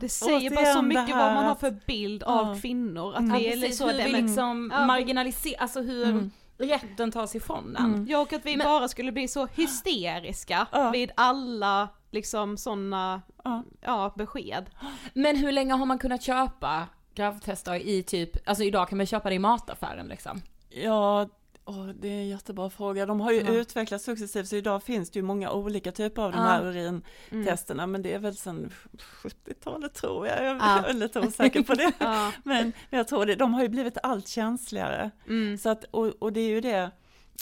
Det 0.00 0.08
säger 0.08 0.50
bara 0.54 0.72
så 0.74 0.82
mycket 0.82 1.16
vad 1.16 1.34
man 1.34 1.44
har 1.44 1.52
att- 1.52 1.60
för 1.60 1.76
bild 1.86 2.22
Ja. 2.26 2.40
av 2.40 2.60
kvinnor. 2.60 3.14
Att 3.14 3.28
Ja, 3.28 3.34
vi 3.38 3.46
är 3.46 3.52
precis, 3.60 3.78
så 3.78 3.88
hur 3.88 4.04
vi 4.04 4.12
liksom 4.12 4.70
Ja, 4.74 4.80
vi- 4.80 4.86
marginaliserar, 4.86 5.60
alltså 5.62 5.80
hur 5.80 6.04
Mm. 6.04 6.30
rätten 6.58 7.12
tas 7.12 7.34
ifrån 7.34 7.72
den. 7.72 7.84
Mm. 7.84 8.06
Ja 8.08 8.18
och 8.18 8.32
att 8.32 8.46
vi 8.46 8.56
Men- 8.56 8.64
bara 8.66 8.88
skulle 8.88 9.12
bli 9.12 9.28
så 9.28 9.46
hysteriska 9.46 10.66
Ja. 10.72 10.90
vid 10.90 11.10
alla 11.14 11.88
liksom 12.10 12.56
sådana 12.56 13.22
Ja. 13.44 13.62
ja, 13.80 14.14
besked. 14.16 14.70
Men 15.14 15.36
hur 15.36 15.52
länge 15.52 15.74
har 15.74 15.86
man 15.86 15.98
kunnat 15.98 16.22
köpa 16.22 16.86
gravtester 17.14 17.74
i 17.74 18.02
typ, 18.02 18.48
alltså 18.48 18.64
idag 18.64 18.88
kan 18.88 18.96
man 18.96 19.06
köpa 19.06 19.28
det 19.28 19.34
i 19.34 19.38
mataffären 19.38 20.06
liksom? 20.08 20.42
Ja, 20.70 21.28
åh, 21.66 21.86
det 21.86 22.08
är 22.08 22.12
en 22.20 22.28
jättebra 22.28 22.70
fråga. 22.70 23.06
De 23.06 23.20
har 23.20 23.32
ju 23.32 23.40
Ja. 23.40 23.50
utvecklats 23.52 24.04
successivt, 24.04 24.48
så 24.48 24.56
idag 24.56 24.82
finns 24.82 25.10
det 25.10 25.18
ju 25.18 25.22
många 25.22 25.50
olika 25.52 25.92
typer 25.92 26.22
av 26.22 26.32
de 26.32 26.38
Ja. 26.38 26.44
här 26.44 26.62
Mm. 26.76 27.02
urintesterna, 27.32 27.86
men 27.86 28.02
det 28.02 28.14
är 28.14 28.18
väl 28.18 28.36
sedan 28.36 28.70
70-talet 28.98 29.94
tror 29.94 30.26
jag. 30.26 30.44
Jag 30.44 30.56
Ja. 30.56 30.84
är 30.86 30.92
lite 30.92 31.20
osäker 31.20 31.62
på 31.62 31.74
det. 31.74 31.92
Ja. 31.98 32.32
Men 32.44 32.72
jag 32.90 33.08
tror 33.08 33.26
det, 33.26 33.34
de 33.34 33.54
har 33.54 33.62
ju 33.62 33.68
blivit 33.68 33.98
allt 34.02 34.28
känsligare. 34.28 35.10
Mm. 35.26 35.58
Så 35.58 35.68
att, 35.68 35.84
och, 35.84 36.06
och 36.06 36.32
det 36.32 36.40
är 36.40 36.48
ju 36.48 36.60
det, 36.60 36.90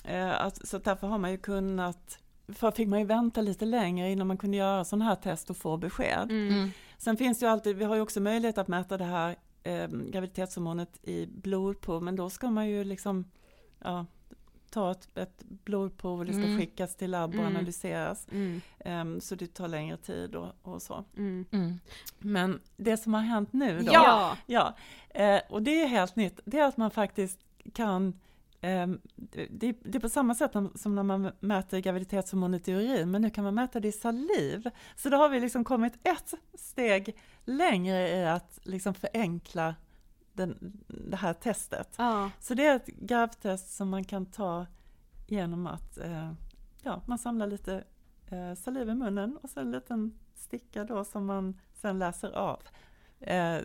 eh, 0.05 0.41
att, 0.45 0.69
så 0.69 0.79
därför 0.79 1.07
har 1.07 1.19
man 1.19 1.31
ju 1.31 1.39
kunnat, 1.39 2.19
för 2.49 2.71
fick 2.71 2.89
man 2.89 2.99
ju 2.99 3.05
vänta 3.07 3.41
lite 3.41 3.65
längre 3.65 4.11
innan 4.11 4.27
man 4.27 4.37
kunde 4.37 4.57
göra 4.57 4.85
sådana 4.85 5.05
här 5.05 5.15
test 5.17 5.51
och 5.51 5.57
få 5.57 5.77
besked. 5.77 6.31
Mm. 6.31 6.71
Sen 6.99 7.17
finns 7.17 7.39
det 7.39 7.47
ju 7.47 7.53
alltid, 7.53 7.77
vi 7.77 7.85
har 7.85 7.95
ju 7.95 8.01
också 8.01 8.21
möjlighet 8.21 8.59
att 8.59 8.69
mäta 8.69 8.97
det 8.99 9.05
här 9.05 9.37
eh, 9.63 9.89
graviditetshormonet 9.89 10.99
i 11.03 11.27
blodprov, 11.27 12.03
men 12.03 12.17
då 12.17 12.31
ska 12.31 12.51
man 12.51 12.69
ju 12.69 12.85
liksom 12.85 13.25
ja, 13.85 14.07
ta 14.71 14.91
ett, 14.91 15.09
ett 15.19 15.43
blodprov 15.65 16.19
och 16.19 16.27
det 16.27 16.33
ska 16.33 16.43
Mm. 16.43 16.59
skickas 16.59 16.97
till 16.97 17.11
labb 17.11 17.31
och 17.31 17.41
Mm. 17.41 17.47
analyseras. 17.57 18.27
Mm. 18.33 18.61
Ehm, 18.81 19.21
så 19.21 19.35
det 19.35 19.55
tar 19.55 19.69
längre 19.69 19.97
tid 19.97 20.35
och, 20.35 20.53
och 20.63 20.83
så. 20.83 21.05
Mm. 21.17 21.45
Mm. 21.51 21.79
Men 22.19 22.61
det 22.77 22.97
som 22.97 23.15
har 23.15 23.21
hänt 23.21 23.53
nu 23.53 23.79
då, 23.81 23.93
Ja. 23.93 24.37
ja 24.47 24.75
eh, 25.11 25.41
och 25.49 25.63
det 25.63 25.83
är 25.83 25.87
helt 25.87 26.17
nytt, 26.17 26.41
det 26.45 26.59
är 26.59 26.65
att 26.69 26.77
man 26.77 26.91
faktiskt 26.91 27.39
kan 27.75 28.21
Ehm, 28.61 29.01
det, 29.17 29.47
det 29.51 29.77
det 29.83 29.99
är 29.99 30.01
på 30.01 30.09
samma 30.09 30.35
sätt 30.35 30.53
som- 30.53 30.73
som 30.75 30.95
när 30.95 31.03
man 31.03 31.31
mäter 31.41 31.79
graviditetshormonet 31.79 32.69
i 32.69 32.73
urin, 32.73 33.11
men 33.11 33.23
nu 33.23 33.31
kan 33.31 33.45
man 33.45 33.55
mäta 33.55 33.81
det 33.81 33.89
i 33.89 33.93
saliv. 33.93 34.71
Så 34.97 35.09
då 35.09 35.17
har 35.17 35.29
vi 35.29 35.41
liksom 35.41 35.65
kommit 35.65 35.93
ett 36.03 36.35
steg 36.55 37.17
längre 37.45 38.09
i 38.09 38.27
att 38.27 38.59
liksom 38.63 38.95
förenkla 38.95 39.75
den, 40.35 40.83
det 40.87 41.17
här 41.17 41.33
testet. 41.33 41.95
Ja, 41.99 42.31
Så 42.41 42.55
det 42.55 42.67
är 42.67 42.77
ett 42.77 42.87
gravtest 42.87 43.77
som 43.77 43.89
man 43.89 44.05
kan 44.05 44.27
ta 44.27 44.67
genom 45.27 45.67
att 45.67 45.99
eh, 45.99 46.33
ja, 46.83 47.03
man 47.07 47.19
samlar 47.19 47.47
lite 47.47 47.85
eh, 48.27 48.55
saliv 48.55 48.89
i 48.89 48.95
munnen 48.95 49.37
och 49.37 49.51
så 49.51 49.61
en 49.61 49.71
liten 49.71 50.19
sticka 50.35 50.85
då 50.85 51.05
som 51.05 51.27
man 51.27 51.61
sen 51.75 51.99
läser 51.99 52.31
av. 52.31 52.63
Eh, 53.21 53.59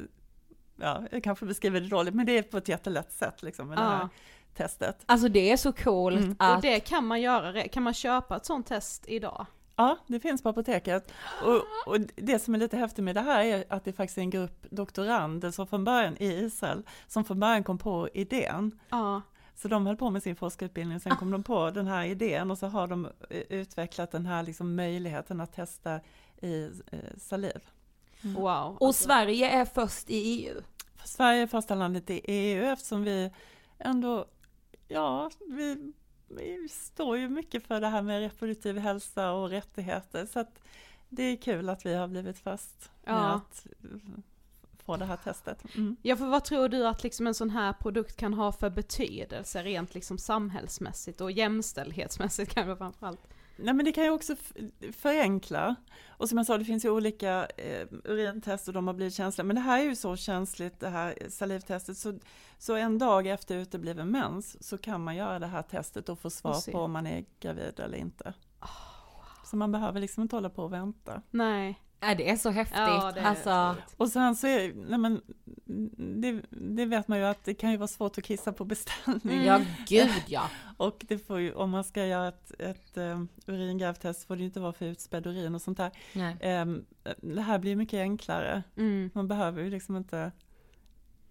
ja, 0.75 1.03
jag 1.11 1.23
kanske 1.23 1.45
beskriver 1.45 1.81
det 1.81 1.87
dåligt, 1.87 2.13
men 2.13 2.25
det 2.25 2.37
är 2.37 2.43
på 2.43 2.57
ett 2.57 2.67
jättelätt 2.67 3.11
sätt 3.11 3.43
liksom 3.43 3.67
med 3.67 3.77
det 3.77 3.81
här 3.81 3.99
ja. 3.99 4.09
testet. 4.53 5.03
Alltså 5.05 5.29
det 5.29 5.51
är 5.51 5.57
så 5.57 5.73
coolt 5.73 6.17
Mm. 6.17 6.31
Och 6.31 6.55
att... 6.55 6.61
det 6.61 6.79
kan 6.79 7.05
man 7.05 7.21
göra, 7.21 7.67
kan 7.67 7.83
man 7.83 7.93
köpa 7.93 8.35
ett 8.35 8.45
sånt 8.45 8.67
test 8.67 9.05
idag? 9.07 9.45
Ja, 9.79 9.97
det 10.07 10.19
finns 10.19 10.43
på 10.43 10.49
apoteket. 10.49 11.11
Och, 11.43 11.63
och 11.93 11.99
det 12.15 12.39
som 12.39 12.55
är 12.55 12.59
lite 12.59 12.77
häftigt 12.77 13.03
med 13.03 13.15
det 13.15 13.21
här 13.21 13.43
är 13.43 13.63
att 13.69 13.85
det 13.85 13.93
faktiskt 13.93 14.17
är 14.17 14.21
en 14.21 14.29
grupp 14.29 14.65
doktorander 14.69 15.51
som 15.51 15.67
från 15.67 15.83
början 15.83 16.17
i 16.17 16.25
Israel, 16.25 16.83
som 17.07 17.25
från 17.25 17.39
början 17.39 17.63
kom 17.63 17.77
på 17.77 18.09
idén. 18.13 18.79
Ja, 18.89 19.21
Så 19.55 19.67
de 19.67 19.85
höll 19.85 19.97
på 19.97 20.09
med 20.09 20.23
sin 20.23 20.35
forskarutbildning, 20.35 20.99
sen 20.99 21.15
kom 21.15 21.31
de 21.31 21.43
på 21.43 21.71
den 21.71 21.87
här 21.87 22.05
idén 22.05 22.51
och 22.51 22.57
så 22.57 22.67
har 22.67 22.87
de 22.87 23.05
eh, 23.05 23.41
utvecklat 23.49 24.11
den 24.11 24.25
här 24.25 24.43
liksom 24.43 24.75
möjligheten 24.75 25.41
att 25.41 25.53
testa 25.53 25.99
i 26.41 26.69
eh, 26.91 26.99
saliv. 27.17 27.61
wow. 28.21 28.77
Och 28.79 28.87
alltså. 28.87 29.03
Sverige 29.03 29.49
är 29.49 29.65
först 29.65 30.09
i 30.09 30.15
EU. 30.15 30.61
Sverige 31.03 31.41
är 31.41 31.47
första 31.47 31.75
landet 31.75 32.09
i 32.09 32.21
EU 32.25 32.63
eftersom 32.65 33.03
vi 33.03 33.31
ändå, 33.77 34.25
ja, 34.87 35.29
vi 35.47 35.93
står 36.69 37.17
ju 37.17 37.29
mycket 37.29 37.67
för 37.67 37.81
det 37.81 37.87
här 37.87 38.01
med 38.01 38.19
reproduktiv 38.19 38.77
hälsa 38.77 39.31
och 39.31 39.49
rättigheter. 39.49 40.25
Så 40.25 40.39
att 40.39 40.61
det 41.09 41.23
är 41.23 41.35
kul 41.35 41.69
att 41.69 41.85
vi 41.85 41.93
har 41.93 42.07
blivit 42.07 42.37
först 42.39 42.91
med 43.05 43.15
Ja. 43.15 43.33
att 43.33 43.67
få 44.85 44.97
det 44.97 45.05
här 45.05 45.17
testet. 45.17 45.75
Mm. 45.75 45.95
Ja 46.01 46.15
för 46.15 46.25
vad 46.25 46.45
tror 46.45 46.69
du 46.69 46.87
att 46.87 47.03
liksom 47.03 47.27
en 47.27 47.33
sån 47.33 47.49
här 47.49 47.73
produkt 47.73 48.17
kan 48.17 48.33
ha 48.33 48.51
för 48.51 48.69
betydelse 48.69 49.63
rent 49.63 49.93
liksom 49.93 50.17
samhällsmässigt 50.17 51.21
och 51.21 51.31
jämställdhetsmässigt 51.31 52.53
kanske 52.53 52.75
framförallt? 52.75 53.27
Nej 53.63 53.73
men 53.73 53.85
det 53.85 53.91
kan 53.91 54.03
ju 54.03 54.09
också 54.09 54.35
förenkla. 54.91 55.75
Och 56.07 56.29
som 56.29 56.37
jag 56.37 56.47
sa, 56.47 56.57
det 56.57 56.65
finns 56.65 56.85
ju 56.85 56.89
olika 56.89 57.47
eh, 57.57 57.87
urintest 58.03 58.67
och 58.67 58.73
de 58.73 58.87
har 58.87 58.93
blivit 58.93 59.13
känsliga. 59.13 59.45
Men 59.45 59.55
det 59.55 59.61
här 59.61 59.79
är 59.79 59.83
ju 59.83 59.95
så 59.95 60.15
känsligt, 60.15 60.79
det 60.79 60.89
här 60.89 61.17
salivtestet. 61.29 61.97
Så, 61.97 62.19
så 62.57 62.75
en 62.75 62.97
dag 62.97 63.27
efter 63.27 63.55
utebliven 63.55 64.11
mens 64.11 64.67
så 64.67 64.77
kan 64.77 65.03
man 65.03 65.15
göra 65.15 65.39
det 65.39 65.47
här 65.47 65.61
testet 65.61 66.09
och 66.09 66.19
få 66.19 66.25
Och 66.27 66.33
svar 66.33 66.53
se. 66.53 66.71
på 66.71 66.79
om 66.79 66.91
man 66.91 67.07
är 67.07 67.25
gravid 67.39 67.79
eller 67.79 67.97
inte. 67.97 68.33
Så 69.45 69.55
man 69.55 69.71
behöver 69.71 69.99
liksom 69.99 70.23
inte 70.23 70.35
hålla 70.35 70.49
på 70.49 70.63
och 70.63 70.73
vänta. 70.73 71.21
Nej. 71.31 71.81
Ja, 71.99 72.15
det 72.15 72.29
är 72.29 72.35
så 72.37 72.49
häftigt. 72.49 72.77
Ja, 72.79 73.11
det 73.15 73.19
är 73.19 73.25
alltså. 73.25 73.75
Och 73.97 74.09
sen 74.09 74.35
så 74.35 74.47
är, 74.47 74.73
nej 74.73 74.99
men, 74.99 75.21
det, 75.97 76.41
det 76.49 76.85
vet 76.85 77.07
man 77.07 77.17
ju 77.17 77.23
att 77.25 77.43
det 77.43 77.53
kan 77.53 77.71
ju 77.71 77.77
vara 77.77 77.87
svårt 77.87 78.17
att 78.17 78.23
kissa 78.23 78.53
på 78.53 78.65
beställning. 78.65 79.43
ja 79.43 79.61
gud 79.87 80.23
ja. 80.27 80.49
Och 80.77 81.05
det 81.07 81.17
får 81.17 81.39
ju, 81.39 81.53
om 81.53 81.69
man 81.69 81.83
ska 81.83 82.05
göra 82.05 82.27
ett, 82.27 82.51
ett 82.59 82.97
um, 82.97 83.27
uringravtest 83.45 84.27
får 84.27 84.35
det 84.35 84.39
ju 84.39 84.45
inte 84.45 84.59
vara 84.59 84.73
för 84.73 84.85
utspädd 84.85 85.27
urin 85.27 85.55
och 85.55 85.61
sånt 85.61 85.77
där. 85.77 85.91
Ehm, 86.41 86.85
det 87.17 87.41
här 87.41 87.59
blir 87.59 87.75
mycket 87.75 87.97
enklare. 87.99 88.63
Mm. 88.77 89.09
Man 89.13 89.27
behöver 89.27 89.63
ju 89.63 89.69
liksom 89.69 89.95
inte 89.95 90.31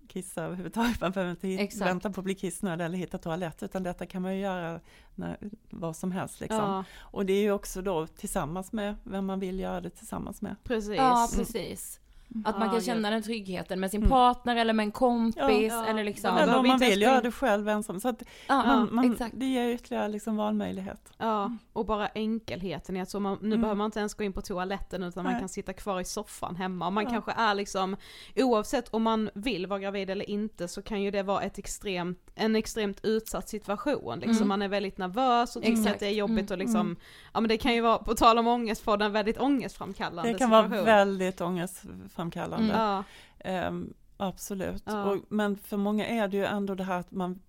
kissa 0.09 0.43
överhuvudtaget. 0.43 1.01
Man 1.01 1.13
behöver 1.13 1.31
inte 1.31 1.49
Exakt. 1.49 1.91
vänta 1.91 2.11
på 2.11 2.21
att 2.21 2.25
bli 2.25 2.35
kissnödig 2.35 2.85
eller 2.85 2.99
hitta 2.99 3.19
toalett. 3.19 3.63
Utan 3.63 3.83
detta 3.83 4.07
kan 4.07 4.23
man 4.23 4.35
ju 4.35 4.41
göra 4.41 4.81
när, 5.15 5.39
vad 5.71 5.97
som 5.97 6.13
helst. 6.13 6.41
Liksom. 6.41 6.59
Ja, 6.59 6.85
Och 6.99 7.27
det 7.27 7.33
är 7.33 7.43
ju 7.43 7.53
också 7.53 7.83
då 7.83 8.07
tillsammans 8.07 8.73
med 8.73 8.95
vem 9.05 9.27
man 9.27 9.41
vill 9.41 9.61
göra 9.61 9.81
det 9.81 9.91
tillsammans 9.91 10.43
med. 10.43 10.57
precis. 10.65 10.97
Ja 10.97 11.29
precis. 11.37 12.01
Att 12.45 12.59
man 12.59 12.71
kan 12.71 12.81
känna 12.81 13.11
den 13.11 13.23
tryggheten 13.23 13.81
med 13.81 13.91
sin 13.91 14.01
Mm. 14.01 14.11
partner 14.11 14.57
eller 14.57 14.73
med 14.73 14.85
en 14.85 14.91
kompis 14.93 15.37
Ja. 15.73 15.87
eller 15.87 16.05
liksom. 16.05 16.37
Eller 16.37 16.57
om 16.59 16.67
man 16.69 16.79
vill 16.79 17.03
göra 17.03 17.21
det 17.21 17.33
själv 17.33 17.69
ensam. 17.69 18.01
Så 18.01 18.09
att 18.09 18.23
Ja, 18.47 18.67
man, 18.67 18.89
man, 18.93 19.13
exakt. 19.13 19.35
det 19.39 19.47
ger 19.47 19.69
ytterligare 19.69 20.09
liksom 20.09 20.37
valmöjlighet. 20.37 21.13
Ja, 21.19 21.53
och 21.73 21.87
bara 21.87 22.09
enkelheten 22.15 22.97
i 22.97 23.01
att 23.01 23.11
så 23.11 23.21
man, 23.21 23.39
nu 23.41 23.47
Mm. 23.47 23.61
behöver 23.61 23.77
man 23.79 23.85
inte 23.85 23.99
ens 23.99 24.15
gå 24.15 24.25
in 24.25 24.33
på 24.33 24.41
toaletten 24.41 25.03
utan 25.03 25.25
man 25.25 25.33
Nej. 25.33 25.41
kan 25.43 25.49
sitta 25.49 25.73
kvar 25.73 26.01
i 26.01 26.05
soffan 26.05 26.57
hemma. 26.57 26.87
Och 26.87 26.93
man 26.93 27.05
Ja. 27.05 27.11
kanske 27.11 27.33
är 27.33 27.55
liksom, 27.55 27.97
oavsett 28.37 28.89
om 28.95 29.03
man 29.03 29.31
vill 29.35 29.67
vara 29.67 29.81
gravid 29.81 30.11
eller 30.11 30.31
inte 30.31 30.69
så 30.69 30.83
kan 30.83 31.03
ju 31.03 31.11
det 31.11 31.23
vara 31.23 31.43
ett 31.43 31.59
extremt, 31.59 32.31
en 32.35 32.57
extremt 32.57 33.01
utsatt 33.05 33.49
situation. 33.49 34.19
Liksom. 34.19 34.37
Mm. 34.37 34.49
Man 34.49 34.63
är 34.63 34.69
väldigt 34.69 34.99
nervös 34.99 35.57
och 35.57 35.63
tycker 35.63 35.91
att 35.91 35.99
det 36.01 36.07
är 36.07 36.11
jobbigt 36.13 36.51
Mm. 36.51 36.53
och 36.53 36.59
liksom, 36.59 36.97
ja 37.35 37.41
men 37.41 37.49
det 37.49 37.57
kan 37.59 37.75
ju 37.75 37.81
vara, 37.81 37.99
på 37.99 38.15
tal 38.15 38.39
om 38.39 38.47
ångest, 38.47 38.83
få 38.83 38.93
en 39.03 39.13
väldigt 39.13 39.39
ångestframkallande 39.41 40.33
Det 40.33 40.39
kan 40.39 40.49
situation. 40.49 40.71
vara 40.71 40.83
väldigt 40.83 41.41
ångestframkallande. 41.41 42.09
Mm. 42.23 42.71
Ja, 42.71 43.05
Ehm, 43.39 43.95
absolut. 44.17 44.83
Ja. 44.87 45.05
Och, 45.05 45.19
men 45.29 45.57
för 45.57 45.77
många 45.77 46.07
är 46.07 46.29
det 46.29 46.37
ju 46.37 46.45
ändå 46.45 46.75
det 46.75 46.85
här 46.85 46.99
att 47.01 47.11
man 47.11 47.41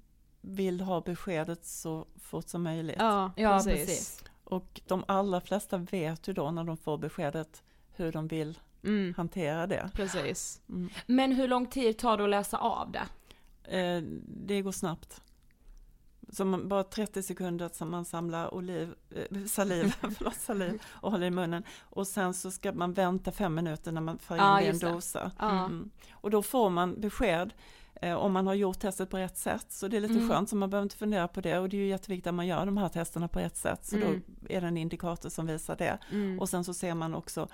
vill 0.42 0.82
ha 0.82 1.02
beskedet 1.02 1.66
så 1.66 2.06
fort 2.22 2.48
som 2.48 2.64
möjligt. 2.64 2.96
ja, 3.00 3.32
Ja, 3.36 3.54
precis. 3.58 3.74
precis. 3.74 4.24
Och 4.44 4.82
de 4.88 5.04
allra 5.08 5.42
flesta 5.42 5.78
vet 5.78 6.28
ju 6.28 6.34
då 6.34 6.52
när 6.52 6.64
de 6.64 6.78
får 6.78 6.98
beskedet 6.98 7.64
hur 7.96 8.12
de 8.12 8.28
vill 8.28 8.60
Mm, 8.84 9.14
hantera 9.18 9.68
det. 9.68 9.90
precis. 9.94 10.62
Mm. 10.70 10.90
Men 11.06 11.32
hur 11.32 11.48
lång 11.48 11.66
tid 11.66 11.98
tar 11.98 12.18
det 12.18 12.24
att 12.24 12.30
läsa 12.30 12.58
av 12.58 12.92
det? 12.92 13.06
Eh, 13.78 14.02
det 14.28 14.62
går 14.62 14.72
snabbt. 14.72 15.22
Man, 16.40 16.68
bara 16.68 16.84
30 16.84 17.24
sekunder 17.24 17.70
som 17.74 17.92
man 17.92 18.06
samlar 18.06 18.54
oliv, 18.54 18.94
eh, 19.16 19.46
saliv, 19.46 19.94
förlåt, 20.18 20.36
saliv 20.36 20.82
och 20.88 21.12
håller 21.12 21.28
i 21.28 21.32
munnen. 21.32 21.64
Och 21.82 22.08
sen 22.08 22.34
så 22.34 22.52
ska 22.52 22.72
man 22.72 22.94
vänta 22.94 23.32
fem 23.32 23.56
minuter 23.56 23.92
när 23.92 24.02
man 24.02 24.18
för 24.20 24.36
in 24.36 24.56
det 24.58 24.64
i 24.64 24.68
en 24.68 24.94
dosa. 24.94 25.32
Mm. 25.40 25.90
Och 26.12 26.32
då 26.32 26.42
får 26.42 26.70
man 26.70 27.02
besked 27.02 27.54
eh, 28.02 28.14
om 28.14 28.34
man 28.34 28.48
har 28.48 28.54
gjort 28.54 28.80
testet 28.80 29.10
på 29.10 29.18
rätt 29.18 29.38
sätt. 29.38 29.66
Så 29.70 29.88
det 29.88 29.98
är 29.98 30.02
lite 30.02 30.14
Mm. 30.14 30.30
skönt, 30.30 30.50
så 30.50 30.56
man 30.56 30.70
behöver 30.70 30.84
inte 30.86 30.96
fundera 30.98 31.28
på 31.28 31.42
det. 31.42 31.60
Och 31.60 31.70
det 31.70 31.78
är 31.78 31.82
ju 31.82 31.88
jätteviktigt 31.88 32.28
att 32.28 32.34
man 32.34 32.48
gör 32.48 32.66
de 32.66 32.78
här 32.78 32.90
testerna 32.90 33.28
på 33.28 33.40
rätt 33.40 33.58
sätt. 33.58 33.86
Så 33.86 33.96
Mm. 33.96 34.08
då 34.40 34.46
är 34.54 34.62
det 34.62 34.68
en 34.68 34.78
indikator 34.78 35.30
som 35.30 35.46
visar 35.48 35.76
det. 35.76 35.98
Mm. 36.12 36.40
Och 36.40 36.50
sen 36.50 36.64
så 36.64 36.74
ser 36.74 36.94
man 36.96 37.16
också 37.16 37.48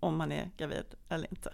om 0.00 0.16
man 0.16 0.32
är 0.32 0.50
gravid 0.56 0.94
eller 1.08 1.28
inte. 1.30 1.52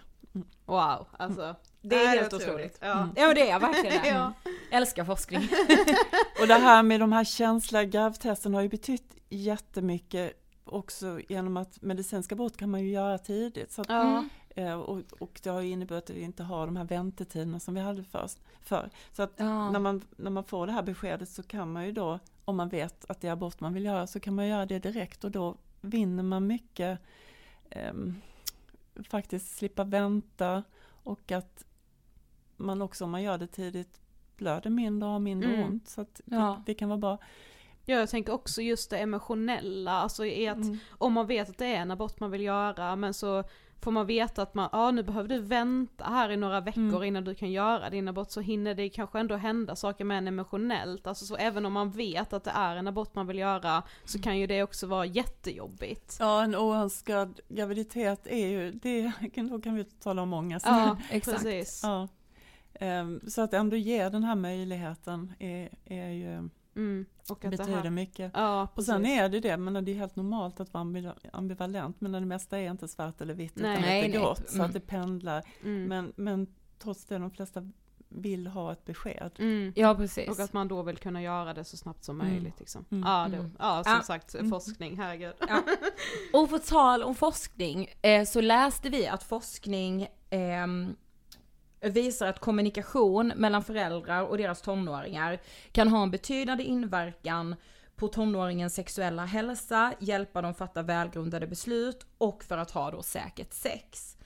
Wow, 0.65 1.07
alltså. 1.19 1.55
Det 1.81 1.95
är 1.95 2.07
Nej, 2.07 2.17
helt 2.17 2.33
otroligt. 2.33 2.77
Ja. 2.81 2.91
Mm. 3.01 3.09
Ja 3.15 3.33
det 3.33 3.49
är 3.49 3.59
verkligen 3.59 4.03
det. 4.03 4.09
Ja. 4.15 4.33
Älskar 4.71 5.05
forskning. 5.05 5.41
Och 6.41 6.47
det 6.47 6.53
här 6.53 6.83
med 6.83 6.99
de 6.99 7.11
här 7.11 7.23
känsliga 7.23 7.83
gravtesten 7.83 8.53
har 8.53 8.61
ju 8.61 8.69
betytt 8.69 9.15
jättemycket 9.29 10.33
också 10.65 11.19
genom 11.29 11.57
att 11.57 11.81
medicinska 11.81 12.35
brott 12.35 12.57
kan 12.57 12.69
man 12.71 12.81
ju 12.83 12.89
göra 12.91 13.17
tidigt. 13.17 13.71
Så 13.71 13.81
att, 13.81 13.89
Ja. 13.89 14.23
eh, 14.49 14.73
och, 14.73 15.01
och 15.19 15.39
det 15.43 15.49
har 15.49 15.61
ju 15.61 15.69
inneburit 15.69 16.03
att 16.09 16.15
vi 16.15 16.21
inte 16.21 16.43
har 16.43 16.65
de 16.65 16.75
här 16.75 16.83
väntetiderna 16.83 17.59
som 17.59 17.73
vi 17.73 17.81
hade 17.81 18.03
först, 18.03 18.37
för. 18.61 18.89
Så 19.13 19.23
att 19.23 19.33
Ja. 19.37 19.71
när, 19.71 19.79
man, 19.79 20.01
när 20.17 20.31
man 20.31 20.43
får 20.43 20.67
det 20.67 20.73
här 20.73 20.83
beskedet 20.83 21.29
så 21.29 21.43
kan 21.43 21.71
man 21.71 21.85
ju 21.85 21.91
då, 21.91 22.19
om 22.45 22.57
man 22.57 22.69
vet 22.69 23.05
att 23.09 23.21
det 23.21 23.27
är 23.27 23.31
abort 23.31 23.59
man 23.59 23.73
vill 23.73 23.85
göra, 23.85 24.07
så 24.07 24.19
kan 24.19 24.35
man 24.35 24.47
göra 24.47 24.65
det 24.65 24.79
direkt 24.79 25.23
och 25.23 25.31
då 25.31 25.55
vinner 25.81 26.23
man 26.23 26.47
mycket 26.47 26.99
ehm, 27.69 28.15
faktiskt 29.03 29.57
slippa 29.57 29.83
vänta 29.83 30.63
och 31.03 31.31
att 31.31 31.65
man 32.57 32.81
också 32.81 33.03
om 33.03 33.11
man 33.11 33.23
gör 33.23 33.37
det 33.37 33.47
tidigt 33.47 33.99
blöder 34.37 34.69
mindre 34.69 35.07
och 35.07 35.13
har 35.13 35.19
mindre 35.19 35.53
Mm. 35.53 35.65
ont. 35.69 35.87
Så 35.89 36.01
att 36.01 36.21
Ja. 36.25 36.37
det, 36.65 36.71
det 36.71 36.73
kan 36.73 36.89
vara 36.89 36.99
bra. 36.99 37.17
Ja, 37.85 37.95
jag 37.95 38.09
tänker 38.09 38.33
också 38.33 38.61
just 38.61 38.89
det 38.89 38.97
emotionella, 38.97 39.91
alltså 39.91 40.25
i 40.25 40.47
att 40.47 40.57
Mm. 40.57 40.77
om 40.91 41.13
man 41.13 41.27
vet 41.27 41.49
att 41.49 41.57
det 41.57 41.65
är 41.65 41.81
en 41.81 41.91
abort 41.91 42.19
man 42.19 42.31
vill 42.31 42.41
göra 42.41 42.95
men 42.95 43.13
så 43.13 43.43
får 43.81 43.91
man 43.91 44.05
veta 44.05 44.41
att 44.41 44.53
man, 44.53 44.69
ja 44.71 44.91
nu 44.91 45.03
behöver 45.03 45.29
du 45.29 45.39
vänta 45.39 46.03
här 46.05 46.29
i 46.29 46.37
några 46.37 46.61
veckor 46.61 46.81
Mm. 46.81 47.03
innan 47.03 47.23
du 47.23 47.35
kan 47.35 47.51
göra 47.51 47.89
din 47.89 48.07
abort 48.07 48.31
så 48.31 48.41
hinner 48.41 48.75
det 48.75 48.89
kanske 48.89 49.19
ändå 49.19 49.35
hända 49.35 49.75
saker 49.75 50.05
med 50.05 50.17
en 50.17 50.27
emotionellt, 50.27 51.07
alltså 51.07 51.25
så 51.25 51.35
även 51.35 51.65
om 51.65 51.73
man 51.73 51.91
vet 51.91 52.33
att 52.33 52.43
det 52.43 52.51
är 52.55 52.75
en 52.75 52.87
abort 52.87 53.15
man 53.15 53.27
vill 53.27 53.37
göra 53.39 53.83
så 54.05 54.19
kan 54.21 54.37
ju 54.39 54.47
det 54.47 54.63
också 54.63 54.87
vara 54.87 55.05
jättejobbigt. 55.05 56.17
Ja, 56.19 56.43
en 56.43 56.55
oönskad 56.55 57.39
graviditet 57.49 58.27
är 58.27 58.47
ju, 58.47 58.71
det, 58.71 59.11
då 59.49 59.61
kan 59.61 59.75
vi 59.75 59.83
tala 59.83 60.21
om 60.21 60.33
ångest. 60.33 60.65
Ja, 60.69 60.97
Exakt. 61.09 61.37
precis. 61.43 61.81
Ja. 61.83 62.07
Så 63.27 63.41
att 63.41 63.53
ändå 63.53 63.75
ge 63.75 64.09
den 64.09 64.23
här 64.23 64.35
möjligheten 64.35 65.33
är, 65.39 65.69
är 65.85 66.09
ju, 66.09 66.49
Mm. 66.77 67.05
Och 67.29 67.45
att 67.45 67.51
det 67.51 67.57
betyder 67.57 67.81
här, 67.81 67.89
mycket. 67.89 68.31
ja, 68.35 68.67
Och 68.75 68.83
sen 68.83 69.05
är 69.05 69.29
det 69.29 69.39
det, 69.39 69.57
men 69.57 69.85
det 69.85 69.91
är 69.91 69.95
helt 69.95 70.15
normalt 70.15 70.59
att 70.59 70.73
vara 70.73 70.83
ambiva- 70.83 71.15
ambivalent, 71.33 72.01
men 72.01 72.11
det 72.11 72.19
mesta 72.21 72.59
är 72.59 72.71
inte 72.71 72.87
svart 72.87 73.21
eller 73.21 73.33
vitt 73.33 73.55
Nej. 73.55 73.71
utan 73.71 73.81
Nej, 73.81 74.07
lite 74.07 74.17
grått, 74.19 74.49
så 74.49 74.55
Mm. 74.55 74.65
att 74.67 74.73
det 74.73 74.79
pendlar. 74.79 75.43
mm. 75.63 75.83
Men, 75.87 76.13
men 76.15 76.47
trots 76.79 77.05
det, 77.05 77.17
de 77.17 77.31
flesta 77.31 77.69
vill 78.09 78.47
ha 78.47 78.71
ett 78.71 78.85
besked. 78.85 79.31
Mm. 79.39 79.73
Ja 79.75 79.95
precis. 79.95 80.29
Och 80.29 80.39
att 80.39 80.53
man 80.53 80.67
då 80.67 80.81
vill 80.83 80.97
kunna 80.97 81.21
göra 81.21 81.53
det 81.53 81.63
så 81.63 81.77
snabbt 81.77 82.03
som 82.03 82.21
Mm. 82.21 82.33
möjligt 82.33 82.59
liksom. 82.59 82.85
Mm. 82.91 83.03
Ja, 83.09 83.27
det, 83.31 83.37
Mm. 83.37 83.51
ja, 83.59 83.83
som 83.83 83.93
Ja. 83.93 84.01
sagt, 84.01 84.35
Mm. 84.35 84.49
forskning, 84.49 84.97
herregud. 84.97 85.33
Och 86.33 86.49
på 86.49 86.57
tal 86.59 87.03
om 87.03 87.15
forskning 87.15 87.87
eh, 88.01 88.25
så 88.25 88.41
läste 88.41 88.89
vi 88.89 89.07
att 89.07 89.23
forskning 89.23 90.07
ehm, 90.29 90.95
visar 91.81 92.27
att 92.27 92.39
kommunikation 92.39 93.33
mellan 93.35 93.63
föräldrar 93.63 94.23
och 94.23 94.37
deras 94.37 94.61
tonåringar 94.61 95.39
kan 95.71 95.87
ha 95.87 96.03
en 96.03 96.11
betydande 96.11 96.63
inverkan 96.63 97.55
på 97.97 98.07
tonåringens 98.07 98.75
sexuella 98.75 99.25
hälsa, 99.25 99.93
hjälpa 99.99 100.41
dem 100.41 100.53
fatta 100.53 100.81
välgrundade 100.81 101.47
beslut 101.47 102.05
och 102.17 102.43
för 102.43 102.57
att 102.57 102.71
ha 102.71 102.91
då 102.91 103.03
säkert 103.03 103.53
sex. 103.53 104.17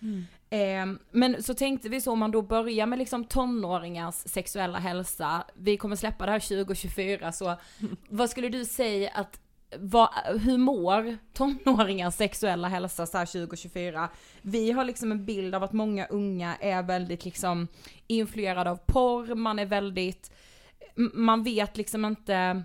Eh, 0.49 0.85
men 1.11 1.43
så 1.43 1.53
tänkte 1.53 1.89
vi 1.89 2.01
så 2.01 2.11
om 2.11 2.19
man 2.19 2.31
då 2.31 2.41
börjar 2.41 2.85
med 2.85 2.99
liksom 2.99 3.23
tonåringars 3.23 4.15
sexuella 4.15 4.79
hälsa, 4.79 5.43
vi 5.53 5.77
kommer 5.77 5.95
släppa 5.95 6.25
det 6.25 6.31
här 6.31 6.39
2024 6.39 7.31
så 7.31 7.55
vad 8.09 8.29
skulle 8.29 8.49
du 8.49 8.65
säga 8.65 9.09
att 9.09 9.40
vad, 9.79 10.09
hur 10.41 10.57
mår 10.57 11.17
tonåringars 11.33 12.13
sexuella 12.13 12.67
hälsa 12.67 13.05
så 13.05 13.17
här 13.17 13.25
2024? 13.25 14.09
Vi 14.41 14.71
har 14.71 14.85
liksom 14.85 15.11
en 15.11 15.25
bild 15.25 15.55
av 15.55 15.63
att 15.63 15.73
många 15.73 16.05
unga 16.05 16.55
är 16.55 16.83
väldigt 16.83 17.25
liksom 17.25 17.67
influerade 18.07 18.71
av 18.71 18.75
porr, 18.85 19.35
man 19.35 19.59
är 19.59 19.65
väldigt, 19.65 20.31
man 21.13 21.43
vet 21.43 21.77
liksom 21.77 22.05
inte 22.05 22.63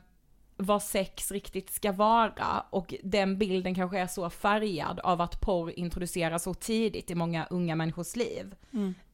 vad 0.56 0.82
sex 0.82 1.30
riktigt 1.30 1.70
ska 1.70 1.92
vara 1.92 2.64
och 2.70 2.94
den 3.02 3.38
bilden 3.38 3.74
kanske 3.74 3.98
är 3.98 4.06
så 4.06 4.30
färgad 4.30 5.00
av 5.00 5.20
att 5.20 5.40
porr 5.40 5.70
introduceras 5.78 6.42
så 6.42 6.54
tidigt 6.54 7.10
i 7.10 7.14
många 7.14 7.46
unga 7.50 7.76
människors 7.76 8.16
liv. 8.16 8.54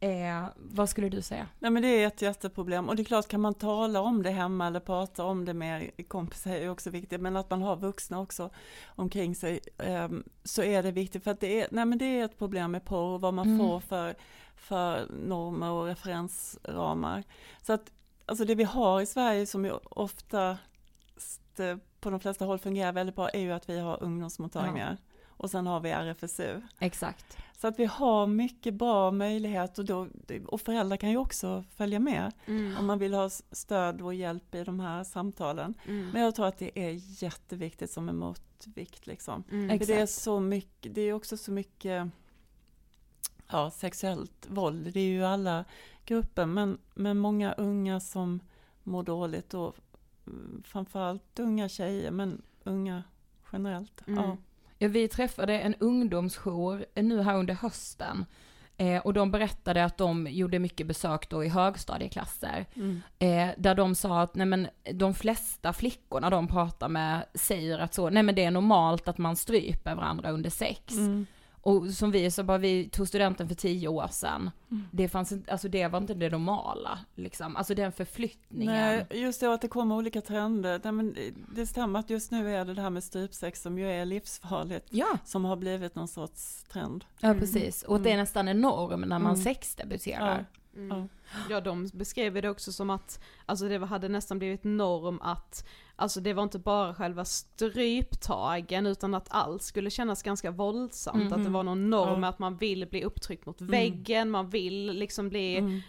Eh, 0.01 0.45
vad 0.57 0.89
skulle 0.89 1.09
du 1.09 1.23
säga? 1.23 1.49
Nej 1.59 1.71
men 1.71 1.83
det 1.83 1.89
är 1.89 2.07
ett 2.07 2.23
jätteproblem 2.23 2.89
och 2.89 2.97
det 2.97 3.03
är 3.03 3.05
klart 3.05 3.29
kan 3.29 3.41
man 3.41 3.55
tala 3.55 4.01
om 4.01 4.23
det 4.23 4.31
hemma 4.31 4.67
eller 4.67 4.81
prata 4.81 5.25
om 5.25 5.45
det 5.45 5.55
med 5.55 5.91
kompisar 6.09 6.51
är 6.51 6.71
också 6.71 6.91
viktigt 6.91 7.21
men 7.21 7.37
att 7.37 7.51
man 7.51 7.63
har 7.63 7.77
vuxna 7.77 8.21
också 8.21 8.51
omkring 8.87 9.35
sig 9.35 9.61
ehm, 9.79 10.25
så 10.45 10.63
är 10.63 10.83
det 10.83 10.93
viktigt 10.93 11.25
för 11.25 11.31
att 11.31 11.41
det 11.41 11.61
är, 11.61 11.69
nej 11.71 11.85
men 11.85 11.99
det 11.99 12.05
är 12.05 12.25
ett 12.25 12.39
problem 12.39 12.71
med 12.71 12.85
porr 12.85 13.15
och 13.15 13.21
vad 13.21 13.35
man 13.35 13.59
får 13.59 13.81
för, 13.81 14.15
för 14.57 15.07
normer 15.27 15.71
och 15.71 15.87
referensramar. 15.87 17.25
Så 17.63 17.73
att 17.73 17.93
alltså 18.27 18.45
det 18.45 18.55
vi 18.55 18.65
har 18.65 19.01
i 19.01 19.07
Sverige 19.07 19.47
som 19.47 19.65
ju 19.65 19.73
ofta 19.85 20.51
eh, 20.51 20.57
på 22.01 22.11
de 22.11 22.21
flesta 22.21 22.45
håll 22.45 22.59
fungerar 22.59 22.93
väldigt 22.93 23.17
bra 23.17 23.29
är 23.29 23.41
ju 23.41 23.53
att 23.53 23.69
vi 23.69 23.79
har 23.79 24.03
ungdomsmottagningar 24.03 24.97
och 25.43 25.51
sen 25.51 25.67
har 25.67 25.81
vi 25.81 25.91
RFSU. 25.91 26.61
Exakt. 26.79 27.37
Så 27.57 27.69
att 27.69 27.79
vi 27.79 27.85
har 27.85 28.27
mycket 28.27 28.75
bra 28.75 29.11
möjlighet 29.11 29.79
och, 29.79 29.85
då, 29.85 30.09
och 30.47 30.61
föräldrar 30.61 30.97
kan 30.97 31.11
ju 31.11 31.17
också 31.17 31.65
följa 31.77 31.99
med 31.99 32.33
om 32.79 32.87
man 32.87 32.99
vill 32.99 33.15
ha 33.15 33.31
stöd 33.31 34.03
och 34.03 34.15
hjälp 34.15 34.55
i 34.55 34.65
de 34.65 34.81
här 34.81 35.05
samtalen. 35.05 35.75
Men 36.13 36.23
jag 36.23 36.35
tror 36.35 36.47
att 36.47 36.59
det 36.59 36.79
är 36.79 37.23
jätteviktigt 37.23 37.91
som 37.91 38.09
en 38.09 38.17
motvikt 38.17 39.07
liksom. 39.07 39.45
För 39.79 39.87
det 39.87 40.01
är 40.01 40.07
så 40.07 40.41
mycket, 40.41 40.95
det 40.95 41.01
är 41.01 41.13
också 41.13 41.37
så 41.37 41.53
mycket 41.53 42.09
ja, 43.51 43.71
sexuellt 43.71 44.47
våld. 44.49 44.93
Det 44.93 45.01
är 45.01 45.09
ju 45.09 45.25
alla 45.25 45.65
grupper 46.05 46.47
men, 46.47 46.79
men 46.95 47.19
många 47.19 47.53
unga 47.53 48.01
som 48.01 48.41
mår 48.83 49.03
dåligt 49.03 49.55
och 49.55 49.67
mm, 49.67 49.92
framförallt 50.65 51.39
unga 51.39 51.69
tjejer 51.69 52.11
men 52.11 52.43
unga 52.65 53.03
generellt. 53.53 54.03
Ja. 54.07 54.37
Ja, 54.79 54.89
vi 54.89 55.09
träffade 55.09 55.61
en 55.61 55.75
ungdomsjour 55.75 56.85
nu 56.95 57.23
här 57.23 57.39
under 57.39 57.55
hösten. 57.55 58.25
Eh, 58.77 59.03
och 59.03 59.13
de 59.13 59.31
berättade 59.31 59.85
att 59.85 59.99
de 59.99 60.27
gjorde 60.31 60.59
mycket 60.59 60.87
besök 60.87 61.29
då 61.29 61.45
i 61.45 61.49
högstadieklasser. 61.49 62.67
Mm. 62.75 63.03
Eh, 63.19 63.55
där 63.59 63.75
de 63.75 63.95
sa 63.95 64.21
att 64.21 64.35
nej 64.35 64.47
men, 64.47 64.69
de 64.93 65.15
flesta 65.15 65.73
flickorna 65.73 66.31
de 66.31 66.49
pratar 66.49 66.89
med 66.89 67.27
säger 67.35 67.79
att 67.79 67.95
så, 67.95 68.11
nej 68.11 68.23
men 68.23 68.35
det 68.35 68.45
är 68.45 68.51
normalt 68.51 69.09
att 69.09 69.19
man 69.19 69.37
stryper 69.37 69.95
varandra 69.95 70.31
under 70.31 70.51
sex. 70.51 70.93
Mm. 70.97 71.27
Och 71.65 71.91
som 71.91 72.11
vi 72.11 72.31
så 72.31 72.43
bara, 72.43 72.59
vi 72.59 72.89
tog 72.89 73.09
studenten 73.09 73.49
för 73.49 73.55
tio 73.55 73.89
år 73.89 74.07
sedan. 74.11 74.51
Mm. 74.71 74.83
Det 74.91 75.09
fanns 75.09 75.33
inte, 75.33 75.53
alltså 75.53 75.69
det 75.69 75.89
var 75.89 75.99
inte 75.99 76.15
det 76.15 76.31
normala 76.31 76.99
liksom. 77.15 77.57
Alltså 77.57 77.75
den 77.75 77.93
förflyttningen. 77.93 78.75
Nej, 78.75 79.07
just 79.11 79.41
det 79.41 79.55
att 79.55 79.61
det 79.61 79.69
kommer 79.69 79.95
olika 79.97 80.21
trender. 80.21 80.81
Nej, 80.85 80.93
men 80.93 81.17
det- 81.55 81.67
stämmer 81.67 81.99
att 82.01 82.11
just 82.11 82.31
nu 82.31 82.55
är 82.55 82.65
det 82.65 82.75
det 82.75 82.83
här 82.83 82.91
med 82.91 83.05
strypsex 83.05 83.63
som 83.63 83.79
ju 83.79 83.91
är 83.91 84.05
livsfarligt. 84.05 84.87
Ja, 84.91 85.19
Som 85.25 85.45
har 85.45 85.57
blivit 85.57 85.95
någon 85.95 86.09
sorts 86.09 86.65
trend. 86.65 87.05
ja 87.21 87.35
precis. 87.35 87.83
Och 87.83 88.01
det 88.01 88.11
är 88.13 88.17
nästan 88.17 88.49
en 88.49 88.61
norm 88.61 89.01
när 89.01 89.19
man 89.19 89.33
Mm. 89.33 89.37
sexdebuterar. 89.37 90.47
Ja. 90.91 91.07
Ja, 91.51 91.61
de 91.61 91.89
beskrev 91.95 92.43
det 92.43 92.49
också 92.51 92.73
som 92.73 92.91
att, 92.91 93.21
alltså 93.47 93.69
det 93.69 93.79
hade 93.87 94.09
nästan 94.09 94.39
blivit 94.39 94.65
norm 94.65 95.21
att, 95.23 95.67
alltså 95.97 96.21
det 96.21 96.33
var 96.33 96.43
inte 96.43 96.59
bara 96.59 96.95
själva 96.95 97.25
stryptagen 97.25 98.87
utan 98.87 99.15
att 99.15 99.27
allt 99.31 99.63
skulle 99.63 99.91
kännas 99.91 100.23
ganska 100.23 100.51
våldsamt, 100.51 101.33
att 101.33 101.45
det 101.45 101.51
var 101.51 101.63
någon 101.63 101.91
norm 101.91 102.23
Ja. 102.23 102.29
att 102.29 102.39
man 102.39 102.57
vill 102.57 102.87
bli 102.89 103.05
upptryckt 103.05 103.47
mot 103.47 103.61
väggen, 103.61 104.31
man 104.31 104.51
vill 104.51 104.87
liksom 104.87 105.29
bli, 105.29 105.57
Mm. 105.57 105.81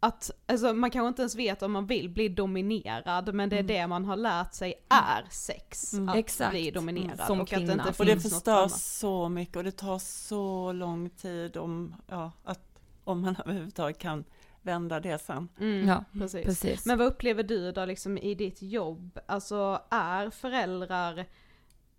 att, 0.00 0.30
alltså 0.46 0.72
man 0.72 0.90
kanske 0.90 1.08
inte 1.08 1.22
ens 1.22 1.34
vet 1.36 1.62
om 1.62 1.72
man 1.72 1.86
vill 1.86 2.08
bli 2.08 2.28
dominerad, 2.28 3.34
men 3.34 3.48
det 3.48 3.58
är 3.58 3.62
det 3.62 3.86
man 3.86 4.04
har 4.04 4.16
lärt 4.16 4.54
sig 4.54 4.74
är 4.88 5.24
sex, 5.30 5.92
Mm. 5.92 6.08
att 6.08 6.16
Exakt. 6.16 6.50
bli 6.50 6.70
dominerad. 6.70 7.20
Som 7.26 7.40
och 7.40 7.52
att 7.52 7.66
det 7.66 7.72
inte 7.72 7.94
Och 7.98 8.04
det 8.06 8.12
finns 8.12 8.34
förstör 8.34 8.68
så 8.68 9.28
mycket 9.28 9.56
och 9.56 9.64
det 9.64 9.72
tar 9.72 9.98
så 9.98 10.72
lång 10.72 11.10
tid 11.10 11.56
om, 11.56 11.94
ja, 12.08 12.32
att, 12.44 12.60
om 13.04 13.20
man 13.20 13.36
överhuvudtaget 13.44 13.98
kan 13.98 14.24
vända 14.66 15.00
det 15.00 15.18
sen. 15.18 15.48
Mm, 15.60 15.88
Ja, 15.88 16.04
precis. 16.12 16.44
precis. 16.44 16.86
Men 16.86 16.98
vad 16.98 17.06
upplever 17.06 17.42
du 17.42 17.72
då 17.72 17.84
liksom 17.84 18.18
i 18.18 18.34
ditt 18.34 18.62
jobb? 18.62 19.18
Alltså 19.26 19.80
är 19.90 20.30
föräldrar, 20.30 21.26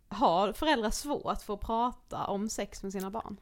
har 0.08 0.54
föräldrar 0.54 0.90
svårt 0.90 1.42
för 1.42 1.54
att 1.54 1.62
prata 1.62 2.26
om 2.26 2.50
sex 2.50 2.84
med 2.84 2.92
sina 2.92 3.10
barn? 3.12 3.38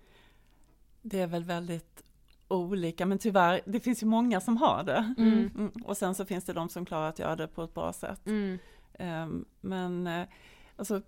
Det 1.02 1.20
är 1.22 1.28
väl 1.28 1.44
väldigt 1.44 2.04
olika 2.48 3.06
men 3.06 3.18
tyvärr, 3.18 3.62
det 3.66 3.80
finns 3.80 4.04
ju 4.04 4.08
många 4.08 4.42
som 4.42 4.58
har 4.58 4.84
det. 4.84 5.14
Mm. 5.18 5.52
Mm. 5.56 5.72
Och 5.86 5.98
sen 5.98 6.16
så 6.16 6.26
finns 6.26 6.46
det 6.46 6.54
de 6.54 6.70
som 6.70 6.86
klarar 6.86 7.10
att 7.10 7.20
göra 7.20 7.36
det 7.36 7.48
på 7.48 7.64
ett 7.64 7.74
bra 7.74 7.94
sätt. 7.94 8.28
Mm. 8.28 8.58
Ehm, 8.94 9.46
Men 9.62 10.08
eh, 10.08 10.28
alltså, 10.76 11.02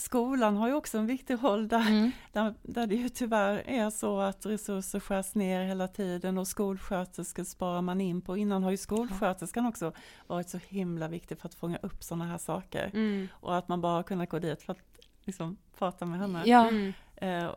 skolan 0.00 0.56
har 0.56 0.68
ju 0.68 0.74
också 0.74 0.98
en 0.98 1.06
viktig 1.06 1.44
roll 1.44 1.68
där, 1.68 1.88
Mm. 1.88 2.10
där, 2.32 2.54
där 2.62 2.86
det 2.86 2.94
ju 2.94 3.08
tyvärr 3.08 3.62
är 3.66 3.90
så 3.90 4.20
att 4.20 4.46
resurser 4.46 5.00
skärs 5.00 5.34
ner 5.34 5.64
hela 5.64 5.88
tiden 5.88 6.38
och 6.38 6.48
skolsköterskor 6.48 7.44
sparar 7.44 7.82
man 7.82 8.00
in 8.00 8.20
på. 8.20 8.36
Innan 8.36 8.62
har 8.62 8.70
ju 8.70 8.76
skolsköterskan 8.76 9.66
också 9.66 9.92
varit 10.26 10.48
så 10.48 10.58
himla 10.68 11.08
viktig 11.08 11.38
för 11.38 11.48
att 11.48 11.54
fånga 11.54 11.76
upp 11.82 12.04
sådana 12.04 12.24
här 12.26 12.38
saker. 12.38 12.90
Mm. 12.94 13.28
Och 13.32 13.56
att 13.56 13.68
man 13.68 13.80
bara 13.80 13.92
har 13.96 14.02
kunnat 14.02 14.28
gå 14.30 14.38
dit 14.38 14.62
för 14.62 14.72
att 14.72 14.78
liksom, 15.24 15.56
prata 15.78 16.06
med 16.06 16.18
henne. 16.20 16.42
Ja, 16.46 16.68
Mm. 16.68 16.92
Eh, 17.16 17.50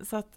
så 0.00 0.16
att 0.16 0.36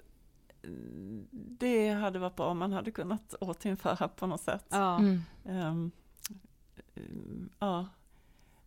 mm, 0.63 1.27
det 1.31 1.89
hade 1.89 2.19
varit 2.19 2.35
bra 2.35 2.45
om 2.47 2.57
man 2.57 2.71
hade 2.73 2.91
kunnat 2.91 3.33
återinföra 3.33 4.07
på 4.07 4.27
något 4.27 4.41
sätt. 4.41 4.65
Ja. 4.69 4.97
mm, 5.45 5.91
ja, 7.59 7.87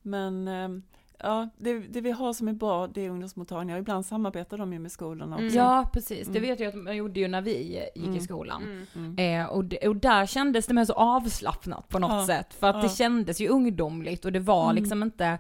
men 0.03 0.49
ehm, 0.49 0.83
ja, 1.19 1.49
det, 1.57 1.79
det 1.79 2.01
vi 2.01 2.11
har 2.11 2.33
som 2.33 2.49
är 2.49 2.53
bra 2.53 2.87
det 2.87 3.07
är 3.07 3.11
ungdomsmottagningar. 3.11 3.79
Ibland 3.79 4.07
samarbetar 4.07 4.59
de 4.59 4.73
ju 4.73 4.79
med 4.79 4.93
skolorna 4.93 5.37
också. 5.37 5.45
Mm. 5.45 5.57
ja 5.57 5.91
precis. 5.93 6.29
Det 6.29 6.39
Mm. 6.39 6.51
vet 6.51 6.61
jag 6.61 6.69
att 6.69 6.75
man 6.75 6.97
gjorde 6.97 7.21
ju 7.21 7.29
när 7.29 7.41
vi 7.41 7.63
gick 7.63 8.05
i 8.05 8.07
Mm. 8.09 8.21
skolan. 8.21 8.63
Mm. 8.63 9.15
Mm. 9.17 9.43
Eh, 9.45 9.51
och, 9.53 9.65
det, 9.65 9.89
och 9.89 9.97
där 9.97 10.27
kändes 10.27 10.67
det 10.67 10.75
mer 10.75 10.85
så 10.85 10.93
avslappnat 10.93 11.89
på 11.89 11.99
något 11.99 12.11
Ja, 12.11 12.27
sätt. 12.27 12.55
För 12.55 12.67
att 12.67 12.81
det 12.83 12.89
ja. 12.89 12.95
kändes 12.95 13.41
ju 13.41 13.49
ungdomligt 13.49 14.25
och 14.25 14.33
det 14.33 14.41
var 14.41 14.65
Mm. 14.71 14.77
liksom 14.77 15.03
inte 15.03 15.39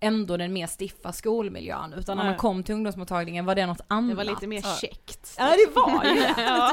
ändå 0.00 0.36
den 0.36 0.52
mer 0.52 0.66
stiffa 0.80 1.12
skolmiljön. 1.12 1.92
Utan 1.92 2.16
när 2.16 2.24
man 2.24 2.36
kom 2.36 2.62
till 2.62 2.74
ungdomsmottagningen 2.74 3.46
var 3.46 3.54
det 3.54 3.66
något 3.66 3.80
annat. 3.88 4.10
Det 4.10 4.16
var 4.16 4.24
lite 4.24 4.46
mer 4.46 4.62
käckt. 4.80 5.34
Ja 5.38 5.44
det 5.44 5.80
var 5.80 6.04
ju 6.04 6.14
det. 6.14 6.34
ja. 6.42 6.72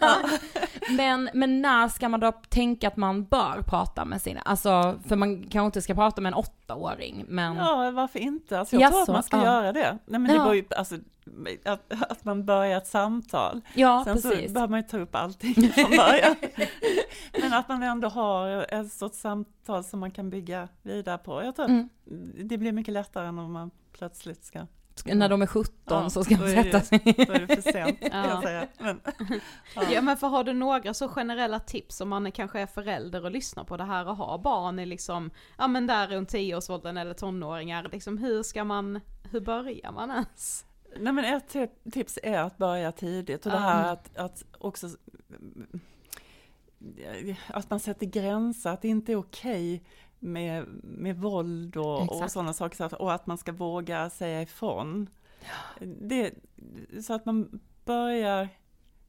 Ja. 0.00 0.16
men, 0.90 1.30
men 1.34 1.62
när 1.62 1.88
ska 1.88 2.08
man 2.08 2.20
då 2.20 2.32
tänka 2.32 2.88
att 2.88 2.96
man 2.96 3.24
bör 3.24 3.62
prata 3.68 4.04
med 4.04 4.22
sina, 4.22 4.40
alltså 4.40 4.98
för 5.08 5.16
man 5.16 5.42
kanske 5.42 5.66
inte 5.66 5.82
ska 5.82 5.94
prata 5.94 6.20
med 6.20 6.30
en 6.30 6.34
åttaåring 6.38 7.24
men 7.28 7.56
Ja, 7.56 7.90
varför 7.90 8.18
inte? 8.18 8.58
Alltså 8.58 8.76
jag 8.76 8.90
tror 8.90 9.00
Jaså, 9.00 9.12
att 9.12 9.16
man 9.16 9.22
ska 9.22 9.36
ja. 9.36 9.44
göra 9.44 9.72
det. 9.72 9.98
Nej, 10.06 10.20
men 10.20 10.24
det 10.24 10.34
Ja. 10.34 10.54
ju, 10.54 10.64
alltså, 10.76 10.96
att, 11.64 11.92
att 12.10 12.24
man 12.24 12.44
börjar 12.44 12.78
ett 12.78 12.86
samtal. 12.86 13.60
ja 13.74 14.02
Sen 14.04 14.14
precis. 14.14 14.46
så 14.48 14.52
behöver 14.54 14.70
man 14.70 14.80
ju 14.80 14.86
ta 14.88 14.98
upp 14.98 15.14
allting 15.14 15.54
från 15.72 15.90
början. 15.90 16.36
men 17.40 17.52
att 17.52 17.68
man 17.68 17.82
ändå 17.82 18.08
har 18.08 18.66
ett 18.74 18.92
sorts 18.92 19.18
samtal 19.18 19.84
som 19.84 20.00
man 20.00 20.10
kan 20.10 20.30
bygga 20.30 20.68
vidare 20.82 21.18
på. 21.18 21.42
Jag 21.44 21.56
tror 21.56 21.66
Mm. 21.66 21.88
det 22.48 22.58
blir 22.58 22.72
mycket 22.72 22.94
lättare 22.94 23.26
än 23.28 23.38
om 23.38 23.52
man 23.52 23.70
plötsligt 23.92 24.44
ska 24.44 24.66
När 25.04 25.28
de 25.28 25.42
är 25.42 25.46
17 25.46 25.74
Ja, 25.84 26.10
så 26.10 26.24
ska 26.24 26.36
man 26.36 26.48
sätta 26.50 26.80
sig. 26.80 26.98
Då 27.04 27.32
är 27.32 27.46
det 27.46 27.62
för 27.62 27.72
sent, 27.72 28.00
kan 28.00 28.10
Ja. 28.12 28.28
jag 28.28 28.42
säga. 28.42 28.66
Men, 28.78 29.00
Ja 29.92 30.00
men 30.02 30.16
för 30.16 30.26
har 30.26 30.44
du 30.44 30.52
några 30.52 30.94
så 30.94 31.08
generella 31.08 31.60
tips 31.60 32.00
om 32.00 32.08
man 32.08 32.32
kanske 32.32 32.60
är 32.60 32.66
förälder 32.66 33.24
och 33.24 33.30
lyssnar 33.30 33.64
på 33.64 33.76
det 33.76 33.84
här 33.84 34.08
och 34.08 34.16
har 34.16 34.38
barn 34.38 34.78
i 34.78 34.86
liksom, 34.86 35.30
ja 35.58 35.66
men 35.68 35.86
där 35.86 36.08
runt 36.08 36.32
10-årsåldern 36.34 36.96
eller 36.96 37.14
tonåringar, 37.14 37.88
liksom 37.92 38.18
hur 38.18 38.42
ska 38.42 38.64
man, 38.64 39.00
hur 39.30 39.40
börjar 39.40 39.92
man 39.92 40.10
ens? 40.10 40.64
Nej 41.00 41.12
men 41.12 41.24
ett 41.24 41.54
ti- 41.54 41.90
tips 41.92 42.18
är 42.22 42.38
att 42.38 42.58
börja 42.58 42.92
tidigt 42.92 43.46
och 43.46 43.52
det 43.52 43.58
här 43.58 43.92
att, 43.92 44.16
att 44.16 44.44
också 44.58 44.88
att 47.46 47.70
man 47.70 47.80
sätter 47.80 48.06
gränser, 48.06 48.70
att 48.70 48.82
det 48.82 48.88
inte 48.88 49.12
är 49.12 49.16
okej 49.16 49.82
med, 50.18 50.66
med 50.82 51.16
våld 51.16 51.76
och, 51.76 52.22
och 52.22 52.30
sådana 52.30 52.52
saker 52.52 53.02
och 53.02 53.12
att 53.12 53.26
man 53.26 53.38
ska 53.38 53.52
våga 53.52 54.10
säga 54.10 54.42
ifrån. 54.42 55.08
Det, 55.80 56.34
så 57.02 57.14
att 57.14 57.24
man 57.26 57.60
börjar 57.84 58.48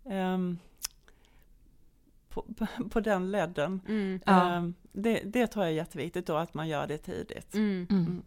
ehm, 0.05 0.57
på, 2.29 2.45
på 2.89 2.99
den 2.99 3.31
ledden. 3.31 3.81
Mm. 3.87 4.19
Ja. 4.25 4.55
Eh, 4.57 4.69
Det, 4.91 5.21
det 5.25 5.47
tror 5.47 5.65
jag 5.65 5.71
är 5.71 5.75
jätteviktigt 5.77 6.25
då 6.27 6.35
att 6.37 6.53
man 6.53 6.67
gör 6.67 6.87
det 6.87 6.97
tidigt. 6.97 7.53
Mm. 7.55 7.87
Mm. 7.89 8.21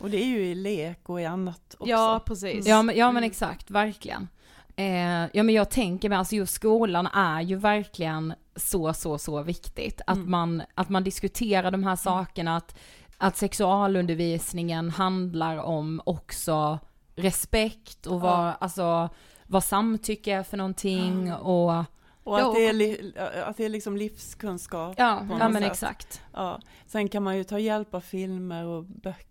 Och 0.00 0.10
det 0.10 0.16
är 0.22 0.26
ju 0.26 0.44
i 0.46 0.54
lek 0.54 1.08
och 1.08 1.20
i 1.20 1.24
annat 1.24 1.74
också. 1.78 1.90
Ja, 1.90 2.20
precis. 2.26 2.66
Ja 2.66 2.82
men, 2.82 2.96
ja, 2.96 3.06
men 3.06 3.16
Mm. 3.22 3.30
exakt, 3.30 3.70
verkligen. 3.70 4.28
Eh, 4.76 5.26
ja 5.32 5.42
men 5.42 5.48
jag 5.54 5.70
tänker 5.70 6.08
mig, 6.08 6.18
alltså 6.18 6.34
just 6.36 6.54
skolan 6.54 7.06
är 7.06 7.40
ju 7.40 7.56
verkligen 7.56 8.34
så, 8.56 8.92
så, 8.94 9.18
så 9.18 9.42
viktigt. 9.42 10.00
Att, 10.06 10.16
Mm. 10.16 10.30
man, 10.30 10.62
att 10.74 10.88
man 10.88 11.04
diskuterar 11.04 11.70
de 11.70 11.84
här 11.84 11.96
sakerna, 11.96 12.56
att, 12.56 12.78
att 13.18 13.36
sexualundervisningen 13.36 14.90
handlar 14.90 15.56
om 15.56 16.02
också 16.06 16.78
respekt 17.16 18.06
och 18.06 18.20
vad, 18.20 18.46
Ja. 18.48 18.52
alltså, 18.60 19.08
vad 19.46 19.64
samtycke 19.64 20.32
är 20.32 20.42
för 20.42 20.56
någonting 20.56 21.32
och 21.34 21.84
Och 22.24 22.38
att 22.40 22.54
det 22.54 22.66
är, 22.68 22.72
li, 22.72 23.12
att 23.46 23.56
det 23.56 23.64
är 23.64 23.68
liksom 23.68 23.96
livskunskap. 23.96 24.94
ja, 24.98 25.26
på 25.30 25.36
ja 25.40 25.48
men 25.48 25.62
sätt. 25.62 25.72
exakt. 25.72 26.22
Ja. 26.32 26.60
Sen 26.86 27.08
kan 27.08 27.22
man 27.22 27.36
ju 27.36 27.44
ta 27.44 27.58
hjälp 27.58 27.94
av 27.94 28.00
filmer 28.00 28.64
och 28.64 28.84
böcker. 28.84 29.26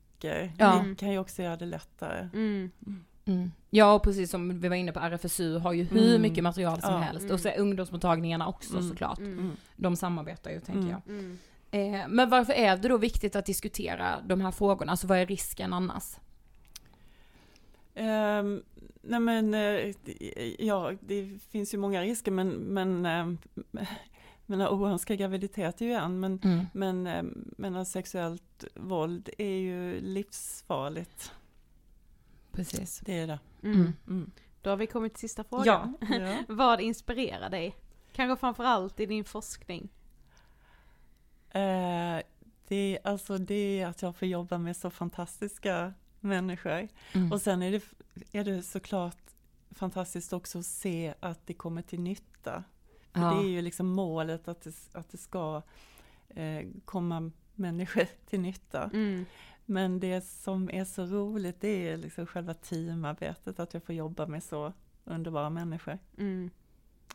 Ja. 0.58 0.84
Det 0.88 0.96
kan 0.96 1.12
ju 1.12 1.20
också 1.20 1.42
göra 1.44 1.58
det 1.58 1.66
lättare. 1.66 2.30
Mm. 2.34 2.72
Mm. 3.26 3.52
Ja 3.70 3.94
och 3.94 4.04
precis 4.04 4.32
som 4.32 4.60
vi 4.60 4.68
var 4.68 4.76
inne 4.76 4.92
på, 4.92 5.00
RFSU 5.00 5.58
har 5.58 5.74
ju 5.74 5.84
hur 5.84 6.10
Mm. 6.10 6.22
mycket 6.22 6.44
material 6.44 6.82
som 6.82 6.94
Ja. 6.94 6.98
helst 7.00 7.32
och 7.32 7.40
så 7.40 7.48
är 7.48 7.60
ungdomsmottagningarna 7.60 8.48
också 8.48 8.78
Mm. 8.78 8.90
såklart. 8.90 9.18
Mm. 9.20 9.40
Mm. 9.40 9.52
De 9.76 9.96
samarbetar 9.96 10.52
ju 10.52 10.60
tänker 10.60 10.82
Mm. 10.82 10.90
jag. 10.92 11.02
Mm. 11.16 11.38
Eh, 11.72 12.08
men 12.10 12.30
varför 12.30 12.54
är 12.54 12.78
det 12.78 12.88
då 12.88 12.98
viktigt 12.98 13.36
att 13.36 13.46
diskutera 13.46 14.20
de 14.26 14.42
här 14.42 14.52
frågorna? 14.52 14.92
Alltså 14.92 15.08
vad 15.08 15.18
är 15.18 15.26
risken 15.26 15.74
annars? 15.74 16.04
Ehm, 17.96 18.64
nej 19.02 19.20
men, 19.20 19.54
eh, 19.54 19.94
ja, 20.60 20.92
det 21.00 21.40
finns 21.52 21.74
ju 21.74 21.78
många 21.78 22.02
risker 22.02 22.32
men, 22.32 22.50
men 22.50 23.06
ehm, 24.54 24.60
men 24.60 24.68
oönskad 24.68 25.18
graviditet 25.18 25.82
är 25.82 25.86
ju 25.86 25.94
en, 25.94 26.20
men, 26.20 26.40
Mm. 26.44 26.66
men, 26.74 27.08
ehm, 27.08 27.54
men 27.58 27.86
sexuellt 27.86 28.66
våld 28.76 29.30
är 29.38 29.58
ju 29.58 30.02
livsfarligt. 30.02 31.32
Precis. 32.52 33.00
Det 33.06 33.20
är 33.20 33.28
det. 33.28 33.40
Mm. 33.64 33.94
Mm. 34.08 34.32
Då 34.62 34.70
har 34.70 34.78
vi 34.78 34.88
kommit 34.88 35.14
till 35.14 35.20
sista 35.22 35.44
frågan. 35.44 35.98
Ja. 36.10 36.38
Vad 36.48 36.82
inspirerar 36.82 37.50
dig? 37.50 37.76
Kanske 38.14 38.40
framförallt 38.40 39.00
i 39.00 39.06
din 39.06 39.24
forskning? 39.24 39.90
Eh, 41.50 42.20
det, 42.68 43.00
alltså 43.04 43.38
det 43.38 43.82
är 43.82 43.88
att 43.88 44.02
jag 44.02 44.16
får 44.16 44.28
jobba 44.28 44.58
med 44.58 44.78
så 44.78 44.90
fantastiska 44.90 45.94
människor. 46.20 46.88
Mm. 47.14 47.32
Och 47.32 47.42
sen 47.42 47.62
är 47.62 47.72
det, 47.72 47.84
är 48.32 48.44
det 48.44 48.64
såklart 48.64 49.18
fantastiskt 49.72 50.34
också 50.34 50.60
att 50.60 50.66
se 50.66 51.14
att 51.20 51.48
det 51.48 51.54
kommer 51.54 51.82
till 51.82 52.00
nytta. 52.02 52.64
Ja. 53.14 53.20
Det 53.22 53.46
är 53.48 53.50
ju 53.50 53.62
liksom 53.62 53.88
målet 53.88 54.48
att 54.48 54.62
det, 54.62 54.74
att 54.94 55.10
det 55.12 55.18
ska 55.18 55.62
eh, 56.30 56.68
komma 56.86 57.32
människor 57.56 58.06
till 58.30 58.40
nytta. 58.40 58.84
Mm. 58.94 59.26
Men 59.66 60.00
det 60.00 60.22
som 60.26 60.70
är 60.74 60.86
så 60.86 61.06
roligt 61.06 61.62
det 61.62 61.90
är 61.90 61.98
liksom 61.98 62.26
själva 62.26 62.54
teamarbetet, 62.54 63.60
att 63.60 63.74
jag 63.74 63.84
får 63.84 63.96
jobba 63.96 64.26
med 64.26 64.44
så 64.44 64.74
underbara 65.06 65.50
människor. 65.50 66.00
Mm. 66.18 66.50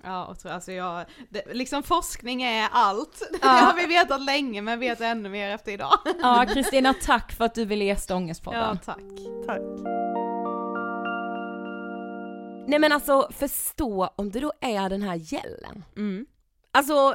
Ja, 0.02 0.24
och 0.24 0.38
tror, 0.38 0.52
alltså 0.52 0.72
jag, 0.72 1.04
det, 1.28 1.54
liksom 1.54 1.82
forskning 1.82 2.42
är 2.42 2.68
allt. 2.72 3.22
Det 3.32 3.38
Ja. 3.42 3.48
har 3.48 3.76
vi 3.76 3.86
vetat 3.86 4.22
länge 4.22 4.62
men 4.62 4.78
vet 4.80 5.00
ännu 5.00 5.28
mer 5.28 5.50
efter 5.50 5.72
idag. 5.72 5.92
Ja, 6.22 6.46
Kristina, 6.54 6.94
tack 7.02 7.32
för 7.32 7.44
att 7.44 7.54
du 7.54 7.64
ville 7.64 7.84
gästa 7.84 8.16
Ångestpodden. 8.16 8.60
Ja, 8.60 8.76
tack. 8.84 9.46
Tack! 9.46 9.95
Nej 12.66 12.78
men 12.78 12.92
alltså 12.92 13.28
förstå 13.30 14.08
om 14.16 14.30
det 14.30 14.40
då 14.40 14.52
är 14.60 14.90
den 14.90 15.02
här 15.02 15.14
gällen. 15.14 15.84
Mm. 15.96 16.26
Alltså, 16.72 17.14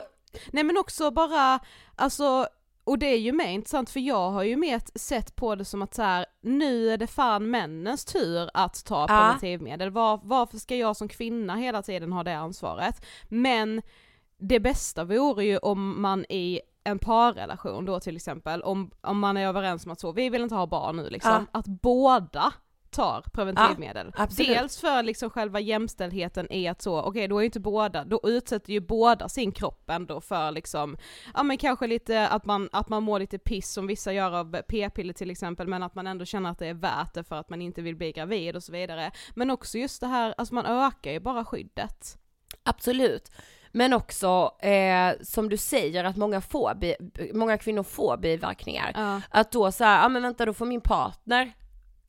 Nej 0.51 0.63
men 0.63 0.77
också 0.77 1.11
bara, 1.11 1.59
alltså, 1.95 2.47
och 2.83 2.99
det 2.99 3.05
är 3.05 3.17
ju 3.17 3.31
mer 3.31 3.47
intressant 3.47 3.89
för 3.89 3.99
jag 3.99 4.31
har 4.31 4.43
ju 4.43 4.55
mer 4.55 4.81
sett 4.99 5.35
på 5.35 5.55
det 5.55 5.65
som 5.65 5.81
att 5.81 5.93
så 5.93 6.01
här, 6.01 6.25
nu 6.41 6.89
är 6.89 6.97
det 6.97 7.07
fan 7.07 7.49
männens 7.49 8.05
tur 8.05 8.49
att 8.53 8.85
ta 8.85 9.01
Ja. 9.01 9.07
preventivmedel. 9.07 9.89
Var, 9.89 10.19
varför 10.23 10.57
ska 10.57 10.75
jag 10.75 10.97
som 10.97 11.07
kvinna 11.07 11.55
hela 11.55 11.81
tiden 11.81 12.11
ha 12.13 12.23
det 12.23 12.37
ansvaret? 12.37 13.05
Men 13.29 13.81
det 14.37 14.59
bästa 14.59 15.03
vore 15.03 15.45
ju 15.45 15.57
om 15.57 16.01
man 16.01 16.25
i 16.29 16.61
en 16.83 16.99
parrelation 16.99 17.85
då 17.85 17.99
till 17.99 18.15
exempel, 18.15 18.61
om, 18.61 18.91
om 19.01 19.19
man 19.19 19.37
är 19.37 19.47
överens 19.47 19.85
om 19.85 19.91
att 19.91 19.99
så, 19.99 20.11
vi 20.11 20.29
vill 20.29 20.41
inte 20.41 20.55
ha 20.55 20.67
barn 20.67 20.97
nu 20.97 21.09
liksom, 21.09 21.47
att 21.51 21.67
båda 21.67 22.53
tar 22.91 23.21
preventivmedel. 23.33 24.11
absolut. 24.17 24.47
Dels 24.57 24.77
för 24.81 25.03
liksom 25.03 25.29
själva 25.29 25.59
jämställdheten 25.59 26.51
i 26.51 26.67
att 26.67 26.81
så, 26.81 27.01
okej 27.01 27.27
då 27.27 27.37
är 27.37 27.41
ju 27.41 27.45
inte 27.45 27.59
båda, 27.59 28.03
då 28.03 28.19
utsätter 28.23 28.73
ju 28.73 28.79
båda 28.79 29.29
sin 29.29 29.51
kropp 29.51 29.89
ändå 29.89 30.21
för 30.21 30.51
liksom, 30.51 30.97
ja 31.33 31.43
men 31.43 31.57
kanske 31.57 31.87
lite 31.87 32.27
att 32.27 32.45
man, 32.45 32.69
att 32.71 32.89
man 32.89 33.03
mår 33.03 33.19
lite 33.19 33.37
piss 33.39 33.71
som 33.73 33.87
vissa 33.87 34.13
gör 34.13 34.31
av 34.31 34.61
p-piller 34.67 35.13
till 35.13 35.31
exempel, 35.31 35.67
men 35.67 35.83
att 35.83 35.95
man 35.95 36.07
ändå 36.07 36.25
känner 36.25 36.49
att 36.51 36.59
det 36.59 36.67
är 36.67 36.73
värt 36.73 37.13
det 37.13 37.23
för 37.23 37.35
att 37.35 37.49
man 37.49 37.61
inte 37.61 37.81
vill 37.81 37.95
bli 37.95 38.11
gravid 38.11 38.55
och 38.55 38.63
så 38.63 38.71
vidare. 38.71 39.11
Men 39.35 39.51
också 39.51 39.77
just 39.77 40.01
det 40.01 40.07
här, 40.07 40.33
alltså 40.37 40.53
man 40.55 40.65
ökar 40.65 41.11
ju 41.11 41.19
bara 41.19 41.45
skyddet. 41.45 42.17
absolut. 42.63 43.31
Men 43.73 43.93
också, 43.93 44.51
eh, 44.59 45.13
som 45.21 45.49
du 45.49 45.57
säger, 45.57 46.03
att 46.03 46.17
många, 46.17 46.41
får 46.41 46.75
bi- 46.75 47.31
många 47.33 47.57
kvinnor 47.57 47.83
får 47.83 48.17
biverkningar. 48.17 48.91
Ja. 48.95 49.21
Att 49.29 49.51
då 49.51 49.71
så 49.71 49.83
här, 49.83 50.01
ja 50.01 50.09
men 50.09 50.21
vänta 50.21 50.45
då 50.45 50.53
får 50.53 50.65
min 50.65 50.81
partner 50.81 51.51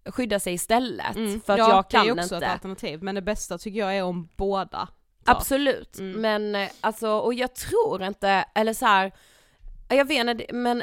skydda 0.07 0.41
sig 0.41 0.55
istället. 0.55 1.17
Mm. 1.17 1.41
För 1.41 1.53
att 1.53 1.59
ja, 1.59 1.69
jag 1.69 1.85
det 1.85 1.97
är 1.97 1.99
kan 1.99 2.05
ju 2.07 2.13
också 2.13 2.35
inte. 2.35 2.47
ett 2.47 2.53
alternativ, 2.53 3.03
men 3.03 3.15
det 3.15 3.23
bästa 3.23 3.59
tycker 3.59 3.81
jag 3.81 3.97
är 3.97 4.03
om 4.03 4.29
båda 4.37 4.89
tar. 5.25 5.35
Absolut, 5.35 5.99
Mm. 5.99 6.21
men 6.21 6.55
eh, 6.63 6.71
alltså, 6.81 7.09
och 7.11 7.35
jag 7.35 7.55
tror 7.55 8.03
inte, 8.03 8.29
eller 8.55 8.73
så 8.75 8.87
här, 8.87 9.13
jag 9.89 10.05
vet 10.09 10.27
inte, 10.29 10.47
men 10.55 10.83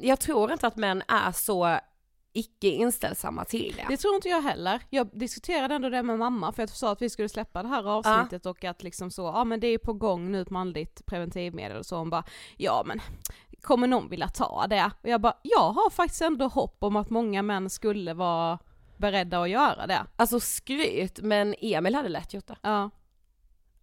jag 0.00 0.20
tror 0.20 0.52
inte 0.52 0.66
att 0.66 0.76
män 0.76 1.02
är 1.08 1.32
så 1.32 1.78
icke 2.32 2.68
inställsamma 2.68 3.44
till 3.44 3.74
det. 3.76 3.86
Det 3.88 3.96
tror 3.96 4.14
inte 4.14 4.28
jag 4.28 4.42
heller. 4.42 4.82
Jag 4.90 5.18
diskuterade 5.18 5.74
ändå 5.74 5.88
det 5.88 6.02
med 6.02 6.18
mamma 6.18 6.52
för 6.52 6.62
jag 6.62 6.68
sa 6.70 6.92
att 6.92 7.02
vi 7.02 7.10
skulle 7.10 7.28
släppa 7.28 7.62
det 7.62 7.68
här 7.68 7.84
avsnittet 7.88 8.46
och 8.46 8.64
att 8.64 8.82
liksom 8.82 9.10
så, 9.10 9.22
ja 9.22 9.44
men 9.44 9.60
det 9.60 9.66
är 9.66 9.78
på 9.78 9.92
gång 9.92 10.30
nu 10.32 10.40
ett 10.40 10.50
manligt 10.50 11.06
preventivmedel 11.06 11.76
och 11.76 11.86
så 11.86 11.96
hon 11.96 12.10
bara, 12.10 12.24
ja 12.56 12.82
men 12.86 13.00
kommer 13.66 13.86
någon 13.86 14.08
vilja 14.08 14.28
ta 14.28 14.66
det? 14.66 14.90
Och 15.02 15.08
jag 15.08 15.20
bara, 15.20 15.36
jag 15.42 15.72
har 15.72 15.90
faktiskt 15.90 16.22
ändå 16.22 16.48
hopp 16.48 16.76
om 16.78 16.96
att 16.96 17.10
många 17.10 17.42
män 17.42 17.70
skulle 17.70 18.14
vara 18.14 18.58
beredda 18.96 19.42
att 19.42 19.50
göra 19.50 19.86
det. 19.86 20.06
Alltså 20.16 20.40
skryt, 20.40 21.18
men 21.22 21.54
Emil 21.60 21.94
hade 21.94 22.08
lätt 22.08 22.34
gjort 22.34 22.46
det. 22.46 22.56
Ja. 22.62 22.90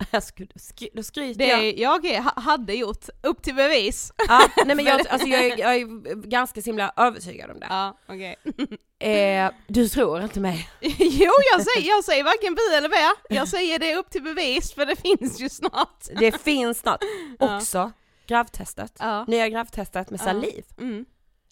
Jag 0.12 0.24
skulle, 0.24 0.50
skry, 0.56 0.90
då 0.94 1.04
skryter 1.04 1.40
Det 1.40 1.72
jag. 1.72 2.06
jag 2.06 2.22
hade 2.22 2.74
gjort, 2.74 3.06
upp 3.24 3.44
till 3.44 3.56
bevis. 3.56 4.14
Ja, 4.28 4.42
nej 4.66 4.76
men 4.76 4.86
jag, 4.86 5.08
alltså 5.08 5.28
jag, 5.28 5.46
är, 5.46 5.60
jag 5.60 5.76
är 5.76 6.16
ganska 6.28 6.62
himla 6.62 6.94
övertygad 6.96 7.52
om 7.52 7.60
det. 7.60 7.68
Ja, 7.70 7.98
okej. 8.08 8.36
Eh, 9.00 9.52
du 9.68 9.90
tror 9.90 10.24
inte 10.24 10.40
mig? 10.40 10.70
jo 11.00 11.32
jag 11.52 11.62
säger, 11.64 11.90
jag 11.90 12.04
säger 12.04 12.24
varken 12.24 12.56
bu 12.56 12.78
eller 12.78 12.90
bä, 12.90 13.36
jag 13.36 13.48
säger 13.48 13.80
det 13.80 13.96
upp 13.96 14.10
till 14.10 14.24
bevis 14.24 14.74
för 14.74 14.86
det 14.86 14.96
finns 14.96 15.40
ju 15.40 15.50
snart. 15.50 16.08
Det 16.20 16.42
finns 16.42 16.86
något. 16.86 17.04
Ja. 17.40 17.60
Gravtestet. 18.28 18.97
Ja. 18.99 19.26
Nya 19.28 19.49
gravtestet 19.49 20.09
med 20.09 20.19
Ja. 20.19 20.24
saliv. 20.26 20.65
Mm. 20.80 21.05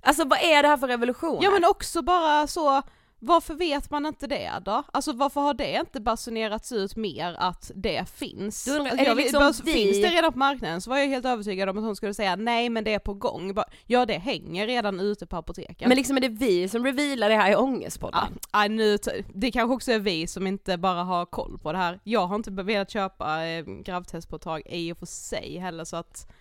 Alltså 0.03 0.25
vad 0.27 0.39
är 0.39 0.61
det 0.63 0.67
här 0.67 0.77
för 0.77 0.87
revolution? 0.87 1.39
Ja 1.41 1.51
men 1.51 1.65
också 1.65 2.01
bara 2.01 2.47
så, 2.47 2.81
varför 3.19 3.53
vet 3.53 3.89
man 3.91 4.05
inte 4.05 4.27
det 4.27 4.51
då? 4.65 4.83
Alltså 4.93 5.13
varför 5.13 5.41
har 5.41 5.53
det 5.53 5.71
inte 5.79 6.01
basunerats 6.01 6.71
ut 6.71 6.95
mer 6.95 7.35
att 7.39 7.71
det 7.75 8.09
finns? 8.09 8.65
Du 8.65 8.79
Alltså, 8.79 8.95
är 8.97 9.05
det 9.05 9.13
vet- 9.13 9.17
liksom 9.17 9.39
bara, 9.39 9.53
vi- 9.65 9.71
Finns 9.73 10.01
det 10.01 10.07
redan 10.09 10.33
på 10.33 10.39
marknaden 10.39 10.81
så 10.81 10.89
var 10.89 10.97
jag 10.97 11.07
helt 11.07 11.25
övertygad 11.25 11.69
om 11.69 11.77
att 11.77 11.83
hon 11.83 11.95
skulle 11.95 12.13
säga 12.13 12.35
nej 12.35 12.69
men 12.69 12.83
det 12.83 12.93
är 12.93 12.99
på 12.99 13.13
gång. 13.13 13.55
Ja 13.87 14.05
det 14.05 14.17
hänger 14.17 14.67
redan 14.67 14.99
ute 14.99 15.25
på 15.25 15.37
apoteken. 15.37 15.89
Men 15.89 15.97
liksom 15.97 16.17
är 16.17 16.21
det 16.21 16.29
vi 16.29 16.69
som 16.69 16.85
revealar 16.85 17.29
det 17.29 17.35
här 17.35 17.51
i 17.51 17.55
Ångestpodden? 17.55 18.39
Ja, 18.51 18.67
nu, 18.67 18.97
det 19.33 19.51
kanske 19.51 19.75
också 19.75 19.91
är 19.91 19.99
vi 19.99 20.27
som 20.27 20.47
inte 20.47 20.77
bara 20.77 21.03
har 21.03 21.25
koll 21.25 21.59
på 21.59 21.71
det 21.71 21.77
här. 21.77 21.99
Jag 22.03 22.27
har 22.27 22.35
inte 22.35 22.51
velat 22.51 22.89
köpa 22.91 23.45
eh, 23.45 23.65
gravtest 23.65 24.29
på 24.29 24.35
ett 24.35 24.41
tag 24.41 24.61
i 24.65 24.91
och 24.93 24.97
för 24.97 25.05
sig 25.05 25.57
heller 25.57 25.83
så 25.85 25.95
att, 25.97 26.31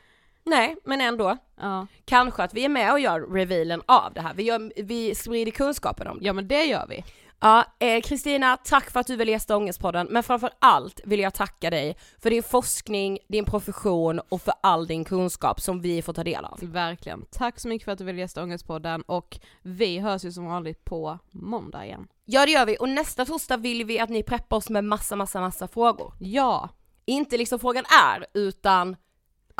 Nej, 0.45 0.76
men 0.84 1.01
ändå. 1.01 1.36
ja. 1.61 1.86
Kanske 2.05 2.43
att 2.43 2.55
vi 2.55 2.64
är 2.64 2.68
med 2.68 2.93
och 2.93 3.01
gör 3.01 3.20
revealen 3.20 3.82
av 3.86 4.12
det 4.14 4.20
här. 4.20 4.34
Vi, 4.34 4.43
gör, 4.43 4.72
vi 4.82 5.14
sprider 5.14 5.53
kunskapen 5.53 6.07
om 6.07 6.18
det. 6.18 6.26
Ja 6.26 6.32
men 6.32 6.49
det 6.49 6.64
gör 6.64 6.86
vi. 6.88 7.05
Ja, 7.43 7.64
eh, 7.78 8.01
Kristina, 8.01 8.57
tack 8.57 8.91
för 8.91 9.01
att 9.01 9.07
du 9.07 9.16
ville 9.16 9.30
gästa 9.30 9.57
Ångestpodden, 9.57 10.07
men 10.11 10.22
framför 10.22 10.51
allt 10.59 11.01
vill 11.05 11.20
jag 11.20 11.34
tacka 11.34 11.70
dig 11.70 11.97
för 12.22 12.30
din 12.30 12.43
forskning, 12.43 13.18
din 13.28 13.45
profession 13.45 14.20
och 14.28 14.43
för 14.43 14.55
all 14.61 14.86
din 14.86 15.05
kunskap 15.05 15.61
som 15.61 15.80
vi 15.80 16.03
får 16.03 16.12
ta 16.12 16.24
del 16.24 16.45
av. 16.45 16.59
Verkligen. 16.62 17.24
Tack 17.30 17.61
så 17.61 17.68
mycket 17.68 17.84
för 17.84 17.93
att 17.93 17.99
du 17.99 18.05
ville 18.05 18.20
gästa 18.20 18.43
Ångestpodden 18.43 19.03
och 19.03 19.38
vi 19.62 19.99
hörs 19.99 20.24
ju 20.24 20.32
som 20.32 20.47
vanligt 20.47 20.84
på 20.84 21.18
måndag 21.30 21.84
igen. 21.84 22.07
Ja 22.24 22.47
det 22.47 22.53
gör 22.53 22.66
vi, 22.66 22.76
och 22.80 22.88
nästa 22.88 23.24
torsdag 23.24 23.57
vill 23.57 23.84
vi 23.84 23.99
att 23.99 24.11
ni 24.11 24.22
preppar 24.22 24.57
oss 24.57 24.70
med 24.70 24.84
massa, 24.84 25.16
massa, 25.16 25.41
massa 25.41 25.68
frågor. 25.68 26.14
Ja, 26.18 26.68
Inte 27.05 27.36
liksom 27.38 27.59
frågan 27.59 27.84
är, 28.05 28.26
utan 28.34 28.97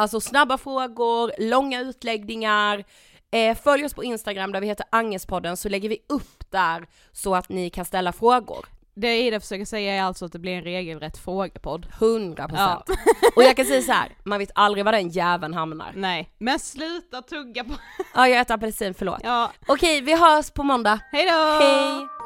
alltså 0.01 0.20
snabba 0.20 0.59
frågor, 0.59 1.32
långa 1.38 1.80
utläggningar. 1.80 2.84
Eh, 3.32 3.57
följ 3.59 3.84
oss 3.84 3.94
på 3.94 4.05
Instagram 4.05 4.53
där 4.53 4.61
vi 4.61 4.66
heter 4.66 4.86
Angestpodden 4.90 5.57
så 5.57 5.68
lägger 5.68 5.88
vi 5.88 5.98
upp 6.09 6.51
där 6.51 6.86
så 7.12 7.34
att 7.34 7.48
ni 7.48 7.70
kan 7.70 7.84
ställa 7.84 8.12
frågor. 8.12 8.66
Det 8.94 9.18
Ida 9.18 9.40
försöker 9.40 9.64
säga 9.64 9.94
är 9.94 10.03
alltså 10.03 10.24
att 10.24 10.32
det 10.32 10.38
blir 10.38 10.53
en 10.53 10.62
regelrätt 10.64 11.18
frågepodd. 11.18 11.86
100 12.01 12.48
procent. 12.48 12.84
Och 13.36 13.42
jag 13.42 13.57
kan 13.57 13.66
säga 13.66 13.82
så 13.82 13.92
här, 13.92 14.09
man 14.24 14.38
vet 14.38 14.51
aldrig 14.55 14.84
var 14.84 14.92
den 14.92 15.09
jäveln 15.09 15.55
hamnar. 15.55 15.92
Nej, 15.94 16.30
men 16.38 16.59
sluta 16.59 17.22
tugga 17.22 17.64
på... 17.64 17.74
Ja 18.14 18.28
jag 18.28 18.40
äter 18.40 18.55
apelsin, 18.55 18.94
förlåt. 18.94 19.20
Ja, 19.22 19.53
Okej, 19.66 20.01
vi 20.01 20.14
hörs 20.14 20.51
på 20.51 20.62
måndag. 20.62 21.01
hejdå! 21.12 21.30
Hej! 21.61 22.19